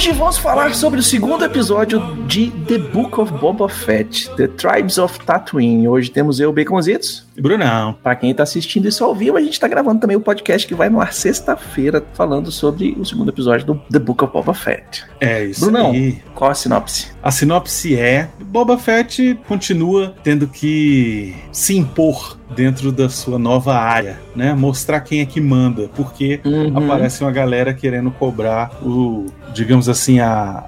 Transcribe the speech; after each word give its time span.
Hoje 0.00 0.12
vamos 0.12 0.38
falar 0.38 0.74
sobre 0.74 0.98
o 0.98 1.02
segundo 1.02 1.44
episódio 1.44 2.00
de 2.26 2.50
The 2.66 2.78
Book 2.78 3.20
of 3.20 3.30
Boba 3.34 3.68
Fett, 3.68 4.30
The 4.34 4.48
Tribes 4.48 4.96
of 4.96 5.18
Tatooine. 5.26 5.86
Hoje 5.86 6.10
temos 6.10 6.40
eu, 6.40 6.50
Baconzitos. 6.54 7.22
Brunão. 7.40 7.96
Pra 8.02 8.14
quem 8.16 8.34
tá 8.34 8.42
assistindo 8.42 8.86
isso 8.88 9.04
ao 9.04 9.14
vivo, 9.14 9.36
a 9.36 9.40
gente 9.40 9.58
tá 9.58 9.66
gravando 9.68 10.00
também 10.00 10.16
o 10.16 10.20
podcast 10.20 10.66
que 10.66 10.74
vai 10.74 10.88
no 10.88 11.00
ar 11.00 11.12
sexta-feira, 11.12 12.02
falando 12.14 12.50
sobre 12.50 12.96
o 12.98 13.04
segundo 13.04 13.30
episódio 13.30 13.66
do 13.66 13.74
The 13.90 13.98
Book 13.98 14.22
of 14.24 14.32
Boba 14.32 14.54
Fett. 14.54 15.04
É 15.20 15.44
isso 15.44 15.60
Brunão, 15.60 15.90
aí. 15.92 16.18
qual 16.34 16.50
a 16.50 16.54
sinopse? 16.54 17.08
A 17.22 17.30
sinopse 17.30 17.96
é: 17.98 18.28
Boba 18.40 18.76
Fett 18.78 19.38
continua 19.48 20.14
tendo 20.22 20.46
que 20.46 21.34
se 21.52 21.76
impor 21.76 22.38
dentro 22.54 22.90
da 22.90 23.08
sua 23.08 23.38
nova 23.38 23.74
área, 23.74 24.18
né? 24.34 24.52
Mostrar 24.54 25.00
quem 25.00 25.20
é 25.20 25.26
que 25.26 25.40
manda, 25.40 25.88
porque 25.94 26.40
Uhum. 26.44 26.76
aparece 26.76 27.22
uma 27.22 27.30
galera 27.30 27.72
querendo 27.72 28.10
cobrar 28.10 28.70
o, 28.82 29.26
digamos 29.54 29.88
assim, 29.88 30.18
a 30.20 30.64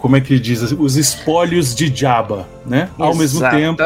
como 0.00 0.16
é 0.16 0.20
que 0.20 0.38
diz, 0.38 0.62
os 0.72 0.96
espólios 0.96 1.74
de 1.74 1.94
Jabba, 1.94 2.48
né? 2.66 2.88
Ao 2.98 3.14
mesmo 3.14 3.40
tempo, 3.50 3.82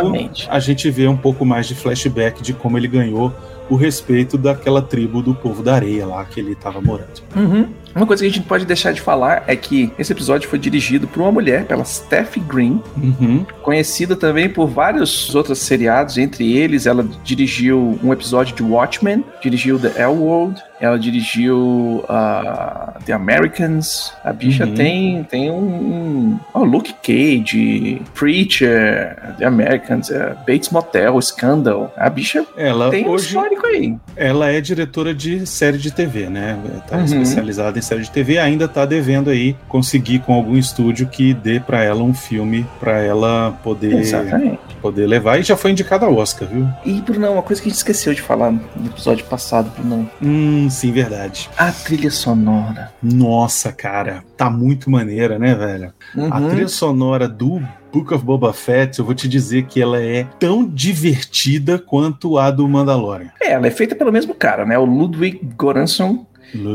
a 0.48 0.61
gente 0.61 0.89
vê 0.91 1.09
um 1.09 1.17
pouco 1.17 1.45
mais 1.45 1.67
de 1.67 1.75
flashback 1.75 2.43
de 2.43 2.53
como 2.53 2.79
ele 2.79 2.89
ganhou 2.89 3.33
o 3.69 3.77
respeito 3.77 4.37
daquela 4.37 4.83
tribo 4.83 5.23
do 5.23 5.35
povo 5.35 5.62
da 5.62 5.75
areia 5.75 6.07
lá 6.07 6.25
que 6.25 6.39
ele 6.39 6.53
estava 6.53 6.81
morando. 6.83 7.23
Uhum. 7.35 7.67
Uma 7.95 8.07
coisa 8.07 8.23
que 8.23 8.27
a 8.27 8.29
gente 8.31 8.41
não 8.41 8.47
pode 8.47 8.67
deixar 8.67 8.92
de 8.92 9.01
falar 9.01 9.45
é 9.47 9.57
que 9.57 9.91
esse 9.98 10.12
episódio 10.12 10.48
foi 10.48 10.59
dirigido 10.59 11.07
por 11.07 11.23
uma 11.23 11.33
mulher, 11.33 11.65
pela 11.65 11.85
Steph 11.85 12.37
Green, 12.47 12.83
Uhum. 12.97 13.47
conhecida 13.62 14.17
também 14.17 14.48
por 14.48 14.67
vários 14.67 15.35
outros 15.35 15.61
seriados, 15.61 16.19
entre 16.19 16.57
eles 16.57 16.87
ela 16.87 17.07
dirigiu 17.25 17.98
um 18.03 18.12
episódio 18.12 18.55
de 18.55 18.62
Watchmen, 18.62 19.25
dirigiu 19.42 19.79
The 19.79 19.92
L 20.03 20.12
World, 20.19 20.61
ela 20.84 20.98
dirigiu 20.98 22.04
ah, 22.08 22.94
The 23.04 23.12
Americans. 23.12 24.12
A 24.24 24.32
bicha 24.32 24.64
Uhum. 24.66 24.74
tem, 24.74 25.24
tem 25.24 25.50
um, 25.50 25.56
um 25.64 26.38
oh, 26.52 26.64
Luke 26.64 26.94
Cage, 27.02 28.00
Preacher, 28.14 29.16
The 29.38 29.44
Americans, 29.44 30.10
eh, 30.10 30.34
Bates 30.46 30.70
Motel, 30.70 31.20
Scandal. 31.20 31.92
A 31.96 32.08
bicha 32.10 32.44
Ela 32.56 32.90
tem 32.90 33.06
um 33.06 33.10
hoje 33.10 33.27
histórico 33.28 33.66
aí. 33.66 33.96
ela 34.16 34.50
é 34.50 34.60
diretora 34.60 35.14
de 35.14 35.46
série 35.46 35.78
de 35.78 35.90
TV, 35.90 36.28
né? 36.28 36.58
Tá 36.88 36.96
Uhum. 36.98 37.05
especializada 37.05 37.78
em 37.78 37.82
série 37.82 38.02
de 38.02 38.10
TV, 38.10 38.38
ainda 38.38 38.66
tá 38.68 38.84
devendo 38.84 39.30
aí 39.30 39.56
conseguir 39.68 40.20
com 40.20 40.32
algum 40.34 40.56
estúdio 40.56 41.06
que 41.06 41.32
dê 41.34 41.60
pra 41.60 41.82
ela 41.82 42.02
um 42.02 42.14
filme 42.14 42.66
pra 42.80 42.98
ela 43.00 43.52
poder 43.62 43.94
Exatamente. 43.94 44.58
poder 44.80 45.06
levar 45.06 45.38
e 45.38 45.42
já 45.42 45.56
foi 45.56 45.70
indicada 45.70 46.06
ao 46.06 46.14
Oscar, 46.16 46.48
viu? 46.48 46.68
E, 46.84 47.00
Brunão, 47.00 47.34
uma 47.34 47.42
coisa 47.42 47.60
que 47.62 47.68
a 47.68 47.70
gente 47.70 47.78
esqueceu 47.78 48.12
de 48.14 48.20
falar 48.20 48.50
no 48.52 48.60
episódio 48.86 49.24
passado, 49.27 49.70
Brunão. 49.77 50.08
Hum, 50.22 50.68
sim, 50.75 50.92
verdade. 50.92 51.48
A 51.56 51.70
trilha 51.72 52.11
sonora. 52.11 52.92
Nossa, 53.03 53.72
cara, 53.72 54.22
tá 54.36 54.50
muito 54.50 54.91
maneira, 54.91 55.39
né, 55.39 55.55
velho? 55.55 55.92
A 56.30 56.39
Uhum. 56.41 56.48
trilha 56.48 56.69
sonora 56.69 57.27
do 57.28 57.62
Book 57.92 58.12
of 58.12 58.25
Boba 58.25 58.53
Fett, 58.53 58.98
eu 58.98 59.05
vou 59.05 59.14
te 59.14 59.28
dizer 59.28 59.64
que 59.67 59.80
ela 59.80 60.01
é 60.02 60.24
tão 60.39 60.67
divertida 60.67 61.79
quanto 61.79 62.36
a 62.39 62.51
do 62.51 62.68
Mandalorian. 62.68 63.30
É, 63.40 63.52
ela 63.52 63.67
é 63.67 63.70
feita 63.70 63.95
pelo 63.95 64.12
mesmo 64.12 64.35
cara, 64.35 64.64
né? 64.67 64.77
O 64.77 64.85
Ludwig 64.85 65.40
Göransson, 65.61 66.27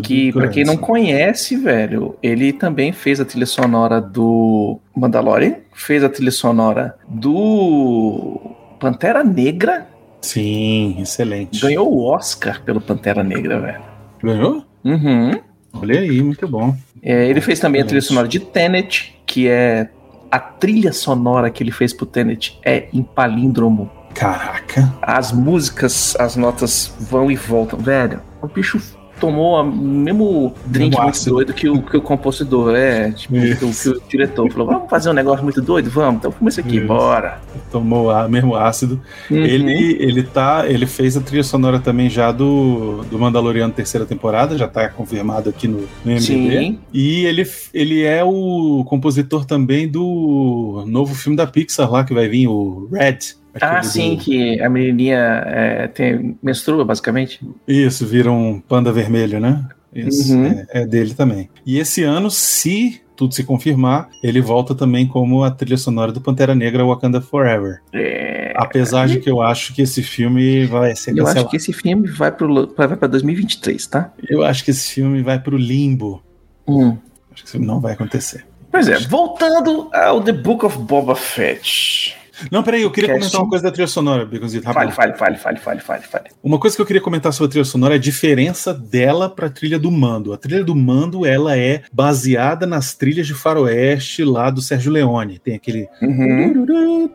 que 0.04 0.32
pra 0.34 0.48
quem 0.48 0.64
não 0.66 0.78
conhece, 0.78 1.56
velho, 1.58 2.18
ele 2.24 2.52
também 2.54 2.92
fez 2.92 3.20
a 3.20 3.26
trilha 3.26 3.46
sonora 3.46 4.00
do 4.02 4.80
Mandalorian, 4.96 5.56
fez 5.74 6.04
a 6.04 6.10
trilha 6.10 6.32
sonora 6.32 6.96
do 7.08 8.40
Pantera 8.80 9.24
Negra, 9.24 9.88
Sim, 10.22 10.98
excelente. 11.00 11.62
ganhou 11.62 11.90
o 11.94 12.04
Oscar 12.04 12.62
pelo 12.64 12.82
Pantera 12.82 13.24
Negra, 13.24 13.60
velho. 13.60 13.89
Ganhou? 14.24 14.64
Uhum. 14.84 15.32
Olha 15.74 16.00
aí, 16.00 16.22
muito 16.22 16.48
bom. 16.48 16.76
É, 17.02 17.28
ele 17.28 17.42
fez 17.42 17.60
também 17.60 17.82
a 17.82 17.86
trilha 17.86 18.02
sonora 18.02 18.28
de 18.28 18.40
Tenet, 18.40 19.20
que 19.26 19.48
é 19.48 19.90
a 20.32 20.40
trilha 20.40 20.94
sonora 20.94 21.50
que 21.50 21.64
ele 21.64 21.72
fez 21.72 21.94
pro 21.94 22.06
Tenet 22.06 22.60
é 22.64 22.88
em 22.94 23.04
palíndromo. 23.04 23.90
Caraca. 24.14 24.94
As 25.02 25.32
músicas, 25.32 26.16
as 26.20 26.36
notas 26.36 26.94
vão 27.00 27.32
e 27.32 27.36
voltam. 27.36 27.80
Velho, 27.80 28.22
o 28.42 28.48
bicho 28.48 28.80
tomou 29.20 29.62
o 29.62 29.64
mesmo 29.64 30.54
drink 30.66 30.92
Mesmo 30.92 31.04
muito 31.04 31.30
doido 31.30 31.54
que 31.54 31.70
o, 31.70 31.82
que 31.82 31.98
o 31.98 32.02
compositor. 32.02 32.76
É, 32.76 33.12
tipo, 33.12 33.34
que 33.34 33.66
o, 33.66 33.72
que 33.72 33.90
o 33.90 34.02
diretor 34.08 34.52
falou: 34.52 34.68
vamos 34.68 34.90
fazer 34.90 35.10
um 35.10 35.14
negócio 35.14 35.44
muito 35.44 35.62
doido? 35.62 35.90
Vamos, 35.90 36.20
então 36.20 36.32
vamos 36.32 36.54
isso 36.54 36.62
aqui, 36.62 36.78
Isso. 36.78 36.88
bora. 36.88 37.40
Tomou 37.72 38.10
a, 38.12 38.28
mesmo 38.28 38.56
ácido. 38.56 39.02
Uhum. 39.30 39.38
Ele, 39.38 39.98
ele 40.00 40.24
tá. 40.24 40.68
Ele 40.68 40.86
fez 40.86 41.18
a 41.18 41.22
trilha 41.22 41.44
sonora 41.44 41.80
também 41.80 42.10
já 42.10 42.32
do, 42.32 43.04
do 43.10 43.20
Mandaloriano 43.20 43.74
terceira 43.74 44.06
temporada, 44.06 44.58
já 44.58 44.68
tá 44.68 44.90
confirmado 44.90 45.50
aqui 45.50 45.68
no, 45.68 45.80
no 45.80 46.12
MDB. 46.12 46.20
Sim. 46.20 46.80
E 46.94 47.26
ele, 47.26 47.44
ele 47.74 48.04
é 48.04 48.24
o 48.24 48.84
compositor 48.88 49.46
também 49.46 49.88
do 49.88 50.84
novo 50.88 51.14
filme 51.14 51.36
da 51.36 51.46
Pixar 51.46 51.92
lá 51.92 52.04
que 52.04 52.14
vai 52.14 52.28
vir, 52.28 52.48
o 52.48 52.88
Red. 52.92 53.39
Ah, 53.60 53.78
aquele 53.78 53.84
sim, 53.84 54.16
do- 54.16 54.22
que 54.24 54.62
a 54.62 54.70
menininha 54.70 55.18
é, 55.46 55.88
tem, 55.88 56.38
menstrua, 56.42 56.86
basicamente. 56.86 57.40
Isso, 57.68 58.06
vira 58.06 58.32
um 58.32 58.60
panda 58.60 58.92
vermelho, 58.92 59.40
né? 59.40 59.66
Isso, 59.94 60.34
Uhum. 60.36 60.46
é, 60.46 60.66
é 60.82 60.86
dele 60.86 61.14
também. 61.16 61.50
E 61.66 61.80
esse 61.80 62.04
ano, 62.04 62.30
se 62.30 63.02
tudo 63.16 63.34
se 63.34 63.44
confirmar, 63.44 64.08
ele 64.24 64.40
volta 64.40 64.74
também 64.76 65.06
como 65.08 65.44
a 65.44 65.52
trilha 65.52 65.76
sonora 65.78 66.12
do 66.12 66.22
Pantera 66.22 66.54
Negra 66.56 66.86
Wakanda 66.86 67.20
Forever. 67.20 67.82
É, 67.92 68.54
Apesar 68.56 69.08
de 69.08 69.20
que 69.20 69.30
eu 69.30 69.42
acho 69.42 69.74
que 69.74 69.82
esse 69.82 70.02
filme 70.04 70.66
vai 70.66 70.96
ser 70.96 71.12
eu 71.12 71.16
acho 71.24 71.26
cancelado. 71.26 71.50
que 71.50 71.58
esse 71.58 71.74
filme 71.74 72.08
vai, 72.08 72.32
pra 72.32 73.08
2023, 73.08 73.88
tá? 73.88 74.14
Eu 74.30 74.44
acho 74.44 74.64
que 74.64 74.72
esse 74.72 74.94
filme 74.94 75.22
vai 75.22 75.40
pro 75.40 75.58
limbo. 75.58 76.22
Hum. 76.68 76.98
Acho 77.34 77.44
que 77.44 77.50
isso 77.50 77.60
não 77.60 77.80
vai 77.82 77.94
acontecer. 77.94 78.46
Pois 78.72 78.88
é, 78.88 79.00
voltando 79.00 79.90
ao 79.94 80.22
The 80.22 80.32
Book 80.34 80.66
of 80.66 80.78
Boba 80.78 81.16
Fett. 81.16 82.16
Não, 82.52 82.64
peraí, 82.64 82.82
eu 82.82 82.92
queria 82.92 83.14
comentar 83.14 83.42
uma 83.42 83.50
coisa 83.50 83.64
da 83.64 83.72
trilha 83.72 83.88
sonora, 83.88 84.26
Baconzito, 84.26 84.64
Fale, 84.72 84.92
fale, 84.92 85.14
fale, 85.14 85.38
fale, 85.38 85.60
fale, 85.60 85.82
fale, 85.82 86.04
fale. 86.04 86.26
Uma 86.44 86.60
coisa 86.60 86.76
que 86.76 86.82
eu 86.82 86.86
queria 86.86 87.02
comentar 87.02 87.34
sobre 87.34 87.48
a 87.48 87.52
trilha 87.52 87.66
sonora 87.66 87.96
é 87.96 87.98
a 87.98 88.00
diferença 88.00 88.74
dela 88.74 89.30
pra 89.30 89.50
trilha 89.50 89.80
do 89.80 89.92
Mando. 89.92 90.34
A 90.34 90.38
trilha 90.38 90.64
do 90.64 90.76
Mando, 90.76 91.26
ela 91.26 91.58
é 91.58 91.84
baseada 91.92 92.66
nas 92.66 92.94
trilhas 92.94 93.28
de 93.28 93.34
faroeste 93.34 94.24
lá 94.24 94.50
do 94.50 94.62
Sérgio 94.62 94.92
Leone. 94.92 95.40
Tem 95.40 95.56
aquele... 95.56 95.88
Uhum, 96.02 97.10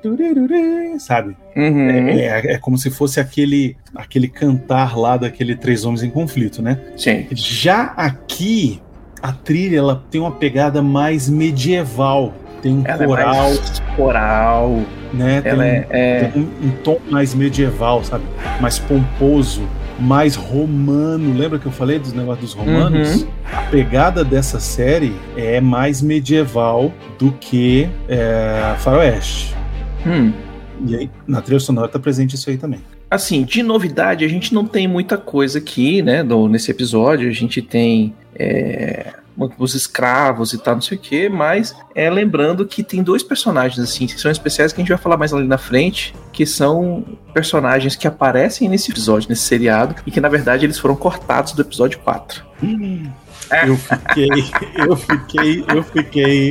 Sabe? 0.99 1.37
uhum. 1.57 1.89
É, 1.89 2.55
é 2.55 2.59
como 2.59 2.77
se 2.77 2.91
fosse 2.91 3.21
aquele, 3.21 3.77
aquele 3.95 4.29
cantar 4.29 4.97
lá 4.97 5.17
daquele 5.17 5.57
Três 5.57 5.84
Homens 5.84 6.03
em 6.03 6.11
Conflito, 6.11 6.63
né? 6.63 6.79
Sim. 6.97 7.27
Já 7.33 7.95
aqui, 7.97 8.81
a 9.23 9.33
trilha 9.33 9.79
ela 9.79 10.05
tem 10.11 10.21
uma 10.21 10.33
pegada 10.33 10.83
mais 10.83 11.29
medieval. 11.29 12.34
Tem 12.65 12.79
um 12.79 12.83
Ela 12.87 13.05
coral, 13.07 13.51
é 13.53 13.95
coral. 13.95 14.81
né? 15.13 15.43
Tem, 15.43 15.53
Ela 15.53 15.67
é, 15.67 15.87
é- 15.91 16.25
tem 16.29 16.43
um, 16.43 16.67
um 16.69 16.71
tom 16.83 16.99
mais 17.11 17.35
medieval, 17.35 18.03
sabe? 18.03 18.25
Mais 18.59 18.79
pomposo, 18.79 19.61
mais 20.01 20.35
romano. 20.35 21.37
Lembra 21.39 21.59
que 21.59 21.67
eu 21.67 21.73
falei 21.73 21.99
dos 21.99 22.15
negócios 22.15 22.55
dos 22.55 22.55
romanos? 22.55 23.21
Uhum. 23.21 23.29
A 23.53 23.61
pegada 23.71 24.25
dessa 24.25 24.59
série 24.59 25.15
é 25.37 25.61
mais 25.61 26.01
medieval 26.01 26.91
do 27.19 27.33
que 27.33 27.87
é, 28.09 28.75
faroeste. 28.78 29.55
Hum. 30.07 30.33
E 30.87 30.97
aí, 30.97 31.10
na 31.27 31.43
trilha 31.43 31.60
sonora 31.60 31.87
tá 31.89 31.99
presente 31.99 32.34
isso 32.34 32.49
aí 32.49 32.57
também. 32.57 32.81
Assim, 33.10 33.43
de 33.45 33.63
novidade, 33.63 34.25
a 34.25 34.28
gente 34.28 34.55
não 34.55 34.65
tem 34.65 34.89
muita 34.89 35.19
coisa 35.19 35.59
aqui, 35.59 36.01
né? 36.01 36.25
do- 36.25 36.49
nesse 36.49 36.71
episódio. 36.71 37.28
A 37.28 37.33
gente 37.33 37.60
tem 37.60 38.15
é, 38.34 39.13
os 39.36 39.75
escravos 39.75 40.53
e 40.53 40.59
tal, 40.59 40.75
não 40.75 40.83
sei 40.83 40.97
o 40.97 41.01
quê, 41.01 41.28
mas 41.28 41.75
é 41.95 42.09
lembrando 42.09 42.65
que 42.66 42.83
tem 42.83 43.03
dois 43.03 43.22
personagens, 43.22 43.78
assim, 43.78 44.07
que 44.07 44.21
são 44.21 44.31
especiais 44.31 44.72
que 44.72 44.81
a 44.81 44.83
gente 44.83 44.91
vai 44.91 44.98
falar 44.98 45.16
mais 45.16 45.33
ali 45.33 45.47
na 45.47 45.59
frente, 45.59 46.15
que 46.33 46.47
são 46.47 47.04
personagens 47.33 47.97
que 47.97 48.07
aparecem 48.07 48.69
nesse 48.69 48.91
episódio, 48.91 49.28
nesse 49.28 49.42
seriado, 49.42 49.97
e 50.07 50.10
que 50.10 50.21
na 50.21 50.28
verdade 50.28 50.65
eles 50.65 50.78
foram 50.78 50.95
cortados 50.95 51.53
do 51.53 51.63
episódio 51.63 51.98
4. 52.01 52.45
Eu 53.66 53.77
fiquei, 53.77 54.28
eu 54.77 54.97
fiquei, 54.97 55.65
eu 55.69 55.83
fiquei 55.83 56.51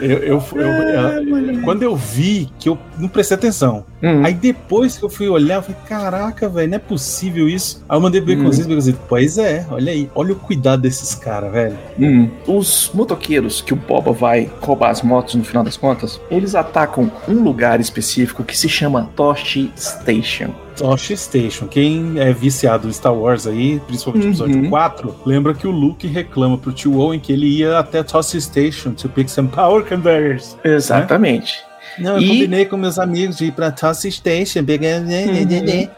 Eu, 0.00 0.18
eu, 0.18 0.44
eu- 0.54 0.62
eu- 0.62 1.62
quando 1.62 1.82
eu 1.82 1.94
vi, 1.96 2.48
que 2.58 2.68
eu 2.68 2.78
não 2.98 3.08
prestei 3.08 3.36
atenção. 3.36 3.84
Hum. 4.02 4.24
Aí 4.24 4.32
depois 4.34 4.96
que 4.96 5.04
eu 5.04 5.10
fui 5.10 5.28
olhar, 5.28 5.56
eu 5.56 5.62
falei, 5.62 5.76
caraca, 5.88 6.48
velho, 6.48 6.68
não 6.68 6.76
é 6.76 6.78
possível 6.78 7.48
isso. 7.48 7.84
Aí 7.88 7.96
eu 7.96 8.00
mandei 8.00 8.20
pro 8.20 8.32
Hum. 8.32 8.38
Baconzitos, 8.38 8.94
pois 9.08 9.38
é, 9.38 9.66
olha 9.70 9.92
aí, 9.92 10.08
olha 10.14 10.32
o 10.32 10.36
cuidado 10.36 10.82
desses 10.82 11.14
caras, 11.14 11.52
velho. 11.52 11.76
Hum. 11.98 12.28
Os 12.46 12.90
motoqueiros 12.94 13.60
que 13.60 13.72
o 13.72 13.76
Boba 13.76 14.12
vai 14.12 14.50
roubar 14.60 14.90
as 14.90 15.02
motos 15.02 15.34
no 15.34 15.44
final 15.44 15.64
das 15.64 15.76
contas, 15.76 16.20
eles 16.30 16.54
atacam 16.54 17.10
um 17.28 17.42
lugar 17.42 17.80
específico 17.80 18.44
que 18.44 18.56
se 18.56 18.68
chama 18.68 19.10
Toshi 19.16 19.72
Station. 19.76 20.50
Toshi 20.78 21.16
Station, 21.16 21.66
quem 21.66 22.18
é 22.18 22.32
viciado 22.32 22.88
em 22.88 22.92
Star 22.92 23.14
Wars 23.14 23.46
aí, 23.46 23.80
principalmente 23.86 24.24
no 24.24 24.30
episódio 24.30 24.56
Uhum. 24.62 24.70
4, 24.70 25.14
lembra 25.26 25.54
que 25.54 25.66
o 25.66 25.70
Luke 25.70 26.06
reclama 26.06 26.56
pro 26.56 26.72
tio 26.72 26.98
Owen 26.98 27.18
que 27.20 27.32
ele 27.32 27.46
ia 27.46 27.78
até 27.78 28.02
Toshi 28.02 28.40
Station 28.40 28.92
to 28.92 29.08
pick 29.08 29.28
some 29.28 29.48
power 29.48 29.84
converters. 29.84 30.56
Exatamente. 30.64 31.67
Não, 32.00 32.16
eu 32.16 32.22
E- 32.22 32.28
combinei 32.28 32.64
com 32.66 32.76
meus 32.76 32.98
amigos 32.98 33.36
de 33.38 33.46
ir 33.46 33.52
pra 33.52 33.70
Toshi 33.70 34.10
Station, 34.12 34.64
pegar... 34.64 35.02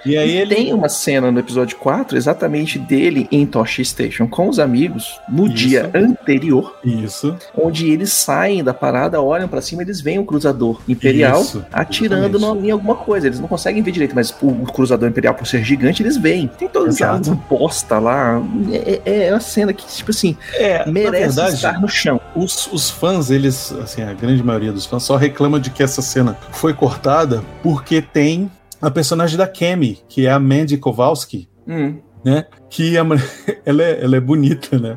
E 0.04 0.16
aí 0.16 0.36
ele... 0.36 0.54
tem 0.54 0.72
uma 0.72 0.88
cena 0.88 1.30
no 1.30 1.38
episódio 1.38 1.76
4 1.78 2.16
exatamente 2.16 2.78
dele 2.78 3.28
em 3.30 3.46
Toshi 3.46 3.84
Station 3.84 4.26
com 4.26 4.48
os 4.48 4.58
amigos 4.58 5.20
no 5.28 5.46
Isso. 5.46 5.54
dia 5.54 5.90
anterior, 5.94 6.76
Isso. 6.84 7.36
onde 7.56 7.90
eles 7.90 8.12
saem 8.12 8.62
da 8.62 8.72
parada, 8.74 9.20
olham 9.20 9.48
pra 9.48 9.60
cima, 9.60 9.82
eles 9.82 10.00
veem 10.00 10.18
o 10.18 10.24
cruzador 10.24 10.80
imperial 10.88 11.40
Isso, 11.42 11.64
atirando 11.72 12.38
no- 12.38 12.64
em 12.64 12.70
alguma 12.70 12.94
coisa. 12.94 13.26
Eles 13.26 13.40
não 13.40 13.48
conseguem 13.48 13.82
ver 13.82 13.90
direito, 13.92 14.14
mas 14.14 14.34
o, 14.42 14.52
cruzador 14.70 15.08
imperial, 15.08 15.34
por 15.34 15.46
ser 15.46 15.62
gigante, 15.64 16.02
eles 16.02 16.16
veem. 16.16 16.48
Tem 16.58 16.68
toda 16.68 16.88
essa 16.88 17.18
posta 17.48 17.98
lá. 17.98 18.40
É, 18.72 19.00
é- 19.04 19.26
é 19.28 19.32
uma 19.32 19.40
cena 19.40 19.72
que, 19.72 19.86
tipo 19.86 20.10
assim, 20.10 20.36
É, 20.54 20.88
merece 20.90 21.34
verdade, 21.36 21.54
estar 21.56 21.80
no 21.80 21.88
chão. 21.88 22.20
Os, 22.34 22.66
os 22.72 22.90
fãs, 22.90 23.30
eles, 23.30 23.72
assim, 23.82 24.02
a 24.02 24.12
grande 24.12 24.42
maioria 24.42 24.72
dos 24.72 24.86
fãs 24.86 25.02
só 25.02 25.16
reclama 25.16 25.58
de 25.60 25.70
que 25.70 25.82
essa 25.90 26.02
cena 26.02 26.38
foi 26.52 26.72
cortada 26.72 27.42
porque 27.62 28.00
tem 28.00 28.50
a 28.80 28.90
personagem 28.90 29.36
da 29.36 29.46
Kemi, 29.46 29.98
que 30.08 30.26
é 30.26 30.30
a 30.30 30.38
Mandy 30.38 30.78
Kowalski, 30.78 31.48
Hum. 31.68 31.98
né? 32.24 32.46
Que 32.68 32.96
a 32.96 33.04
ela, 33.66 33.82
é, 33.82 34.02
ela 34.04 34.16
é 34.16 34.20
bonita, 34.20 34.78
né? 34.78 34.96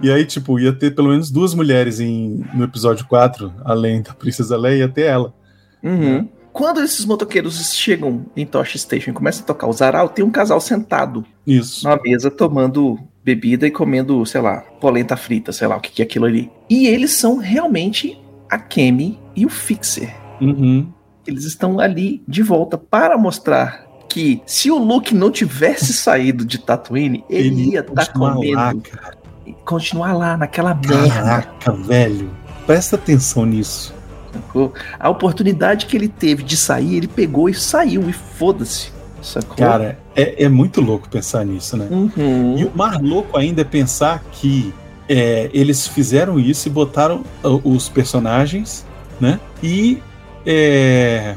E 0.00 0.10
aí, 0.10 0.24
tipo, 0.24 0.58
ia 0.60 0.72
ter 0.72 0.94
pelo 0.94 1.08
menos 1.08 1.30
duas 1.30 1.54
mulheres 1.54 1.98
em, 2.00 2.44
no 2.54 2.64
episódio 2.64 3.06
4, 3.06 3.52
além 3.64 4.02
da 4.02 4.14
Princesa 4.14 4.56
Leia, 4.56 4.80
ia 4.80 4.88
ter 4.88 5.06
ela. 5.06 5.34
Uhum. 5.82 6.28
Quando 6.52 6.80
esses 6.80 7.04
motoqueiros 7.04 7.74
chegam 7.74 8.26
em 8.34 8.46
Toshi 8.46 8.78
Station 8.78 9.10
e 9.10 9.14
começam 9.14 9.42
a 9.42 9.46
tocar 9.46 9.66
o 9.66 9.72
Zaral, 9.72 10.08
tem 10.08 10.24
um 10.24 10.30
casal 10.30 10.60
sentado 10.60 11.24
Isso. 11.46 11.84
numa 11.84 12.00
mesa 12.02 12.30
tomando 12.30 12.98
bebida 13.22 13.66
e 13.66 13.70
comendo, 13.70 14.24
sei 14.24 14.40
lá, 14.40 14.60
polenta 14.80 15.16
frita, 15.16 15.52
sei 15.52 15.66
lá 15.68 15.76
o 15.76 15.80
que 15.80 15.90
que 15.90 16.00
é 16.00 16.04
aquilo 16.04 16.24
ali. 16.24 16.50
E 16.70 16.86
eles 16.86 17.10
são 17.10 17.36
realmente 17.36 18.18
a 18.48 18.58
Kemi 18.58 19.18
e 19.34 19.44
o 19.44 19.50
Fixer. 19.50 20.14
Uhum. 20.40 20.88
Eles 21.26 21.44
estão 21.44 21.80
ali 21.80 22.22
de 22.26 22.42
volta 22.42 22.78
para 22.78 23.18
mostrar 23.18 23.86
que 24.08 24.40
se 24.46 24.70
o 24.70 24.78
Luke 24.78 25.14
não 25.14 25.30
tivesse 25.30 25.92
saído 25.92 26.44
de 26.44 26.58
Tatooine, 26.58 27.24
ele, 27.28 27.72
ia 27.72 27.80
estar 27.80 28.06
continuar 28.06 28.34
comendo, 28.34 28.56
lá, 28.56 28.74
cara. 28.74 29.18
continuar 29.64 30.12
lá 30.14 30.36
naquela 30.36 30.74
merda. 30.74 31.08
Caraca, 31.08 31.72
velho. 31.72 32.30
Presta 32.66 32.96
atenção 32.96 33.44
nisso. 33.44 33.94
sacou? 34.32 34.72
A 34.98 35.10
oportunidade 35.10 35.86
que 35.86 35.96
ele 35.96 36.08
teve 36.08 36.42
de 36.42 36.56
sair, 36.56 36.96
ele 36.96 37.08
pegou 37.08 37.48
e 37.48 37.54
saiu 37.54 38.08
e 38.08 38.12
foda-se. 38.12 38.90
Sacou? 39.20 39.56
Cara, 39.56 39.98
é, 40.14 40.44
é 40.44 40.48
muito 40.48 40.80
louco 40.80 41.08
pensar 41.08 41.44
nisso, 41.44 41.76
né? 41.76 41.88
Uhum. 41.90 42.56
E 42.56 42.64
o 42.64 42.72
mais 42.74 43.00
louco 43.00 43.36
ainda 43.36 43.62
é 43.62 43.64
pensar 43.64 44.22
que 44.32 44.72
é, 45.08 45.50
eles 45.52 45.86
fizeram 45.86 46.38
isso 46.38 46.68
e 46.68 46.70
botaram 46.70 47.24
os 47.42 47.88
personagens, 47.88 48.86
né? 49.20 49.40
E 49.62 50.00
é, 50.46 51.36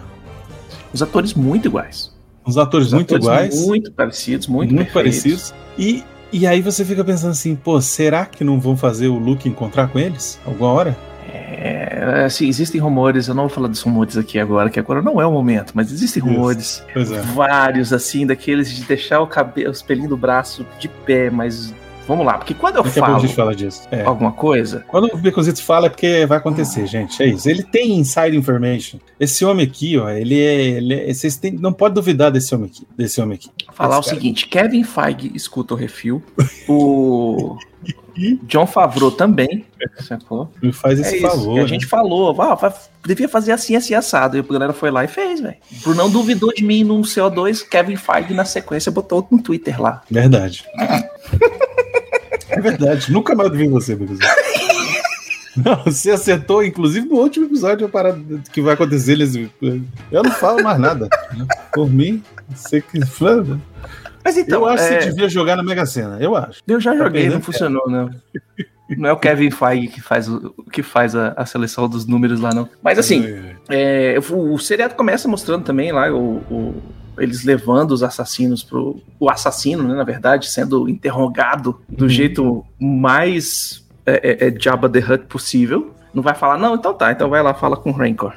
Os 0.94 1.02
atores 1.02 1.34
muito 1.34 1.68
iguais. 1.68 2.12
os 2.46 2.58
atores 2.58 2.88
Os 2.88 2.94
muito 2.94 3.16
atores 3.16 3.26
iguais, 3.26 3.66
Muito 3.68 3.92
parecidos, 3.92 4.48
muito, 4.48 4.74
muito, 4.74 4.92
perfeitos. 4.94 5.22
parecidos. 5.22 5.54
E, 5.78 6.04
e 6.32 6.46
aí 6.48 6.62
você 6.62 6.86
fica 6.86 7.04
pensando 7.04 7.32
assim, 7.32 7.56
pô, 7.56 7.82
será 7.82 8.26
que 8.26 8.44
não 8.44 8.60
vão 8.60 8.78
fazer 8.78 9.08
o 9.08 9.18
Luke 9.18 9.48
encontrar 9.50 9.88
com 9.88 9.98
eles 10.00 10.40
alguma 10.46 10.72
hora? 10.72 10.98
É, 11.32 12.24
assim, 12.26 12.48
existem 12.48 12.80
rumores, 12.82 13.28
eu 13.28 13.36
não 13.36 13.44
vou 13.44 13.50
falar 13.50 13.68
dos 13.68 13.82
rumores 13.82 14.18
aqui 14.18 14.40
agora, 14.40 14.70
que 14.70 14.80
agora 14.80 15.02
não 15.02 15.22
é 15.22 15.26
o 15.28 15.32
momento, 15.32 15.74
mas 15.76 15.92
existem 15.92 16.24
rumores, 16.24 16.84
é. 16.96 17.04
vários, 17.34 17.92
assim, 17.94 18.26
daqueles 18.26 18.72
de 18.74 18.84
deixar 18.84 19.20
o 19.20 19.28
cabelo, 19.28 19.70
os 19.70 19.82
pelinhos 19.82 20.10
do 20.10 20.18
braço 20.18 20.66
de 20.80 20.88
pé, 20.88 21.30
mas 21.30 21.74
vamos 22.10 22.26
lá, 22.26 22.40
porque 22.40 22.56
quando 22.56 22.78
eu 22.78 22.84
Daqui 22.84 23.00
a 23.00 23.04
pouco 23.04 23.12
a 23.12 23.14
falo 23.14 23.28
gente 23.28 23.36
fala 23.36 23.56
disso. 23.56 23.88
É. 23.92 24.04
alguma 24.04 24.32
coisa, 24.32 24.84
Quando 24.88 25.14
o 25.14 25.18
Beconzitos 25.18 25.62
fala 25.62 25.86
é 25.86 25.90
porque 25.90 26.26
vai 26.26 26.40
acontecer, 26.40 26.88
gente. 26.88 27.22
É 27.22 27.28
isso. 27.28 27.48
Ele 27.48 27.62
tem 27.62 27.94
inside 27.94 28.36
information. 28.36 28.98
Esse 29.20 29.46
homem 29.46 29.66
aqui, 29.66 29.98
ó, 29.98 30.10
ele 30.10 30.40
é. 30.40 30.70
Ele 30.70 30.94
é 30.96 31.14
vocês 31.14 31.40
não 31.60 31.72
pode 31.72 31.94
duvidar 31.94 32.32
desse 32.32 32.54
homem 32.56 32.68
aqui. 32.68 32.88
Desse 32.98 33.22
homem 33.22 33.36
aqui. 33.36 33.50
falar 33.74 34.00
Esse 34.00 34.08
o 34.08 34.10
cara. 34.10 34.16
seguinte: 34.16 34.48
Kevin 34.48 34.84
Feige 34.84 35.32
escuta 35.36 35.76
o 35.76 35.78
refil, 35.78 36.24
o 36.68 37.56
John 38.44 38.66
Favreau 38.66 39.12
também, 39.12 39.66
sacou? 40.00 40.52
Me 40.62 40.74
faz 40.74 41.00
esse 41.00 41.18
é 41.18 41.22
favor. 41.22 41.60
a 41.60 41.62
né? 41.62 41.68
gente 41.68 41.86
falou, 41.86 42.36
ah, 42.42 42.74
devia 43.06 43.30
fazer 43.30 43.52
assim, 43.52 43.76
assim, 43.76 43.94
assado. 43.94 44.36
E 44.36 44.40
a 44.42 44.44
galera 44.44 44.74
foi 44.74 44.92
lá 44.92 45.04
e 45.04 45.08
fez, 45.08 45.40
velho. 45.40 45.56
Brunão 45.84 46.10
duvidou 46.10 46.54
de 46.54 46.64
mim 46.64 46.84
no 46.84 47.00
CO2, 47.02 47.68
Kevin 47.68 47.96
Feige 47.96 48.34
na 48.34 48.46
sequência 48.46 48.92
botou 48.92 49.26
no 49.32 49.42
Twitter 49.42 49.82
lá. 49.82 50.02
Verdade. 50.10 50.66
é 52.60 52.70
verdade. 52.70 53.12
Nunca 53.12 53.36
mais 53.36 53.52
vi 53.52 53.68
você. 53.68 53.98
Não, 55.58 55.84
você 55.84 56.12
acertou, 56.12 56.64
inclusive 56.64 57.08
no 57.08 57.16
último 57.16 57.46
episódio, 57.46 57.86
a 57.86 57.90
parada 57.90 58.22
que 58.52 58.62
vai 58.62 58.76
acontecer. 58.76 59.18
Eu 60.12 60.24
não 60.24 60.32
falo 60.32 60.64
mais 60.64 60.80
nada. 60.80 61.10
né? 61.36 61.46
Por 61.74 61.90
mim, 61.90 62.24
você 62.50 62.82
que. 62.82 63.00
Mas 64.24 64.38
então, 64.38 64.62
eu 64.62 64.68
acho 64.68 64.84
é, 64.84 64.98
que 64.98 65.04
você 65.04 65.10
devia 65.10 65.28
jogar 65.28 65.56
na 65.56 65.64
Mega 65.64 65.86
Sena. 65.86 66.18
Eu 66.20 66.36
acho. 66.36 66.62
eu 66.68 66.80
já 66.80 66.92
tá 66.92 66.98
joguei, 66.98 67.24
perdendo 67.24 67.34
não 67.34 67.42
funcionou, 67.42 67.90
né? 67.90 68.10
Não 68.98 69.10
é 69.10 69.14
o 69.14 69.18
Kevin 69.18 69.52
Feige 69.52 69.88
que 69.88 70.02
faz, 70.02 70.28
o, 70.30 70.54
que 70.72 70.82
faz 70.82 71.16
a, 71.16 71.34
a 71.36 71.46
seleção 71.46 71.88
dos 71.88 72.06
números 72.06 72.40
lá, 72.40 72.54
não. 72.54 72.68
Mas 72.82 72.98
assim, 72.98 73.24
É, 73.70 74.18
o, 74.32 74.54
o 74.54 74.60
seriado 74.60 74.96
começa 74.96 75.28
mostrando 75.28 75.64
também 75.64 75.92
lá 75.92 76.12
o, 76.12 76.38
o- 76.50 76.84
eles 77.20 77.44
levando 77.44 77.92
os 77.92 78.04
assassinos 78.04 78.64
pro. 78.64 79.02
O 79.20 79.30
assassino, 79.30 79.84
né, 79.84 79.94
na 79.96 80.04
verdade, 80.04 80.50
sendo 80.50 80.88
interrogado 80.90 81.80
do 81.88 82.04
Uhum. 82.06 82.10
jeito 82.10 82.66
mais 82.80 83.86
é, 84.06 84.46
é, 84.46 84.48
é, 84.48 84.60
Jabba 84.60 84.90
the 84.90 85.00
Hutt 85.00 85.26
possível. 85.28 85.94
Não 86.14 86.24
vai 86.24 86.34
falar, 86.36 86.58
não, 86.58 86.76
então 86.76 86.94
tá, 86.94 87.12
então 87.12 87.30
vai 87.30 87.42
lá, 87.44 87.54
fala 87.54 87.78
com 87.78 87.92
o 87.92 87.94
Rancor. 87.94 88.34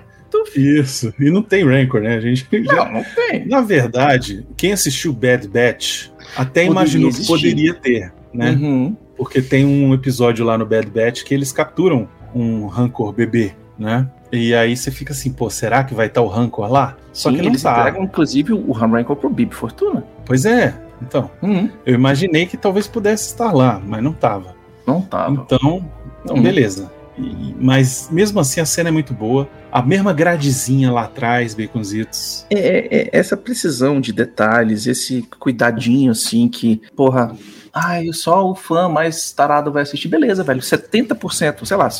Isso. 0.57 1.13
E 1.21 1.31
não 1.31 1.43
tem 1.43 1.65
rancor, 1.65 2.01
né? 2.01 2.17
A 2.17 2.21
gente 2.21 2.47
já, 2.65 2.85
Não, 2.85 2.93
não 2.93 3.05
tem. 3.15 3.47
Na 3.47 3.61
verdade, 3.61 4.45
quem 4.57 4.73
assistiu 4.73 5.13
Bad 5.13 5.47
Batch 5.49 6.09
até 6.37 6.63
Poderia 6.67 6.71
imaginou 6.71 7.11
que 7.11 7.17
existir. 7.17 7.33
poderia 7.33 7.75
ter, 7.75 8.13
né? 8.33 8.51
Uhum. 8.53 8.97
Porque 9.17 9.41
tem 9.41 9.65
um 9.65 9.93
episódio 9.95 10.45
lá 10.45 10.57
no 10.59 10.67
Bad 10.67 10.91
Batch 10.91 11.23
que 11.23 11.33
eles 11.35 11.53
capturam 11.53 12.09
um 12.35 12.67
Rancor 12.67 13.13
bebê, 13.13 13.53
né? 13.79 14.09
E 14.33 14.55
aí 14.55 14.75
você 14.77 14.91
fica 14.91 15.13
assim, 15.13 15.31
pô, 15.31 15.51
será 15.51 15.85
que 15.85 15.95
vai 15.95 16.07
estar 16.07 16.23
o 16.23 16.27
Rancor 16.27 16.71
lá? 16.73 16.97
Só 17.13 17.29
Sim, 17.29 17.37
que 17.37 17.43
não 17.43 17.49
eles 17.51 17.63
tá. 17.63 17.79
entregam, 17.81 18.05
inclusive, 18.05 18.53
o 18.55 18.73
Rancor 18.73 19.15
pro 19.17 19.29
Bib 19.29 19.53
Fortuna. 19.53 20.03
Pois 20.25 20.47
é. 20.47 20.75
Então, 21.03 21.31
Uhum. 21.43 21.69
eu 21.85 21.95
imaginei 21.95 22.47
que 22.47 22.57
talvez 22.57 22.87
pudesse 22.87 23.27
estar 23.27 23.53
lá, 23.53 23.81
mas 23.85 24.03
não 24.03 24.13
tava. 24.13 24.55
Não 24.87 25.03
tava. 25.03 25.33
Então, 25.33 25.85
então 26.25 26.37
Uhum. 26.37 26.43
beleza. 26.43 26.91
E- 27.19 27.55
mas 27.61 28.09
mesmo 28.11 28.41
assim 28.41 28.59
a 28.61 28.65
cena 28.65 28.89
é 28.89 28.93
muito 28.93 29.13
boa. 29.13 29.47
A 29.71 29.83
mesma 29.83 30.13
gradezinha 30.15 30.91
lá 30.91 31.03
atrás, 31.03 31.55
baconzitos. 31.55 32.47
É, 32.49 32.57
é- 32.59 33.03
é 33.05 33.11
essa 33.13 33.37
precisão 33.37 34.01
de 34.01 34.13
detalhes, 34.15 34.87
esse 34.87 35.23
cuidadinho 35.39 36.13
assim 36.13 36.49
que, 36.49 36.81
porra, 36.97 37.37
ai, 37.73 38.07
só 38.15 38.49
o 38.51 38.55
fã 38.55 38.89
mais 38.89 39.31
tarado 39.33 39.71
vai 39.71 39.83
assistir. 39.83 40.09
Beleza, 40.09 40.43
velho, 40.43 40.63
70%, 40.63 41.67
sei 41.67 41.77
lá, 41.77 41.91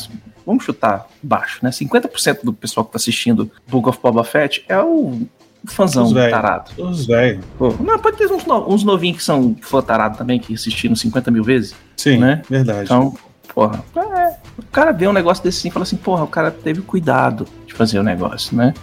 vamos 0.45 0.63
chutar 0.63 1.07
baixo, 1.21 1.59
né? 1.61 1.69
50% 1.71 2.39
do 2.43 2.53
pessoal 2.53 2.85
que 2.85 2.91
tá 2.91 2.97
assistindo 2.97 3.49
Book 3.67 3.87
of 3.89 3.99
Boba 4.01 4.23
Fett 4.23 4.63
é 4.67 4.79
o 4.79 5.21
fãzão 5.65 6.03
Os 6.05 6.11
velho. 6.11 6.29
tarado. 6.31 6.71
Os 6.77 7.05
velhos. 7.05 7.43
Não, 7.79 7.97
pode 7.99 8.17
ter 8.17 8.29
uns, 8.31 8.45
no- 8.45 8.69
uns 8.73 8.83
novinhos 8.83 9.17
que 9.19 9.23
são 9.23 9.55
fã 9.61 9.81
tarado 9.81 10.17
também, 10.17 10.39
que 10.39 10.53
assistiram 10.53 10.95
50 10.95 11.31
mil 11.31 11.43
vezes. 11.43 11.73
Sim, 11.95 12.17
Né? 12.17 12.41
verdade. 12.49 12.83
Então, 12.83 13.15
porra, 13.53 13.83
é, 13.95 14.35
o 14.57 14.63
cara 14.71 14.91
vê 14.91 15.07
um 15.07 15.13
negócio 15.13 15.41
desse 15.43 15.59
assim 15.59 15.67
e 15.69 15.71
fala 15.71 15.83
assim, 15.83 15.95
porra, 15.95 16.23
o 16.23 16.27
cara 16.27 16.51
teve 16.51 16.81
cuidado 16.81 17.47
de 17.65 17.73
fazer 17.73 17.97
o 17.99 18.03
negócio, 18.03 18.55
né? 18.57 18.73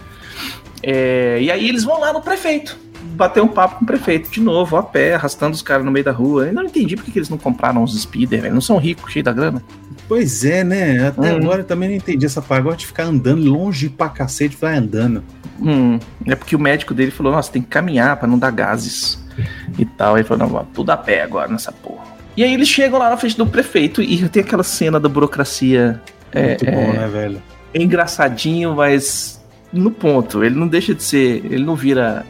É, 0.83 1.39
e 1.41 1.51
aí 1.51 1.67
eles 1.69 1.83
vão 1.83 1.99
lá 1.99 2.11
no 2.11 2.21
prefeito, 2.21 2.75
bater 3.13 3.41
um 3.43 3.47
papo 3.47 3.75
com 3.77 3.83
o 3.83 3.87
prefeito 3.87 4.31
de 4.31 4.39
novo, 4.41 4.75
a 4.77 4.81
pé, 4.83 5.13
arrastando 5.13 5.53
os 5.53 5.61
caras 5.61 5.85
no 5.85 5.91
meio 5.91 6.03
da 6.05 6.11
rua. 6.11 6.47
Eu 6.47 6.53
não 6.53 6.63
entendi 6.63 6.95
por 6.95 7.05
que 7.05 7.11
que 7.11 7.19
eles 7.19 7.29
não 7.29 7.37
compraram 7.37 7.83
os 7.83 7.99
speeder, 8.01 8.41
velho. 8.41 8.53
Não 8.55 8.61
são 8.61 8.77
ricos, 8.77 9.11
cheios 9.11 9.25
da 9.25 9.31
grana. 9.31 9.61
Pois 10.11 10.43
é, 10.43 10.61
né? 10.61 11.07
Até 11.07 11.31
Uhum. 11.31 11.37
agora 11.37 11.61
eu 11.61 11.63
também 11.63 11.87
não 11.87 11.95
entendi 11.95 12.25
essa 12.25 12.41
parte. 12.41 12.59
Agora 12.59 12.75
de 12.75 12.85
ficar 12.85 13.03
andando 13.03 13.49
longe 13.49 13.87
pra 13.87 14.09
cacete, 14.09 14.57
vai 14.59 14.75
andando. 14.75 15.23
Hum, 15.57 15.97
é 16.25 16.35
porque 16.35 16.53
o 16.53 16.59
médico 16.59 16.93
dele 16.93 17.11
falou, 17.11 17.31
nossa, 17.31 17.49
tem 17.49 17.61
que 17.61 17.69
caminhar 17.69 18.17
pra 18.17 18.27
não 18.27 18.37
dar 18.37 18.51
gases 18.51 19.23
e 19.79 19.85
tal. 19.85 20.17
Ele 20.17 20.27
falou, 20.27 20.49
não, 20.49 20.65
tudo 20.65 20.89
a 20.89 20.97
pé 20.97 21.23
agora 21.23 21.47
nessa 21.47 21.71
porra. 21.71 22.03
E 22.35 22.43
aí 22.43 22.53
eles 22.53 22.67
chegam 22.67 22.99
lá 22.99 23.09
na 23.09 23.15
frente 23.15 23.37
do 23.37 23.47
prefeito 23.47 24.01
e 24.01 24.27
tem 24.27 24.43
aquela 24.43 24.63
cena 24.63 24.99
da 24.99 25.07
burocracia. 25.07 26.01
É, 26.33 26.47
Muito 26.49 26.65
é, 26.65 26.71
bom, 26.71 26.91
né, 26.91 27.07
velho? 27.07 27.41
é 27.73 27.81
engraçadinho, 27.81 28.75
mas 28.75 29.41
no 29.71 29.91
ponto. 29.91 30.43
Ele 30.43 30.55
não 30.55 30.67
deixa 30.67 30.93
de 30.93 31.03
ser. 31.03 31.41
Ele 31.45 31.63
não 31.63 31.77
vira 31.77 32.25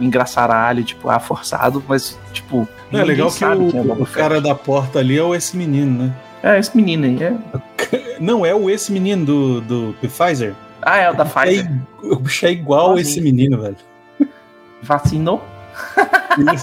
engraçaralho, 0.00 0.82
tipo, 0.82 1.10
ah, 1.10 1.20
forçado, 1.20 1.84
mas, 1.86 2.18
tipo. 2.32 2.66
Não, 2.90 3.00
é 3.00 3.04
legal 3.04 3.30
que 3.30 3.44
o, 3.44 3.52
é 3.52 3.92
o 3.92 4.06
cara 4.06 4.40
da 4.40 4.54
porta 4.54 5.00
ali 5.00 5.18
é 5.18 5.22
o 5.22 5.34
esse 5.34 5.54
menino, 5.54 6.04
né? 6.04 6.14
É, 6.46 6.60
esse 6.60 6.76
menino 6.76 7.04
aí, 7.06 7.18
é. 7.20 7.36
Não, 8.20 8.46
é 8.46 8.54
o 8.54 8.70
esse 8.70 8.92
menino 8.92 9.26
do, 9.26 9.60
do 9.60 9.96
Pfizer. 10.00 10.54
Ah, 10.80 10.98
é 10.98 11.10
o 11.10 11.14
da 11.14 11.24
Pfizer. 11.24 11.66
É, 11.66 12.06
o 12.06 12.16
bicho 12.20 12.46
é 12.46 12.52
igual 12.52 12.94
ah, 12.94 13.00
esse 13.00 13.20
menino, 13.20 13.60
velho. 13.60 13.76
Vacinou? 14.80 15.44
Vai, 16.36 16.56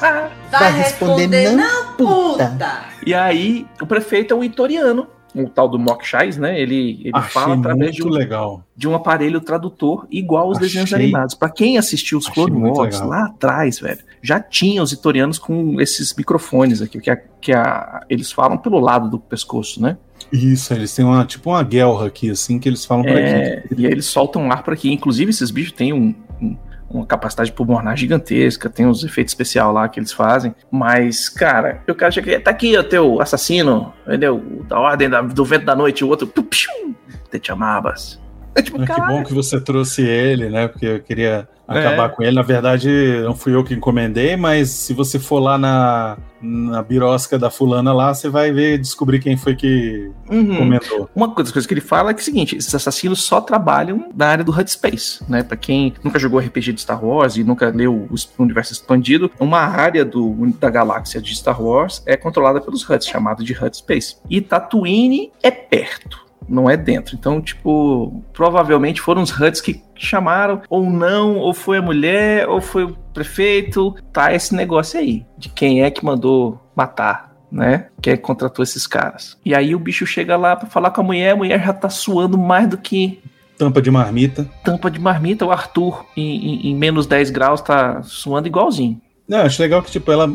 Vai 0.49 0.71
responder, 0.71 1.27
responder 1.27 1.51
não, 1.51 1.93
puta. 1.97 2.85
E 3.05 3.13
aí, 3.13 3.67
o 3.81 3.85
prefeito 3.85 4.33
é 4.33 4.37
um 4.37 4.43
itoriano 4.43 5.05
o 5.35 5.49
tal 5.49 5.67
do 5.67 5.79
Mockshais, 5.79 6.37
né? 6.37 6.59
Ele, 6.59 7.01
ele 7.03 7.21
fala 7.29 7.55
através 7.55 7.95
de 7.95 8.03
um, 8.03 8.09
legal. 8.09 8.63
de 8.75 8.87
um 8.87 8.95
aparelho 8.95 9.41
tradutor 9.41 10.07
igual 10.11 10.47
aos 10.47 10.57
Achei. 10.57 10.67
desenhos 10.67 10.93
animados. 10.93 11.35
Para 11.35 11.49
quem 11.49 11.77
assistiu 11.77 12.17
os 12.17 12.27
Clone 12.27 12.55
Wars 12.55 12.99
lá 13.01 13.25
atrás, 13.25 13.79
velho, 13.79 13.99
já 14.21 14.39
tinha 14.39 14.81
os 14.81 14.91
itorianos 14.91 15.39
com 15.39 15.81
esses 15.81 16.13
microfones 16.15 16.81
aqui, 16.81 16.99
que, 16.99 17.09
a, 17.09 17.15
que 17.15 17.51
a, 17.51 18.03
eles 18.09 18.31
falam 18.31 18.57
pelo 18.57 18.79
lado 18.79 19.09
do 19.09 19.19
pescoço, 19.19 19.81
né? 19.81 19.97
Isso, 20.31 20.73
eles 20.73 20.93
têm 20.95 21.05
uma 21.05 21.25
tipo 21.25 21.49
uma 21.51 21.63
guerra 21.63 22.07
aqui, 22.07 22.29
assim, 22.29 22.59
que 22.59 22.67
eles 22.67 22.85
falam 22.85 23.03
por 23.03 23.11
é, 23.11 23.57
aqui. 23.57 23.75
E 23.77 23.85
aí 23.85 23.91
eles 23.91 24.05
soltam 24.05 24.51
ar 24.51 24.63
por 24.63 24.73
aqui. 24.73 24.91
Inclusive, 24.91 25.29
esses 25.29 25.51
bichos 25.51 25.73
têm 25.73 25.93
um, 25.93 26.15
um 26.41 26.55
uma 26.93 27.05
capacidade 27.05 27.51
pulmonar 27.51 27.97
gigantesca, 27.97 28.69
tem 28.69 28.85
uns 28.85 29.03
efeitos 29.03 29.31
especiais 29.31 29.73
lá 29.73 29.89
que 29.89 29.99
eles 29.99 30.11
fazem. 30.11 30.55
Mas, 30.71 31.27
cara, 31.27 31.81
o 31.87 31.95
cara 31.95 32.11
chega 32.11 32.39
tá 32.39 32.51
aqui 32.51 32.77
o 32.77 32.83
teu 32.83 33.21
assassino, 33.21 33.93
entendeu? 34.05 34.43
Da 34.67 34.79
ordem 34.79 35.09
da, 35.09 35.21
do 35.21 35.43
vento 35.43 35.65
da 35.65 35.75
noite, 35.75 36.03
o 36.03 36.07
outro, 36.07 36.27
te 36.27 37.47
chamavas. 37.47 38.22
É 38.55 38.61
tipo, 38.61 38.77
que 38.79 39.01
bom 39.07 39.23
que 39.23 39.33
você 39.33 39.59
trouxe 39.59 40.03
ele, 40.03 40.49
né? 40.49 40.67
Porque 40.67 40.85
eu 40.85 40.99
queria 40.99 41.47
acabar 41.67 42.05
é. 42.05 42.09
com 42.09 42.23
ele. 42.23 42.35
Na 42.35 42.41
verdade, 42.41 42.89
não 43.23 43.35
fui 43.35 43.55
eu 43.55 43.63
que 43.63 43.73
encomendei, 43.73 44.35
mas 44.35 44.69
se 44.69 44.93
você 44.93 45.17
for 45.17 45.39
lá 45.39 45.57
na, 45.57 46.17
na 46.41 46.81
birosca 46.81 47.39
da 47.39 47.49
fulana 47.49 47.93
lá, 47.93 48.13
você 48.13 48.29
vai 48.29 48.51
ver, 48.51 48.77
descobrir 48.77 49.19
quem 49.19 49.37
foi 49.37 49.55
que 49.55 50.11
uhum. 50.29 50.57
comentou. 50.57 51.09
Uma 51.15 51.27
das 51.27 51.51
coisas 51.51 51.65
que 51.65 51.73
ele 51.73 51.81
fala 51.81 52.11
é 52.11 52.13
que 52.13 52.19
é 52.19 52.23
o 52.23 52.25
seguinte, 52.25 52.55
esses 52.55 52.73
assassinos 52.73 53.23
só 53.23 53.41
trabalham 53.41 54.09
na 54.15 54.27
área 54.27 54.43
do 54.43 54.51
HUD 54.51 54.69
Space, 54.69 55.23
né? 55.27 55.43
Pra 55.43 55.57
quem 55.57 55.93
nunca 56.03 56.19
jogou 56.19 56.39
RPG 56.39 56.73
de 56.73 56.81
Star 56.81 57.03
Wars 57.03 57.37
e 57.37 57.43
nunca 57.43 57.69
leu 57.69 58.07
o 58.11 58.43
universo 58.43 58.73
expandido, 58.73 59.31
uma 59.39 59.59
área 59.59 60.05
do, 60.05 60.35
da 60.59 60.69
galáxia 60.69 61.21
de 61.21 61.35
Star 61.35 61.61
Wars 61.61 62.03
é 62.05 62.15
controlada 62.15 62.61
pelos 62.61 62.87
HUDs, 62.87 63.07
chamada 63.07 63.43
de 63.43 63.53
HUD 63.53 63.77
Space. 63.77 64.17
E 64.29 64.41
Tatooine 64.41 65.31
é 65.41 65.49
perto 65.49 66.23
não 66.47 66.69
é 66.69 66.77
dentro. 66.77 67.15
Então, 67.15 67.41
tipo, 67.41 68.23
provavelmente 68.33 69.01
foram 69.01 69.21
os 69.21 69.31
HUDs 69.31 69.61
que 69.61 69.81
chamaram, 69.95 70.61
ou 70.69 70.89
não, 70.89 71.37
ou 71.37 71.53
foi 71.53 71.77
a 71.77 71.81
mulher, 71.81 72.47
ou 72.47 72.61
foi 72.61 72.83
o 72.85 72.97
prefeito. 73.13 73.95
Tá 74.11 74.33
esse 74.33 74.55
negócio 74.55 74.99
aí, 74.99 75.25
de 75.37 75.49
quem 75.49 75.83
é 75.83 75.91
que 75.91 76.05
mandou 76.05 76.59
matar. 76.75 77.33
Né? 77.51 77.87
Quem 78.01 78.13
é 78.13 78.17
que 78.17 78.23
contratou 78.23 78.63
esses 78.63 78.87
caras. 78.87 79.37
E 79.45 79.53
aí 79.53 79.75
o 79.75 79.79
bicho 79.79 80.07
chega 80.07 80.35
lá 80.35 80.55
para 80.55 80.67
falar 80.67 80.89
com 80.89 81.01
a 81.01 81.03
mulher, 81.03 81.33
a 81.33 81.35
mulher 81.35 81.63
já 81.63 81.71
tá 81.71 81.87
suando 81.87 82.35
mais 82.35 82.67
do 82.67 82.77
que 82.77 83.21
Tampa 83.57 83.81
de 83.81 83.91
marmita. 83.91 84.49
Tampa 84.63 84.89
de 84.89 84.99
marmita, 84.99 85.45
o 85.45 85.51
Arthur 85.51 86.05
em, 86.17 86.35
em, 86.35 86.71
em, 86.71 86.75
menos 86.75 87.05
10 87.05 87.29
graus 87.29 87.61
tá 87.61 88.01
suando 88.03 88.47
igualzinho. 88.47 88.99
Não, 89.27 89.39
acho 89.39 89.61
legal 89.61 89.81
que, 89.81 89.91
tipo, 89.91 90.11
ela, 90.11 90.27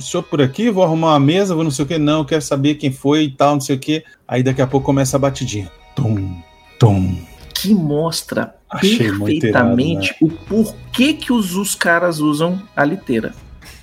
senhor 0.00 0.22
por 0.24 0.42
aqui, 0.42 0.68
vou 0.70 0.82
arrumar 0.82 1.12
uma 1.12 1.20
mesa, 1.20 1.54
vou 1.54 1.62
não 1.62 1.70
sei 1.70 1.84
o 1.84 1.88
que, 1.88 1.96
não, 1.96 2.24
quero 2.24 2.42
saber 2.42 2.74
quem 2.74 2.90
foi 2.90 3.24
e 3.24 3.30
tal, 3.30 3.54
não 3.54 3.60
sei 3.60 3.76
o 3.76 3.78
que. 3.78 4.04
Aí 4.26 4.42
daqui 4.42 4.60
a 4.60 4.66
pouco 4.66 4.86
começa 4.86 5.16
a 5.16 5.20
batidinha. 5.20 5.70
Tum, 5.94 6.36
tum. 6.78 7.16
Que 7.54 7.72
mostra 7.72 8.54
Achei 8.68 8.98
perfeitamente 8.98 10.16
irado, 10.20 10.34
né? 10.34 10.40
o 10.40 10.46
porquê 10.46 11.14
que 11.14 11.32
os, 11.32 11.54
os 11.54 11.74
caras 11.74 12.18
usam 12.18 12.60
a 12.74 12.84
liteira. 12.84 13.32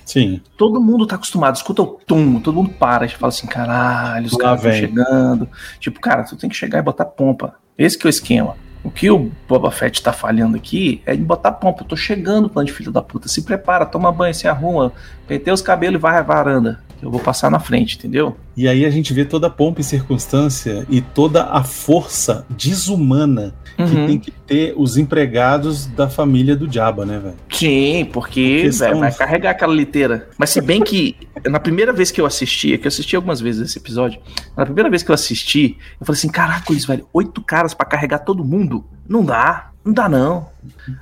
Sim. 0.04 0.42
Todo 0.56 0.80
mundo 0.80 1.06
tá 1.06 1.16
acostumado, 1.16 1.56
escuta 1.56 1.82
o 1.82 1.86
tum, 1.86 2.38
todo 2.38 2.54
mundo 2.54 2.70
para 2.70 3.06
e 3.06 3.08
fala 3.08 3.30
assim, 3.30 3.46
caralho, 3.46 4.26
os 4.26 4.36
caras 4.36 4.62
estão 4.62 4.72
chegando. 4.72 5.48
Tipo, 5.80 5.98
cara, 5.98 6.22
tu 6.24 6.36
tem 6.36 6.50
que 6.50 6.56
chegar 6.56 6.78
e 6.78 6.82
botar 6.82 7.06
pompa. 7.06 7.54
Esse 7.76 7.98
que 7.98 8.06
é 8.06 8.08
o 8.08 8.10
esquema. 8.10 8.56
O 8.84 8.90
que 8.90 9.10
o 9.10 9.32
Boba 9.48 9.70
Fett 9.70 10.02
tá 10.02 10.12
falhando 10.12 10.58
aqui 10.58 11.00
é 11.06 11.16
de 11.16 11.22
botar 11.22 11.52
pompa. 11.52 11.82
Eu 11.82 11.88
tô 11.88 11.96
chegando, 11.96 12.50
plano 12.50 12.66
de 12.66 12.72
filho 12.72 12.92
da 12.92 13.00
puta. 13.00 13.28
Se 13.28 13.42
prepara, 13.42 13.86
toma 13.86 14.12
banho, 14.12 14.34
se 14.34 14.46
arruma, 14.46 14.92
penteia 15.26 15.54
os 15.54 15.62
cabelos 15.62 15.98
e 15.98 16.02
vai 16.02 16.18
à 16.18 16.22
varanda. 16.22 16.80
Eu 17.04 17.10
vou 17.10 17.20
passar 17.20 17.50
na 17.50 17.60
frente, 17.60 17.96
entendeu? 17.98 18.34
E 18.56 18.66
aí 18.66 18.86
a 18.86 18.90
gente 18.90 19.12
vê 19.12 19.26
toda 19.26 19.48
a 19.48 19.50
pompa 19.50 19.82
e 19.82 19.84
circunstância 19.84 20.86
e 20.88 21.02
toda 21.02 21.44
a 21.44 21.62
força 21.62 22.46
desumana 22.48 23.54
uhum. 23.78 23.86
que 23.86 23.94
tem 24.06 24.18
que 24.18 24.30
ter 24.30 24.74
os 24.74 24.96
empregados 24.96 25.86
da 25.86 26.08
família 26.08 26.56
do 26.56 26.66
Diaba, 26.66 27.04
né, 27.04 27.18
velho? 27.18 27.34
Sim, 27.50 28.08
porque, 28.10 28.70
véio, 28.72 28.98
vai 28.98 29.12
carregar 29.12 29.50
aquela 29.50 29.74
liteira. 29.74 30.28
Mas 30.38 30.48
se 30.48 30.62
bem 30.62 30.82
que 30.82 31.16
na 31.44 31.60
primeira 31.60 31.92
vez 31.92 32.10
que 32.10 32.20
eu 32.20 32.26
assisti, 32.26 32.72
é 32.72 32.78
que 32.78 32.86
eu 32.86 32.88
assisti 32.88 33.16
algumas 33.16 33.40
vezes 33.40 33.68
esse 33.68 33.78
episódio, 33.78 34.18
na 34.56 34.64
primeira 34.64 34.88
vez 34.88 35.02
que 35.02 35.10
eu 35.10 35.14
assisti, 35.14 35.76
eu 36.00 36.06
falei 36.06 36.18
assim, 36.18 36.30
caraca, 36.30 36.72
isso, 36.72 36.86
velho, 36.86 37.06
oito 37.12 37.42
caras 37.42 37.74
para 37.74 37.86
carregar 37.86 38.20
todo 38.20 38.42
mundo? 38.42 38.84
Não 39.06 39.22
dá. 39.22 39.73
Não 39.84 39.92
dá, 39.92 40.08
não. 40.08 40.48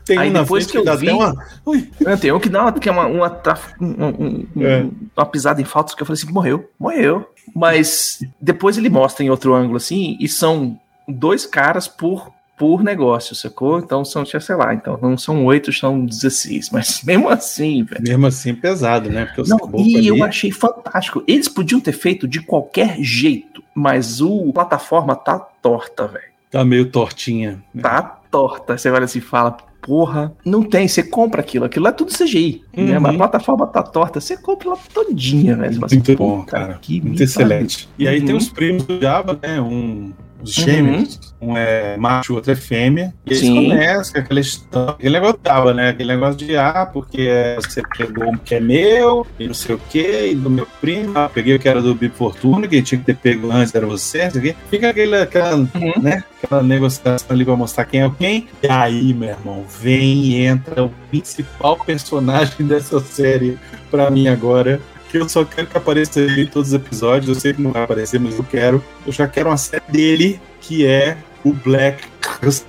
Tem 0.05 0.19
Aí 0.19 0.31
um 0.31 0.33
depois 0.33 0.67
que, 0.67 0.73
que 0.73 0.89
eu 0.89 0.97
vi. 0.99 1.11
Uma... 1.11 1.35
É, 2.05 2.17
tem 2.17 2.33
um 2.33 2.41
que 2.41 2.49
dá 2.49 2.63
uma, 2.63 2.73
que 2.73 2.89
é 2.89 2.93
uma, 2.93 3.07
uma, 3.07 3.43
um, 3.81 3.87
um, 3.87 4.47
é. 4.61 4.87
uma 5.17 5.27
pisada 5.27 5.61
em 5.61 5.65
faltas 5.65 5.95
que 5.95 6.03
eu 6.03 6.07
falei 6.07 6.21
assim: 6.21 6.33
morreu, 6.33 6.69
morreu. 6.79 7.29
Mas 7.55 8.21
depois 8.41 8.77
ele 8.77 8.89
mostra 8.89 9.25
em 9.25 9.31
outro 9.31 9.55
ângulo 9.55 9.77
assim, 9.77 10.17
e 10.19 10.29
são 10.29 10.79
dois 11.07 11.47
caras 11.47 11.87
por 11.87 12.33
por 12.63 12.85
negócio, 12.85 13.35
sacou? 13.35 13.81
Então 13.81 14.05
são, 14.05 14.25
sei 14.25 14.55
lá, 14.55 14.73
então 14.73 14.97
não 15.03 15.19
são 15.19 15.45
oito, 15.47 15.73
são 15.73 16.05
16, 16.05 16.71
mas 16.71 17.03
mesmo 17.05 17.29
assim, 17.29 17.83
velho. 17.83 18.03
Mesmo 18.03 18.27
assim, 18.27 18.55
pesado, 18.55 19.11
né? 19.11 19.27
Porque 19.27 19.51
não, 19.51 19.59
e 19.81 19.97
ali... 19.97 20.07
eu 20.07 20.23
achei 20.23 20.53
fantástico. 20.53 21.25
Eles 21.27 21.49
podiam 21.49 21.81
ter 21.81 21.91
feito 21.91 22.29
de 22.29 22.41
qualquer 22.41 23.03
jeito, 23.03 23.65
mas 23.75 24.21
o 24.21 24.53
plataforma 24.53 25.17
tá 25.17 25.41
torta, 25.41 26.07
velho. 26.07 26.31
Tá 26.53 26.65
meio 26.65 26.89
tortinha. 26.89 27.61
Né? 27.75 27.83
Tá 27.83 28.21
torta. 28.33 28.77
Você 28.77 28.91
olha 28.91 29.05
assim 29.05 29.19
e 29.19 29.23
fala, 29.23 29.57
porra, 29.83 30.35
não 30.45 30.63
tem, 30.63 30.89
você 30.89 31.03
compra 31.03 31.43
aquilo, 31.43 31.67
aquilo 31.67 31.87
é 31.87 31.93
tudo 31.93 32.11
CGI, 32.11 32.65
uhum. 32.77 32.87
né? 32.87 32.99
Mas 32.99 33.15
a 33.15 33.19
plataforma 33.19 33.67
tá 33.67 33.83
torta, 33.83 34.21
você 34.21 34.37
compra 34.37 34.69
ela 34.69 34.79
todinha, 34.93 35.55
velho. 35.55 35.79
Muito 35.79 35.85
assim, 35.85 36.17
bom, 36.17 36.43
cara, 36.43 36.79
que 36.81 37.01
muito 37.01 37.23
excelente. 37.23 37.89
E 37.99 38.09
aí 38.09 38.21
tem 38.21 38.31
uhum. 38.31 38.39
os 38.39 38.49
primos 38.49 38.85
do 38.85 39.01
Java, 39.01 39.39
né? 39.41 39.61
Um 39.61 40.13
os 40.43 40.53
gêmeos. 40.53 41.15
Uhum. 41.15 41.32
Um 41.43 41.57
é 41.57 41.97
macho, 41.97 42.33
o 42.33 42.37
outro 42.37 42.53
é 42.53 42.57
fêmea. 42.57 43.13
E 43.27 43.33
eles 43.33 43.49
começam 43.49 44.13
com 44.13 44.21
aquela 44.21 44.41
história. 44.41 44.93
Aquele 44.93 45.15
negócio 45.15 45.39
tava, 45.39 45.75
né? 45.75 45.89
Aquele 45.89 46.15
negócio 46.15 46.37
de, 46.37 46.57
ah, 46.57 46.89
porque 46.91 47.57
você 47.57 47.83
pegou 47.99 48.31
um 48.31 48.37
que 48.37 48.55
é 48.55 48.61
meu, 48.61 49.27
e 49.39 49.49
não 49.49 49.55
sei 49.55 49.75
o 49.75 49.81
quê, 49.91 50.31
e 50.31 50.35
do 50.37 50.49
meu 50.49 50.67
primo. 50.81 51.13
Ah, 51.17 51.29
peguei 51.29 51.57
o 51.57 51.59
que 51.59 51.69
era 51.69 51.83
do 51.83 51.95
Bip 51.95 52.17
Fortuna, 52.17 52.69
que 52.69 52.81
tinha 52.81 53.01
que 53.01 53.07
ter 53.07 53.17
pego 53.17 53.51
antes, 53.51 53.75
era 53.75 53.87
você, 53.87 54.25
não 54.25 54.31
sei 54.31 54.41
o 54.41 54.45
quê. 54.45 54.57
Fica 54.71 54.91
aquele, 54.91 55.17
aquela, 55.17 55.57
uhum. 55.57 55.93
né? 56.01 56.23
Aquela 56.43 56.63
negociação 56.63 57.27
ali 57.31 57.45
pra 57.45 57.57
mostrar 57.57 57.85
quem 57.87 58.03
é 58.03 58.11
quem. 58.17 58.49
E 58.63 58.69
aí, 58.69 59.13
meu 59.13 59.31
irmão, 59.31 59.65
vem 59.81 60.25
e 60.25 60.45
entra 60.45 60.85
o 60.85 60.91
principal 61.11 61.77
personagem 61.77 62.55
dessa 62.67 63.01
série 63.01 63.59
pra 63.91 64.11
mim 64.11 64.29
agora, 64.29 64.81
que 65.11 65.19
eu 65.19 65.29
só 65.29 65.45
quero 65.45 65.67
que 65.67 65.77
apareça 65.77 66.21
ele 66.21 66.43
em 66.43 66.47
todos 66.47 66.69
os 66.69 66.75
episódios. 66.75 67.29
Eu 67.29 67.41
sei 67.41 67.53
que 67.53 67.61
não 67.61 67.73
vai 67.73 67.83
aparecer, 67.83 68.21
mas 68.21 68.39
eu 68.39 68.45
quero. 68.45 68.83
Eu 69.07 69.13
já 69.13 69.27
quero 69.27 69.51
uma 69.51 69.57
série 69.57 69.83
dele, 69.89 70.41
que 70.61 70.87
é 70.87 71.17
o 71.45 71.53
Black 71.53 72.05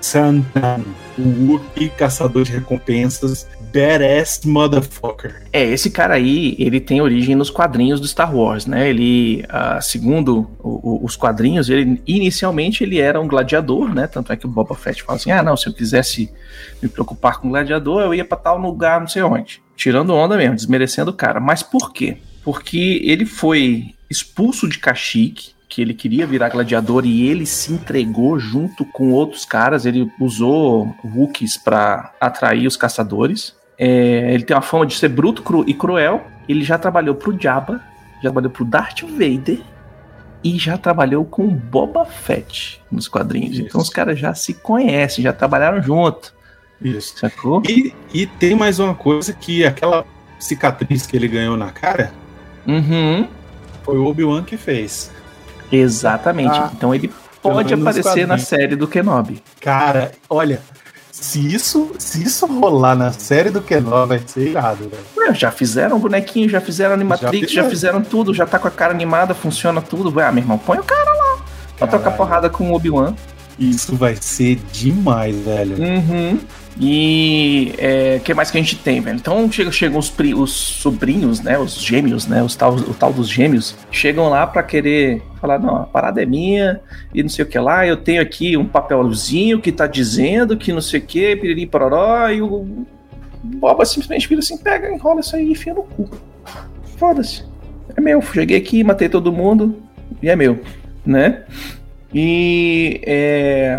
Santan, 0.01 0.83
o 1.17 1.51
Wookiee 1.51 1.89
caçador 1.89 2.43
de 2.43 2.51
recompensas, 2.51 3.47
badass 3.73 4.41
motherfucker. 4.45 5.43
É, 5.51 5.63
esse 5.63 5.89
cara 5.89 6.15
aí, 6.15 6.55
ele 6.59 6.79
tem 6.79 7.01
origem 7.01 7.35
nos 7.35 7.49
quadrinhos 7.49 7.99
do 7.99 8.07
Star 8.07 8.35
Wars, 8.35 8.65
né? 8.65 8.89
Ele, 8.89 9.43
uh, 9.45 9.81
segundo 9.81 10.49
o, 10.59 11.01
o, 11.01 11.05
os 11.05 11.15
quadrinhos, 11.15 11.69
ele 11.69 12.01
inicialmente 12.05 12.83
ele 12.83 12.99
era 12.99 13.19
um 13.19 13.27
gladiador, 13.27 13.93
né? 13.93 14.07
Tanto 14.07 14.31
é 14.31 14.35
que 14.35 14.45
o 14.45 14.49
Boba 14.49 14.75
Fett 14.75 15.03
fala 15.03 15.17
assim: 15.17 15.31
ah, 15.31 15.41
não, 15.41 15.57
se 15.57 15.67
eu 15.67 15.73
quisesse 15.73 16.31
me 16.81 16.89
preocupar 16.89 17.39
com 17.39 17.49
gladiador, 17.49 18.01
eu 18.01 18.13
ia 18.13 18.25
para 18.25 18.37
tal 18.37 18.57
lugar, 18.57 18.99
não 18.99 19.07
sei 19.07 19.23
onde. 19.23 19.61
Tirando 19.75 20.13
onda 20.13 20.37
mesmo, 20.37 20.55
desmerecendo 20.55 21.11
o 21.11 21.15
cara. 21.15 21.39
Mas 21.39 21.63
por 21.63 21.91
quê? 21.91 22.17
porque 22.43 23.01
ele 23.03 23.25
foi 23.25 23.95
expulso 24.09 24.67
de 24.67 24.77
Kashyyyk, 24.77 25.51
que 25.73 25.81
ele 25.81 25.95
queria 25.95 26.27
virar 26.27 26.49
gladiador 26.49 27.03
e 27.03 27.27
ele 27.27 27.47
se 27.47 27.73
entregou 27.73 28.37
junto 28.37 28.85
com 28.85 29.11
outros 29.11 29.43
caras. 29.43 29.87
Ele 29.87 30.11
usou 30.19 30.95
Wookiees 31.03 31.57
para 31.57 32.13
atrair 32.21 32.67
os 32.67 32.77
caçadores. 32.77 33.55
É, 33.75 34.31
ele 34.31 34.43
tem 34.43 34.55
uma 34.55 34.61
fama 34.61 34.85
de 34.85 34.93
ser 34.93 35.09
bruto 35.09 35.41
cru 35.41 35.63
e 35.67 35.73
cruel. 35.73 36.27
Ele 36.47 36.63
já 36.63 36.77
trabalhou 36.77 37.15
pro 37.15 37.35
Jabba, 37.39 37.81
já 38.15 38.21
trabalhou 38.21 38.51
pro 38.51 38.63
Darth 38.63 39.01
Vader 39.01 39.61
e 40.43 40.59
já 40.59 40.77
trabalhou 40.77 41.25
com 41.25 41.47
Boba 41.47 42.05
Fett 42.05 42.79
nos 42.91 43.07
quadrinhos. 43.07 43.53
Isso. 43.53 43.61
Então 43.63 43.81
os 43.81 43.89
caras 43.89 44.19
já 44.19 44.35
se 44.35 44.53
conhecem, 44.53 45.23
já 45.23 45.33
trabalharam 45.33 45.81
junto. 45.81 46.35
Isso. 46.79 47.17
Sacou? 47.17 47.63
E, 47.67 47.91
e 48.13 48.27
tem 48.27 48.55
mais 48.55 48.77
uma 48.77 48.93
coisa 48.93 49.33
que 49.33 49.65
aquela 49.65 50.05
cicatriz 50.37 51.07
que 51.07 51.17
ele 51.17 51.27
ganhou 51.27 51.57
na 51.57 51.71
cara 51.71 52.11
Uhum. 52.67 53.27
Foi 53.83 53.97
o 53.97 54.05
Obi-Wan 54.05 54.43
que 54.43 54.57
fez. 54.57 55.11
Exatamente. 55.75 56.57
Ah. 56.57 56.69
Então 56.75 56.93
ele 56.93 57.11
pode 57.41 57.73
aparecer 57.73 58.27
na 58.27 58.37
série 58.37 58.75
do 58.75 58.87
Kenobi. 58.87 59.41
Cara, 59.59 60.11
olha, 60.29 60.61
se 61.11 61.39
isso, 61.53 61.91
se 61.97 62.23
isso 62.23 62.45
rolar 62.45 62.95
na 62.95 63.11
série 63.11 63.49
do 63.49 63.61
Kenobi, 63.61 64.07
vai 64.09 64.21
ser 64.25 64.49
irado, 64.49 64.89
velho. 64.89 65.33
Já 65.35 65.51
fizeram 65.51 65.99
bonequinho, 65.99 66.49
já 66.49 66.59
fizeram 66.61 66.93
animatrix, 66.93 67.51
já 67.51 67.63
Já 67.63 67.69
fizeram. 67.69 68.01
tudo, 68.01 68.33
já 68.33 68.45
tá 68.45 68.59
com 68.59 68.67
a 68.67 68.71
cara 68.71 68.93
animada, 68.93 69.33
funciona 69.33 69.81
tudo. 69.81 70.13
Ué, 70.17 70.25
ah, 70.25 70.31
meu 70.31 70.43
irmão, 70.43 70.57
põe 70.57 70.77
o 70.77 70.83
cara 70.83 71.11
lá. 71.11 71.45
Pra 71.77 71.87
trocar 71.87 72.03
Caralho. 72.03 72.17
porrada 72.17 72.49
com 72.49 72.69
o 72.71 72.75
Obi-Wan. 72.75 73.15
Isso 73.57 73.95
vai 73.95 74.15
ser 74.19 74.55
demais, 74.71 75.35
velho. 75.37 75.77
Uhum. 75.81 76.39
E 76.79 77.71
o 78.17 78.23
que 78.23 78.33
mais 78.33 78.49
que 78.49 78.57
a 78.57 78.61
gente 78.61 78.75
tem, 78.77 78.99
velho? 78.99 79.15
Então 79.15 79.51
chegam, 79.51 79.71
chegam 79.71 79.99
os, 79.99 80.11
os 80.35 80.51
sobrinhos, 80.51 81.39
né? 81.39 81.57
Os 81.57 81.79
gêmeos, 81.81 82.25
né? 82.25 82.41
Os 82.41 82.55
tal, 82.55 82.75
o 82.75 82.93
tal 82.93 83.13
dos 83.13 83.29
gêmeos. 83.29 83.75
Chegam 83.91 84.29
lá 84.29 84.47
pra 84.47 84.63
querer 84.63 85.21
falar, 85.39 85.59
não, 85.59 85.75
a 85.75 85.83
parada 85.85 86.21
é 86.21 86.25
minha 86.25 86.81
e 87.13 87.21
não 87.21 87.29
sei 87.29 87.45
o 87.45 87.47
que 87.47 87.59
lá. 87.59 87.85
Eu 87.85 87.97
tenho 87.97 88.21
aqui 88.21 88.57
um 88.57 88.65
papelzinho 88.65 89.61
que 89.61 89.71
tá 89.71 89.85
dizendo 89.85 90.57
que 90.57 90.73
não 90.73 90.81
sei 90.81 90.99
o 90.99 91.03
que, 91.03 91.35
piriri 91.35 91.65
pororó. 91.67 92.29
E 92.29 92.41
o 92.41 92.85
Boba 93.43 93.85
simplesmente 93.85 94.27
vira 94.27 94.39
assim, 94.39 94.57
pega, 94.57 94.91
enrola 94.91 95.19
isso 95.19 95.35
aí 95.35 95.47
e 95.47 95.51
enfia 95.51 95.73
no 95.73 95.83
cu. 95.83 96.09
Foda-se. 96.97 97.43
É 97.95 98.01
meu. 98.01 98.21
Cheguei 98.21 98.57
aqui, 98.57 98.83
matei 98.83 99.09
todo 99.09 99.31
mundo 99.31 99.77
e 100.21 100.29
é 100.29 100.35
meu, 100.35 100.59
né? 101.05 101.43
E, 102.13 103.01
é, 103.05 103.77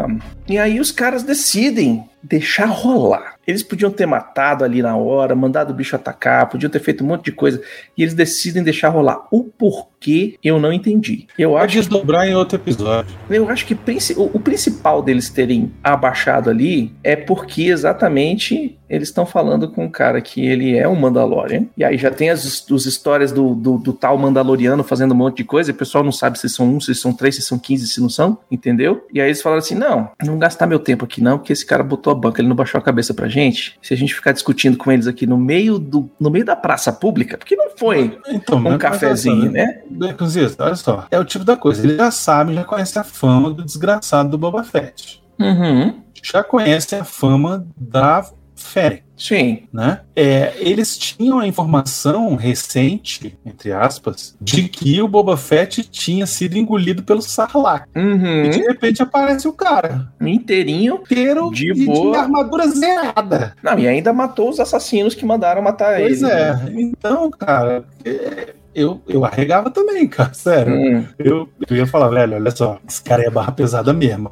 e 0.49 0.59
aí 0.59 0.81
os 0.81 0.91
caras 0.91 1.23
decidem 1.23 2.09
deixar 2.23 2.67
rolar. 2.67 3.35
Eles 3.47 3.63
podiam 3.63 3.91
ter 3.91 4.07
matado 4.07 4.65
ali 4.65 4.83
na 4.83 4.97
hora, 4.97 5.35
mandado 5.37 5.71
o 5.71 5.75
bicho 5.75 5.95
atacar, 5.95 6.49
podiam 6.49 6.71
ter 6.71 6.81
feito 6.81 7.05
um 7.05 7.07
monte 7.07 7.27
de 7.27 7.33
coisa. 7.33 7.63
E 7.97 8.03
eles 8.03 8.15
decidem 8.15 8.63
deixar 8.63 8.89
rolar. 8.89 9.27
O 9.31 9.45
porquê 9.45 9.94
eu 10.43 10.59
não 10.61 10.73
entendi. 10.73 11.27
Eu 11.39 11.51
Pode 11.51 11.65
acho, 11.65 11.77
desdobrar 11.79 12.27
em 12.29 12.35
outro 12.35 12.57
episódio. 12.57 13.15
eu 13.31 13.49
acho 13.49 13.67
que 13.67 13.75
o, 14.17 14.39
principal 14.41 15.03
deles 15.03 15.29
terem 15.31 15.73
abaixado 15.83 16.51
ali 16.51 16.93
é 17.03 17.17
porque 17.17 17.63
exatamente 17.65 18.79
eles 18.89 19.09
estão 19.09 19.25
falando 19.25 19.69
com 19.71 19.85
um 19.87 19.91
cara 19.91 20.21
que 20.21 20.45
ele 20.47 20.77
é 20.77 20.87
um 20.87 20.95
Mandalorian. 20.95 21.65
E 21.77 21.83
aí 21.83 21.97
já 21.97 22.11
tem 22.11 22.31
as, 22.31 22.45
as 22.71 22.87
histórias 22.87 23.33
do, 23.33 23.55
do, 23.55 23.79
do 23.79 23.93
tal 23.93 24.17
Mandaloriano 24.19 24.85
fazendo 24.85 25.13
um 25.13 25.17
monte 25.17 25.39
de 25.39 25.45
coisa. 25.45 25.71
E 25.71 25.75
o 25.75 25.77
pessoal 25.77 26.05
não 26.05 26.13
sabe 26.13 26.39
se 26.39 26.49
são 26.49 26.67
um, 26.77 26.81
se 26.81 26.95
são 26.95 27.13
três, 27.13 27.35
se 27.35 27.43
são 27.43 27.59
quinze, 27.59 27.89
se 27.89 28.01
não 28.01 28.09
são. 28.11 28.39
Entendeu? 28.51 29.05
E 29.13 29.21
aí 29.21 29.29
eles 29.29 29.41
falaram 29.43 29.59
assim: 29.61 29.75
não, 29.75 30.11
não 30.23 30.39
gastar 30.39 30.67
meu 30.67 30.79
tempo 30.79 31.05
aqui 31.07 31.21
não, 31.23 31.39
porque 31.39 31.53
esse 31.53 31.65
cara 31.67 31.83
botou 31.83 32.13
a 32.13 32.15
banca, 32.15 32.41
ele 32.41 32.49
não 32.49 32.55
baixou 32.55 32.79
a 32.79 32.83
cabeça 32.83 33.13
pra 33.15 33.27
gente. 33.27 33.77
Se 33.83 33.95
a 33.95 33.97
gente 33.97 34.15
ficar 34.15 34.33
discutindo 34.33 34.77
com 34.77 34.93
eles 34.93 35.07
aqui 35.07 35.27
no 35.27 35.39
meio, 35.39 35.79
do, 35.79 36.09
no 36.21 36.31
meio 36.31 36.45
da 36.45 36.55
praça 36.55 36.93
pública, 36.93 37.37
porque 37.39 37.57
não 37.57 37.71
foi 37.77 38.17
Então, 38.29 38.59
um 38.59 38.63
mas- 38.63 38.77
cafezinho, 38.77 39.51
né? 39.51 39.81
Baconzitos, 39.99 40.57
olha 40.59 40.77
só. 40.77 41.07
É 41.11 41.19
o 41.19 41.25
tipo 41.25 41.45
da 41.45 41.57
coisa. 41.57 41.83
Ele 41.87 41.97
já 41.97 42.11
sabe, 42.11 42.55
já 42.55 42.65
conhece 42.65 42.99
a 42.99 43.05
fama 43.05 43.51
do 43.51 43.65
desgraçado 43.65 44.31
do 44.31 44.39
Boba 44.39 44.65
Fett. 44.65 45.23
Uhum. 45.39 46.01
Já 46.23 46.43
conhece 46.43 46.95
a 46.97 47.05
fama 47.05 47.67
da 47.77 48.25
Fennec, 48.57 49.03
Sim. 49.17 49.65
né? 49.73 50.01
É, 50.17 50.55
eles 50.59 50.97
tinham 50.97 51.39
a 51.41 51.47
informação 51.47 52.35
recente, 52.37 53.37
entre 53.45 53.73
aspas, 53.73 54.35
de 54.41 54.69
que 54.69 55.03
o 55.03 55.09
Boba 55.09 55.37
Fett 55.37 55.83
tinha 55.85 56.25
sido 56.25 56.57
engolido 56.57 57.03
pelo 57.03 57.21
Sarlacc. 57.21 57.87
E 57.95 58.49
de 58.49 58.61
Uhum. 58.61 58.67
repente 58.69 59.03
aparece 59.03 59.47
o 59.49 59.53
cara 59.53 60.09
Inteirinho. 60.21 60.95
inteiro 61.03 61.51
De 61.51 61.73
e 61.73 61.85
boa. 61.85 62.13
de 62.13 62.17
armadura 62.19 62.69
zerada. 62.69 63.55
Não, 63.63 63.79
e 63.79 63.87
ainda 63.89 64.13
matou 64.13 64.49
os 64.49 64.59
assassinos 64.61 65.15
que 65.15 65.27
mandaram 65.27 65.61
matar 65.61 65.99
Pois 65.99 66.23
ele. 66.23 66.31
é. 66.31 66.53
né? 66.55 66.73
Então, 66.77 67.31
cara, 67.33 67.85
é, 68.05 68.55
eu, 68.75 69.01
eu 69.09 69.25
arregava 69.25 69.71
também, 69.71 70.07
cara. 70.09 70.33
Sério. 70.35 70.75
Hum, 70.75 71.05
Eu, 71.19 71.49
eu 71.69 71.77
ia 71.77 71.87
falar, 71.87 72.09
velho, 72.09 72.35
olha 72.35 72.51
só, 72.51 72.79
esse 72.89 73.03
cara 73.03 73.23
é 73.25 73.31
barra 73.31 73.53
pesada 73.53 73.93
mesmo. 73.93 74.31